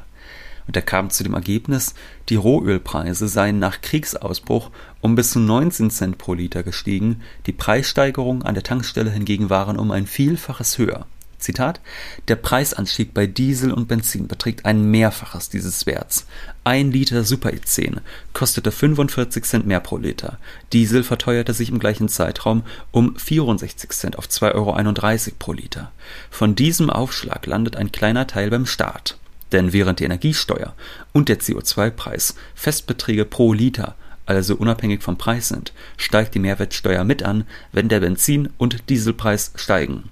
Und 0.67 0.77
er 0.77 0.83
kam 0.83 1.11
zu 1.11 1.23
dem 1.23 1.35
Ergebnis, 1.35 1.95
die 2.29 2.35
Rohölpreise 2.35 3.29
seien 3.29 3.61
nach 3.61 3.81
Kriegsausbruch 3.83 4.71
um 5.01 5.15
bis 5.15 5.31
zu 5.31 5.39
19 5.39 5.91
Cent 5.91 6.19
pro 6.19 6.35
Liter 6.35 6.65
gestiegen, 6.65 7.23
die 7.47 7.53
Preissteigerungen 7.53 8.43
an 8.43 8.55
der 8.55 8.65
Tankstelle 8.65 9.11
hingegen 9.11 9.49
waren 9.49 9.79
um 9.79 9.93
ein 9.93 10.07
Vielfaches 10.07 10.79
höher. 10.79 11.07
Zitat, 11.47 11.81
der 12.27 12.35
Preisanstieg 12.35 13.15
bei 13.15 13.29
Diesel 13.29 13.73
und 13.73 13.87
Benzin 13.87 14.27
beträgt 14.27 14.67
ein 14.67 14.91
Mehrfaches 14.91 15.49
dieses 15.49 15.87
Werts. 15.87 16.27
Ein 16.65 16.91
Liter 16.91 17.23
Super 17.23 17.51
E10 17.51 17.99
kostete 18.33 18.73
45 18.73 19.45
Cent 19.45 19.67
mehr 19.67 19.79
pro 19.79 19.97
Liter. 19.97 20.39
Diesel 20.73 21.05
verteuerte 21.05 21.55
sich 21.55 21.71
im 21.71 21.79
gleichen 21.79 22.09
Zeitraum 22.09 22.65
um 22.91 23.17
64 23.17 23.91
Cent 23.91 24.19
auf 24.19 24.27
2,31 24.27 24.55
Euro 24.55 25.37
pro 25.39 25.53
Liter. 25.53 25.93
Von 26.31 26.57
diesem 26.57 26.91
Aufschlag 26.91 27.47
landet 27.47 27.77
ein 27.77 27.93
kleiner 27.93 28.27
Teil 28.27 28.51
beim 28.51 28.67
Staat. 28.67 29.17
Denn 29.53 29.73
während 29.73 30.01
die 30.01 30.05
Energiesteuer 30.05 30.75
und 31.13 31.29
der 31.29 31.39
CO2-Preis 31.39 32.35
Festbeträge 32.57 33.25
pro 33.25 33.53
Liter 33.53 33.95
also 34.27 34.57
unabhängig 34.57 35.03
vom 35.03 35.17
Preis 35.17 35.49
sind, 35.49 35.73
steigt 35.97 36.35
die 36.35 36.41
Mehrwertsteuer 36.41 37.05
mit 37.05 37.23
an, 37.23 37.45
wenn 37.71 37.89
der 37.89 38.01
Benzin- 38.01 38.51
und 38.59 38.89
Dieselpreis 38.89 39.53
steigen. 39.55 40.11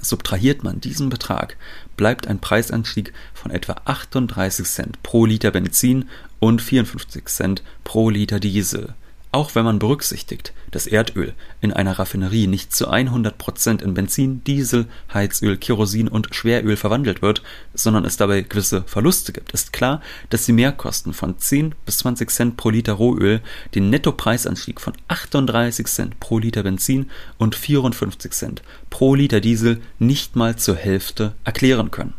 Subtrahiert 0.00 0.64
man 0.64 0.80
diesen 0.80 1.08
Betrag, 1.08 1.56
bleibt 1.96 2.26
ein 2.26 2.40
Preisanstieg 2.40 3.12
von 3.32 3.50
etwa 3.50 3.76
38 3.84 4.66
Cent 4.66 5.02
pro 5.02 5.24
Liter 5.24 5.50
Benzin 5.50 6.08
und 6.40 6.60
54 6.60 7.26
Cent 7.26 7.62
pro 7.84 8.10
Liter 8.10 8.40
Diesel 8.40 8.94
auch 9.34 9.56
wenn 9.56 9.64
man 9.64 9.80
berücksichtigt, 9.80 10.52
dass 10.70 10.86
Erdöl 10.86 11.34
in 11.60 11.72
einer 11.72 11.98
Raffinerie 11.98 12.46
nicht 12.46 12.72
zu 12.72 12.88
100 12.88 13.36
Prozent 13.36 13.82
in 13.82 13.92
Benzin, 13.92 14.44
Diesel, 14.44 14.86
Heizöl, 15.12 15.56
Kerosin 15.56 16.06
und 16.06 16.32
Schweröl 16.32 16.76
verwandelt 16.76 17.20
wird, 17.20 17.42
sondern 17.74 18.04
es 18.04 18.16
dabei 18.16 18.42
gewisse 18.42 18.84
Verluste 18.84 19.32
gibt, 19.32 19.50
ist 19.50 19.72
klar, 19.72 20.00
dass 20.30 20.46
die 20.46 20.52
Mehrkosten 20.52 21.12
von 21.12 21.36
10 21.36 21.74
bis 21.84 21.98
20 21.98 22.30
Cent 22.30 22.56
pro 22.56 22.70
Liter 22.70 22.92
Rohöl 22.92 23.40
den 23.74 23.90
Nettopreisanstieg 23.90 24.80
von 24.80 24.92
38 25.08 25.86
Cent 25.86 26.20
pro 26.20 26.38
Liter 26.38 26.62
Benzin 26.62 27.10
und 27.36 27.56
54 27.56 28.30
Cent 28.30 28.62
pro 28.88 29.16
Liter 29.16 29.40
Diesel 29.40 29.82
nicht 29.98 30.36
mal 30.36 30.54
zur 30.54 30.76
Hälfte 30.76 31.34
erklären 31.42 31.90
können. 31.90 32.14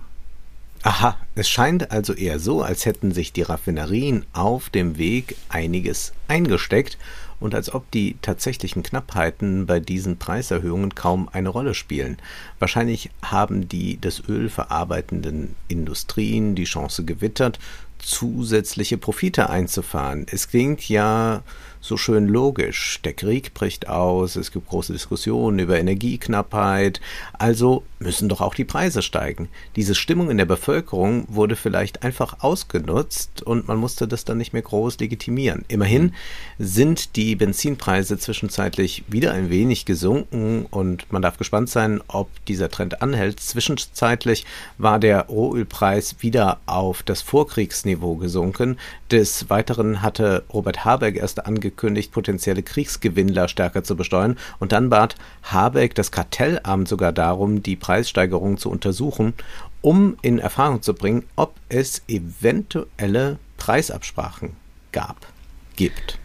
Aha, 0.86 1.18
es 1.34 1.50
scheint 1.50 1.90
also 1.90 2.14
eher 2.14 2.38
so, 2.38 2.62
als 2.62 2.86
hätten 2.86 3.12
sich 3.12 3.34
die 3.34 3.42
Raffinerien 3.42 4.24
auf 4.34 4.70
dem 4.70 5.00
Weg 5.00 5.36
einiges 5.50 6.14
eingesteckt 6.28 7.00
und 7.40 7.56
als 7.56 7.74
ob 7.74 7.90
die 7.90 8.18
tatsächlichen 8.22 8.84
Knappheiten 8.84 9.66
bei 9.66 9.80
diesen 9.80 10.18
Preiserhöhungen 10.18 10.94
kaum 10.94 11.28
eine 11.28 11.50
Rolle 11.50 11.74
spielen. 11.74 12.18
Wahrscheinlich 12.60 13.10
haben 13.24 13.68
die 13.68 14.00
das 14.00 14.22
Öl 14.30 14.48
verarbeitenden 14.48 15.56
Industrien 15.70 16.54
die 16.54 16.66
Chance 16.66 17.04
gewittert, 17.04 17.58
zusätzliche 17.98 19.00
Profite 19.00 19.50
einzufahren. 19.50 20.28
Es 20.30 20.50
klingt 20.50 20.88
ja 20.88 21.42
so 21.86 21.98
schön 21.98 22.28
logisch. 22.28 23.00
Der 23.04 23.14
Krieg 23.14 23.54
bricht 23.54 23.88
aus, 23.88 24.36
es 24.36 24.52
gibt 24.52 24.68
große 24.68 24.92
Diskussionen 24.92 25.60
über 25.60 25.78
Energieknappheit, 25.78 27.00
also 27.38 27.84
müssen 28.00 28.28
doch 28.28 28.42
auch 28.42 28.56
die 28.56 28.66
Preise 28.66 29.04
steigen. 29.04 29.50
Diese 29.76 29.94
Stimmung 29.94 30.32
in 30.32 30.38
der 30.38 30.46
Bevölkerung 30.46 31.26
wurde 31.28 31.56
vielleicht 31.56 32.04
einfach 32.04 32.38
ausgenutzt 32.42 33.44
und 33.44 33.68
man 33.68 33.78
musste 33.78 34.08
das 34.08 34.26
dann 34.26 34.40
nicht 34.40 34.52
mehr 34.52 34.64
groß 34.64 35.00
legitimieren. 35.00 35.64
Immerhin 35.68 36.14
sind 36.58 37.16
die 37.16 37.36
Benzinpreise 37.36 38.18
zwischenzeitlich 38.18 39.04
wieder 39.08 39.34
ein 39.34 39.52
wenig 39.52 39.86
gesunken 39.86 40.66
und 40.72 41.12
man 41.12 41.22
darf 41.22 41.38
gespannt 41.38 41.70
sein, 41.70 42.02
ob 42.08 42.30
dieser 42.48 42.70
Trend 42.70 43.04
anhält. 43.04 43.40
Zwischenzeitlich 43.40 44.46
war 44.80 45.00
der 45.00 45.28
Rohölpreis 45.28 46.16
wieder 46.20 46.60
auf 46.66 47.04
das 47.04 47.22
Vorkriegsniveau 47.22 48.16
gesunken. 48.16 48.78
Des 49.12 49.52
Weiteren 49.52 50.02
hatte 50.02 50.44
Robert 50.52 50.84
Habeck 50.84 51.18
erst 51.18 51.46
angekündigt, 51.46 51.75
angekündigt, 51.76 52.12
potenzielle 52.12 52.64
Kriegsgewinnler 52.64 53.48
stärker 53.48 53.84
zu 53.84 53.96
besteuern. 53.96 54.38
Und 54.60 54.72
dann 54.72 54.90
bat 54.90 55.16
Habeck 55.44 55.94
das 55.96 56.12
Kartellamt 56.12 56.88
sogar 56.88 57.12
darum, 57.12 57.62
die 57.62 57.76
Preissteigerung 57.76 58.58
zu 58.58 58.70
untersuchen, 58.70 59.34
um 59.82 60.18
in 60.22 60.40
Erfahrung 60.40 60.82
zu 60.82 60.94
bringen, 60.94 61.24
ob 61.36 61.54
es 61.70 62.02
eventuelle 62.08 63.38
Preisabsprachen 63.58 64.52
gab, 64.92 65.28
gibt 65.76 66.18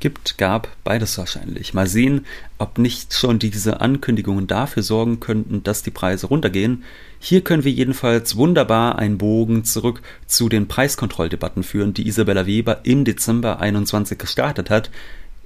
gibt, 0.00 0.38
gab, 0.38 0.68
beides 0.84 1.18
wahrscheinlich. 1.18 1.74
Mal 1.74 1.88
sehen, 1.88 2.24
ob 2.58 2.78
nicht 2.78 3.14
schon 3.14 3.40
diese 3.40 3.80
Ankündigungen 3.80 4.46
dafür 4.46 4.84
sorgen 4.84 5.18
könnten, 5.18 5.64
dass 5.64 5.82
die 5.82 5.90
Preise 5.90 6.28
runtergehen. 6.28 6.84
Hier 7.20 7.42
können 7.42 7.64
wir 7.64 7.72
jedenfalls 7.72 8.36
wunderbar 8.36 8.98
einen 8.98 9.18
Bogen 9.18 9.64
zurück 9.64 10.02
zu 10.26 10.48
den 10.48 10.68
Preiskontrolldebatten 10.68 11.64
führen, 11.64 11.92
die 11.92 12.06
Isabella 12.06 12.46
Weber 12.46 12.80
im 12.84 13.04
Dezember 13.04 13.60
21 13.60 14.18
gestartet 14.18 14.70
hat. 14.70 14.90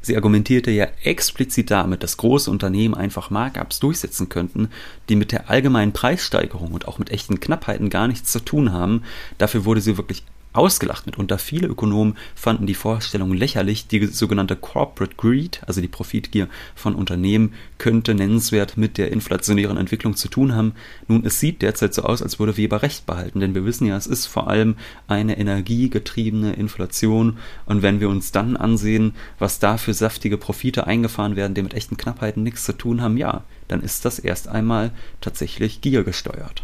Sie 0.02 0.16
argumentierte 0.16 0.70
ja 0.70 0.88
explizit 1.04 1.70
damit, 1.70 2.02
dass 2.02 2.16
große 2.16 2.50
Unternehmen 2.50 2.94
einfach 2.94 3.30
Markups 3.30 3.78
durchsetzen 3.80 4.28
könnten, 4.28 4.68
die 5.08 5.16
mit 5.16 5.32
der 5.32 5.48
allgemeinen 5.48 5.92
Preissteigerung 5.92 6.72
und 6.72 6.88
auch 6.88 6.98
mit 6.98 7.10
echten 7.10 7.40
Knappheiten 7.40 7.88
gar 7.88 8.08
nichts 8.08 8.32
zu 8.32 8.40
tun 8.40 8.72
haben. 8.72 9.02
Dafür 9.38 9.64
wurde 9.64 9.80
sie 9.80 9.96
wirklich 9.96 10.24
ausgelacht 10.52 11.06
mitunter. 11.06 11.38
Viele 11.38 11.66
Ökonomen 11.66 12.16
fanden 12.34 12.66
die 12.66 12.74
Vorstellung 12.74 13.32
lächerlich. 13.32 13.86
Die 13.86 14.06
sogenannte 14.06 14.56
Corporate 14.56 15.16
Greed, 15.16 15.60
also 15.66 15.80
die 15.80 15.88
Profitgier 15.88 16.48
von 16.74 16.94
Unternehmen, 16.94 17.54
könnte 17.78 18.14
nennenswert 18.14 18.76
mit 18.76 18.98
der 18.98 19.12
inflationären 19.12 19.76
Entwicklung 19.76 20.16
zu 20.16 20.28
tun 20.28 20.54
haben. 20.54 20.74
Nun, 21.08 21.24
es 21.24 21.40
sieht 21.40 21.62
derzeit 21.62 21.94
so 21.94 22.02
aus, 22.02 22.22
als 22.22 22.38
würde 22.38 22.56
Weber 22.56 22.82
recht 22.82 23.06
behalten, 23.06 23.40
denn 23.40 23.54
wir 23.54 23.64
wissen 23.64 23.86
ja, 23.86 23.96
es 23.96 24.06
ist 24.06 24.26
vor 24.26 24.48
allem 24.48 24.76
eine 25.08 25.38
energiegetriebene 25.38 26.52
Inflation. 26.52 27.38
Und 27.66 27.82
wenn 27.82 28.00
wir 28.00 28.08
uns 28.08 28.32
dann 28.32 28.56
ansehen, 28.56 29.14
was 29.38 29.58
da 29.58 29.78
für 29.78 29.94
saftige 29.94 30.36
Profite 30.36 30.86
eingefahren 30.86 31.36
werden, 31.36 31.54
die 31.54 31.62
mit 31.62 31.74
echten 31.74 31.96
Knappheiten 31.96 32.42
nichts 32.42 32.64
zu 32.64 32.72
tun 32.72 33.00
haben, 33.00 33.16
ja, 33.16 33.44
dann 33.68 33.82
ist 33.82 34.04
das 34.04 34.18
erst 34.18 34.48
einmal 34.48 34.90
tatsächlich 35.20 35.80
Gier 35.80 36.04
gesteuert 36.04 36.62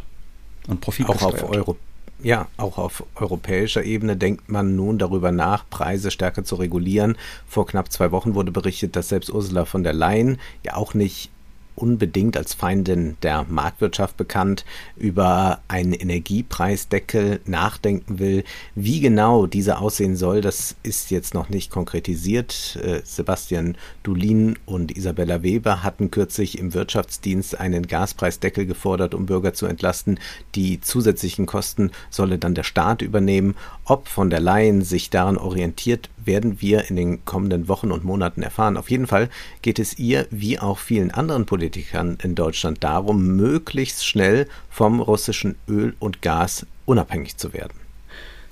und 0.66 0.80
Profit 0.80 1.08
Auch 1.08 1.22
auf 1.22 1.50
Euro 1.50 1.76
ja, 2.22 2.48
auch 2.56 2.78
auf 2.78 3.04
europäischer 3.14 3.84
Ebene 3.84 4.16
denkt 4.16 4.48
man 4.48 4.74
nun 4.74 4.98
darüber 4.98 5.30
nach, 5.30 5.68
Preise 5.70 6.10
stärker 6.10 6.44
zu 6.44 6.56
regulieren. 6.56 7.16
Vor 7.46 7.66
knapp 7.66 7.92
zwei 7.92 8.10
Wochen 8.10 8.34
wurde 8.34 8.50
berichtet, 8.50 8.96
dass 8.96 9.08
selbst 9.08 9.30
Ursula 9.30 9.64
von 9.64 9.84
der 9.84 9.92
Leyen 9.92 10.38
ja 10.64 10.74
auch 10.74 10.94
nicht 10.94 11.30
unbedingt 11.78 12.36
als 12.36 12.54
Feindin 12.54 13.16
der 13.22 13.44
Marktwirtschaft 13.48 14.16
bekannt, 14.16 14.64
über 14.96 15.60
einen 15.68 15.92
Energiepreisdeckel 15.92 17.40
nachdenken 17.46 18.18
will. 18.18 18.44
Wie 18.74 19.00
genau 19.00 19.46
dieser 19.46 19.80
aussehen 19.80 20.16
soll, 20.16 20.40
das 20.40 20.76
ist 20.82 21.10
jetzt 21.10 21.34
noch 21.34 21.48
nicht 21.48 21.70
konkretisiert. 21.70 22.78
Äh, 22.82 23.00
Sebastian 23.04 23.76
Dulin 24.02 24.58
und 24.66 24.96
Isabella 24.96 25.42
Weber 25.42 25.82
hatten 25.82 26.10
kürzlich 26.10 26.58
im 26.58 26.74
Wirtschaftsdienst 26.74 27.58
einen 27.58 27.86
Gaspreisdeckel 27.86 28.66
gefordert, 28.66 29.14
um 29.14 29.26
Bürger 29.26 29.54
zu 29.54 29.66
entlasten. 29.66 30.18
Die 30.54 30.80
zusätzlichen 30.80 31.46
Kosten 31.46 31.92
solle 32.10 32.38
dann 32.38 32.54
der 32.54 32.64
Staat 32.64 33.02
übernehmen. 33.02 33.54
Ob 33.90 34.06
von 34.06 34.28
der 34.28 34.40
Leyen 34.40 34.82
sich 34.82 35.08
daran 35.08 35.38
orientiert, 35.38 36.10
werden 36.22 36.60
wir 36.60 36.90
in 36.90 36.96
den 36.96 37.24
kommenden 37.24 37.68
Wochen 37.68 37.90
und 37.90 38.04
Monaten 38.04 38.42
erfahren. 38.42 38.76
Auf 38.76 38.90
jeden 38.90 39.06
Fall 39.06 39.30
geht 39.62 39.78
es 39.78 39.98
ihr, 39.98 40.26
wie 40.30 40.58
auch 40.58 40.76
vielen 40.76 41.10
anderen 41.10 41.46
Politikern 41.46 42.18
in 42.22 42.34
Deutschland, 42.34 42.84
darum, 42.84 43.34
möglichst 43.36 44.04
schnell 44.04 44.46
vom 44.68 45.00
russischen 45.00 45.56
Öl 45.66 45.96
und 46.00 46.20
Gas 46.20 46.66
unabhängig 46.84 47.38
zu 47.38 47.54
werden. 47.54 47.87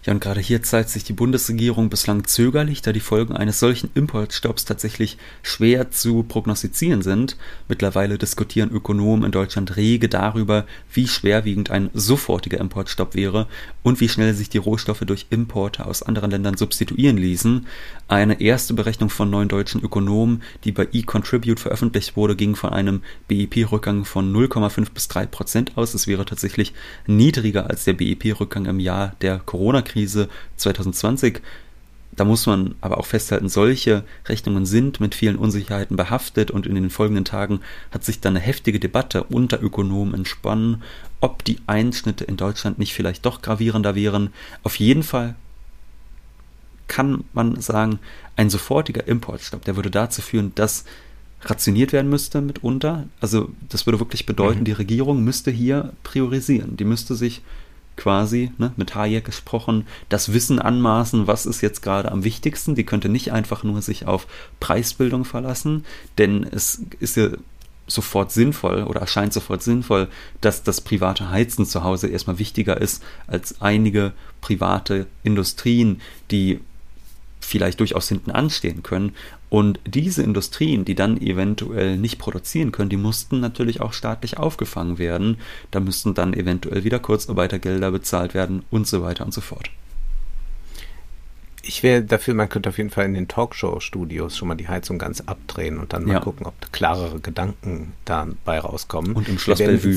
Ja, 0.06 0.12
und 0.12 0.20
gerade 0.20 0.40
hier 0.40 0.62
zeigt 0.62 0.88
sich 0.90 1.02
die 1.02 1.12
Bundesregierung 1.12 1.90
bislang 1.90 2.22
zögerlich, 2.22 2.80
da 2.80 2.92
die 2.92 3.00
Folgen 3.00 3.34
eines 3.34 3.58
solchen 3.58 3.90
Importstopps 3.94 4.64
tatsächlich 4.64 5.18
schwer 5.42 5.90
zu 5.90 6.22
prognostizieren 6.22 7.02
sind. 7.02 7.36
Mittlerweile 7.66 8.16
diskutieren 8.16 8.70
Ökonomen 8.70 9.24
in 9.24 9.32
Deutschland 9.32 9.74
rege 9.74 10.08
darüber, 10.08 10.64
wie 10.92 11.08
schwerwiegend 11.08 11.72
ein 11.72 11.90
sofortiger 11.92 12.60
Importstopp 12.60 13.16
wäre 13.16 13.48
und 13.82 14.00
wie 14.00 14.08
schnell 14.08 14.32
sich 14.34 14.48
die 14.48 14.58
Rohstoffe 14.58 15.00
durch 15.00 15.26
Importe 15.30 15.84
aus 15.84 16.04
anderen 16.04 16.30
Ländern 16.30 16.56
substituieren 16.56 17.16
ließen. 17.16 17.66
Eine 18.06 18.40
erste 18.40 18.74
Berechnung 18.74 19.10
von 19.10 19.28
neun 19.28 19.48
deutschen 19.48 19.82
Ökonomen, 19.82 20.44
die 20.62 20.70
bei 20.70 20.86
eContribute 20.92 21.58
veröffentlicht 21.58 22.16
wurde, 22.16 22.36
ging 22.36 22.54
von 22.54 22.70
einem 22.70 23.02
BIP-Rückgang 23.26 24.04
von 24.04 24.32
0,5 24.32 24.86
bis 24.94 25.09
3 25.09 25.26
Prozent 25.26 25.76
aus. 25.76 25.94
Es 25.94 26.07
wäre 26.07 26.24
tatsächlich 26.24 26.74
niedriger 27.09 27.68
als 27.68 27.82
der 27.82 27.94
BIP-Rückgang 27.94 28.66
im 28.66 28.78
Jahr 28.78 29.16
der 29.20 29.40
Corona-Krise. 29.40 29.95
Finanzkrise 29.97 30.28
2020. 30.57 31.40
Da 32.12 32.24
muss 32.24 32.47
man 32.47 32.76
aber 32.80 32.99
auch 32.99 33.07
festhalten, 33.07 33.49
solche 33.49 34.05
Rechnungen 34.26 34.64
sind 34.64 35.01
mit 35.01 35.14
vielen 35.14 35.36
Unsicherheiten 35.36 35.97
behaftet 35.97 36.51
und 36.51 36.66
in 36.66 36.74
den 36.74 36.88
folgenden 36.88 37.26
Tagen 37.26 37.61
hat 37.90 38.05
sich 38.05 38.20
dann 38.20 38.36
eine 38.36 38.44
heftige 38.44 38.80
Debatte 38.80 39.24
unter 39.24 39.62
Ökonomen 39.62 40.14
entsponnen, 40.14 40.82
ob 41.20 41.44
die 41.44 41.59
Einschnitte 41.66 42.24
in 42.24 42.36
Deutschland 42.38 42.78
nicht 42.78 42.94
vielleicht 42.94 43.26
doch 43.26 43.42
gravierender 43.42 43.94
wären. 43.94 44.32
Auf 44.62 44.76
jeden 44.76 45.03
Fall 45.03 45.34
kann 46.88 47.24
man 47.34 47.61
sagen, 47.61 47.99
ein 48.36 48.49
sofortiger 48.49 49.07
Importstopp, 49.07 49.64
der 49.64 49.76
würde 49.76 49.90
dazu 49.90 50.22
führen, 50.22 50.53
dass 50.55 50.84
rationiert 51.42 51.92
werden 51.92 52.09
müsste 52.09 52.40
mitunter. 52.40 53.05
Also 53.20 53.51
das 53.68 53.86
würde 53.86 54.01
wirklich 54.01 54.24
bedeuten, 54.24 54.61
mhm. 54.61 54.64
die 54.64 54.72
Regierung 54.72 55.22
müsste 55.22 55.51
hier 55.51 55.92
priorisieren. 56.03 56.78
Die 56.78 56.84
müsste 56.84 57.14
sich 57.14 57.42
quasi, 57.97 58.53
ne, 58.59 58.72
mit 58.76 58.94
Hayek 58.94 59.24
gesprochen, 59.24 59.86
das 60.09 60.32
Wissen 60.32 60.59
anmaßen, 60.59 61.26
was 61.26 61.47
ist 61.47 61.61
jetzt 61.61 61.82
gerade 61.82 62.12
am 62.12 62.24
wichtigsten. 62.24 62.74
Die 62.74 62.84
könnte 62.84 63.09
nicht 63.09 63.32
einfach 63.32 63.64
nur 63.64 63.82
sich 63.82 64.07
auf 64.07 64.26
Preisbildung 64.61 65.24
verlassen, 65.24 65.84
denn 66.18 66.44
es 66.44 66.82
ist 67.01 67.16
ja 67.16 67.30
sofort 67.86 68.32
sinnvoll 68.32 68.82
oder 68.82 69.01
erscheint 69.01 69.32
sofort 69.32 69.62
sinnvoll, 69.62 70.09
dass 70.40 70.62
das 70.62 70.80
private 70.80 71.30
Heizen 71.30 71.66
zu 71.66 71.84
Hause 71.84 72.09
erstmal 72.09 72.38
wichtiger 72.38 72.80
ist 72.80 73.03
als 73.26 73.61
einige 73.61 74.12
private 74.40 75.07
Industrien, 75.22 76.01
die 76.30 76.61
vielleicht 77.47 77.80
durchaus 77.80 78.09
hinten 78.09 78.30
anstehen 78.30 78.82
können. 78.82 79.14
Und 79.49 79.78
diese 79.86 80.22
Industrien, 80.22 80.84
die 80.84 80.94
dann 80.94 81.20
eventuell 81.20 81.97
nicht 81.97 82.18
produzieren 82.18 82.72
können, 82.72 82.90
die 82.90 82.97
mussten 82.97 83.40
natürlich 83.40 83.80
auch 83.80 83.92
staatlich 83.92 84.38
aufgefangen 84.38 84.99
werden. 84.99 85.38
Da 85.70 85.80
müssten 85.80 86.14
dann 86.14 86.34
eventuell 86.34 86.84
wieder 86.84 86.99
Kurzarbeitergelder 86.99 87.90
bezahlt 87.90 88.34
werden 88.34 88.64
und 88.70 88.86
so 88.86 89.03
weiter 89.03 89.24
und 89.24 89.32
so 89.32 89.40
fort. 89.40 89.70
Ich 91.62 91.82
wäre 91.82 92.03
dafür, 92.03 92.34
man 92.34 92.49
könnte 92.49 92.68
auf 92.68 92.78
jeden 92.78 92.90
Fall 92.90 93.07
in 93.07 93.14
den 93.14 93.28
Talkshow-Studios 93.28 94.36
schon 94.36 94.49
mal 94.49 94.55
die 94.55 94.68
Heizung 94.68 94.99
ganz 94.99 95.20
abdrehen 95.22 95.78
und 95.78 95.92
dann 95.92 96.05
mal 96.05 96.14
ja. 96.14 96.20
gucken, 96.20 96.47
ob 96.47 96.55
klarere 96.72 97.18
Gedanken 97.20 97.92
dabei 98.05 98.61
rauskommen. 98.61 99.12
Und 99.14 99.28
im 99.28 99.38
Schloss 99.38 99.59
Bellevue. 99.59 99.97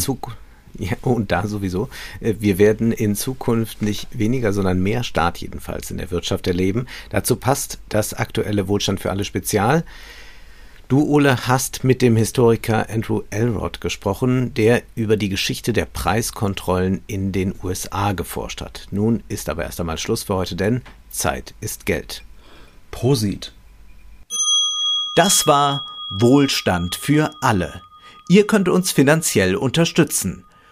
Ja, 0.79 0.95
und 1.01 1.31
da 1.31 1.47
sowieso. 1.47 1.89
Äh, 2.19 2.35
wir 2.39 2.57
werden 2.57 2.91
in 2.91 3.15
Zukunft 3.15 3.81
nicht 3.81 4.07
weniger, 4.11 4.53
sondern 4.53 4.81
mehr 4.81 5.03
Staat 5.03 5.39
jedenfalls 5.39 5.91
in 5.91 5.97
der 5.97 6.11
Wirtschaft 6.11 6.47
erleben. 6.47 6.87
Dazu 7.09 7.35
passt 7.35 7.79
das 7.89 8.13
aktuelle 8.13 8.67
Wohlstand 8.67 8.99
für 8.99 9.11
alle 9.11 9.25
Spezial. 9.25 9.83
Du, 10.87 11.03
Ole, 11.03 11.45
hast 11.45 11.83
mit 11.83 12.01
dem 12.01 12.15
Historiker 12.15 12.89
Andrew 12.89 13.21
Elrod 13.29 13.79
gesprochen, 13.79 14.55
der 14.55 14.81
über 14.95 15.17
die 15.17 15.29
Geschichte 15.29 15.71
der 15.71 15.85
Preiskontrollen 15.85 17.01
in 17.05 17.31
den 17.31 17.53
USA 17.61 18.13
geforscht 18.13 18.61
hat. 18.61 18.87
Nun 18.89 19.21
ist 19.27 19.49
aber 19.49 19.65
erst 19.65 19.79
einmal 19.79 19.99
Schluss 19.99 20.23
für 20.23 20.33
heute, 20.33 20.55
denn 20.55 20.81
Zeit 21.11 21.53
ist 21.61 21.85
Geld. 21.85 22.23
Prosit. 22.89 23.53
Das 25.15 25.45
war 25.45 25.85
Wohlstand 26.09 26.95
für 26.95 27.35
alle. 27.39 27.83
Ihr 28.27 28.47
könnt 28.47 28.67
uns 28.67 28.91
finanziell 28.91 29.55
unterstützen 29.55 30.43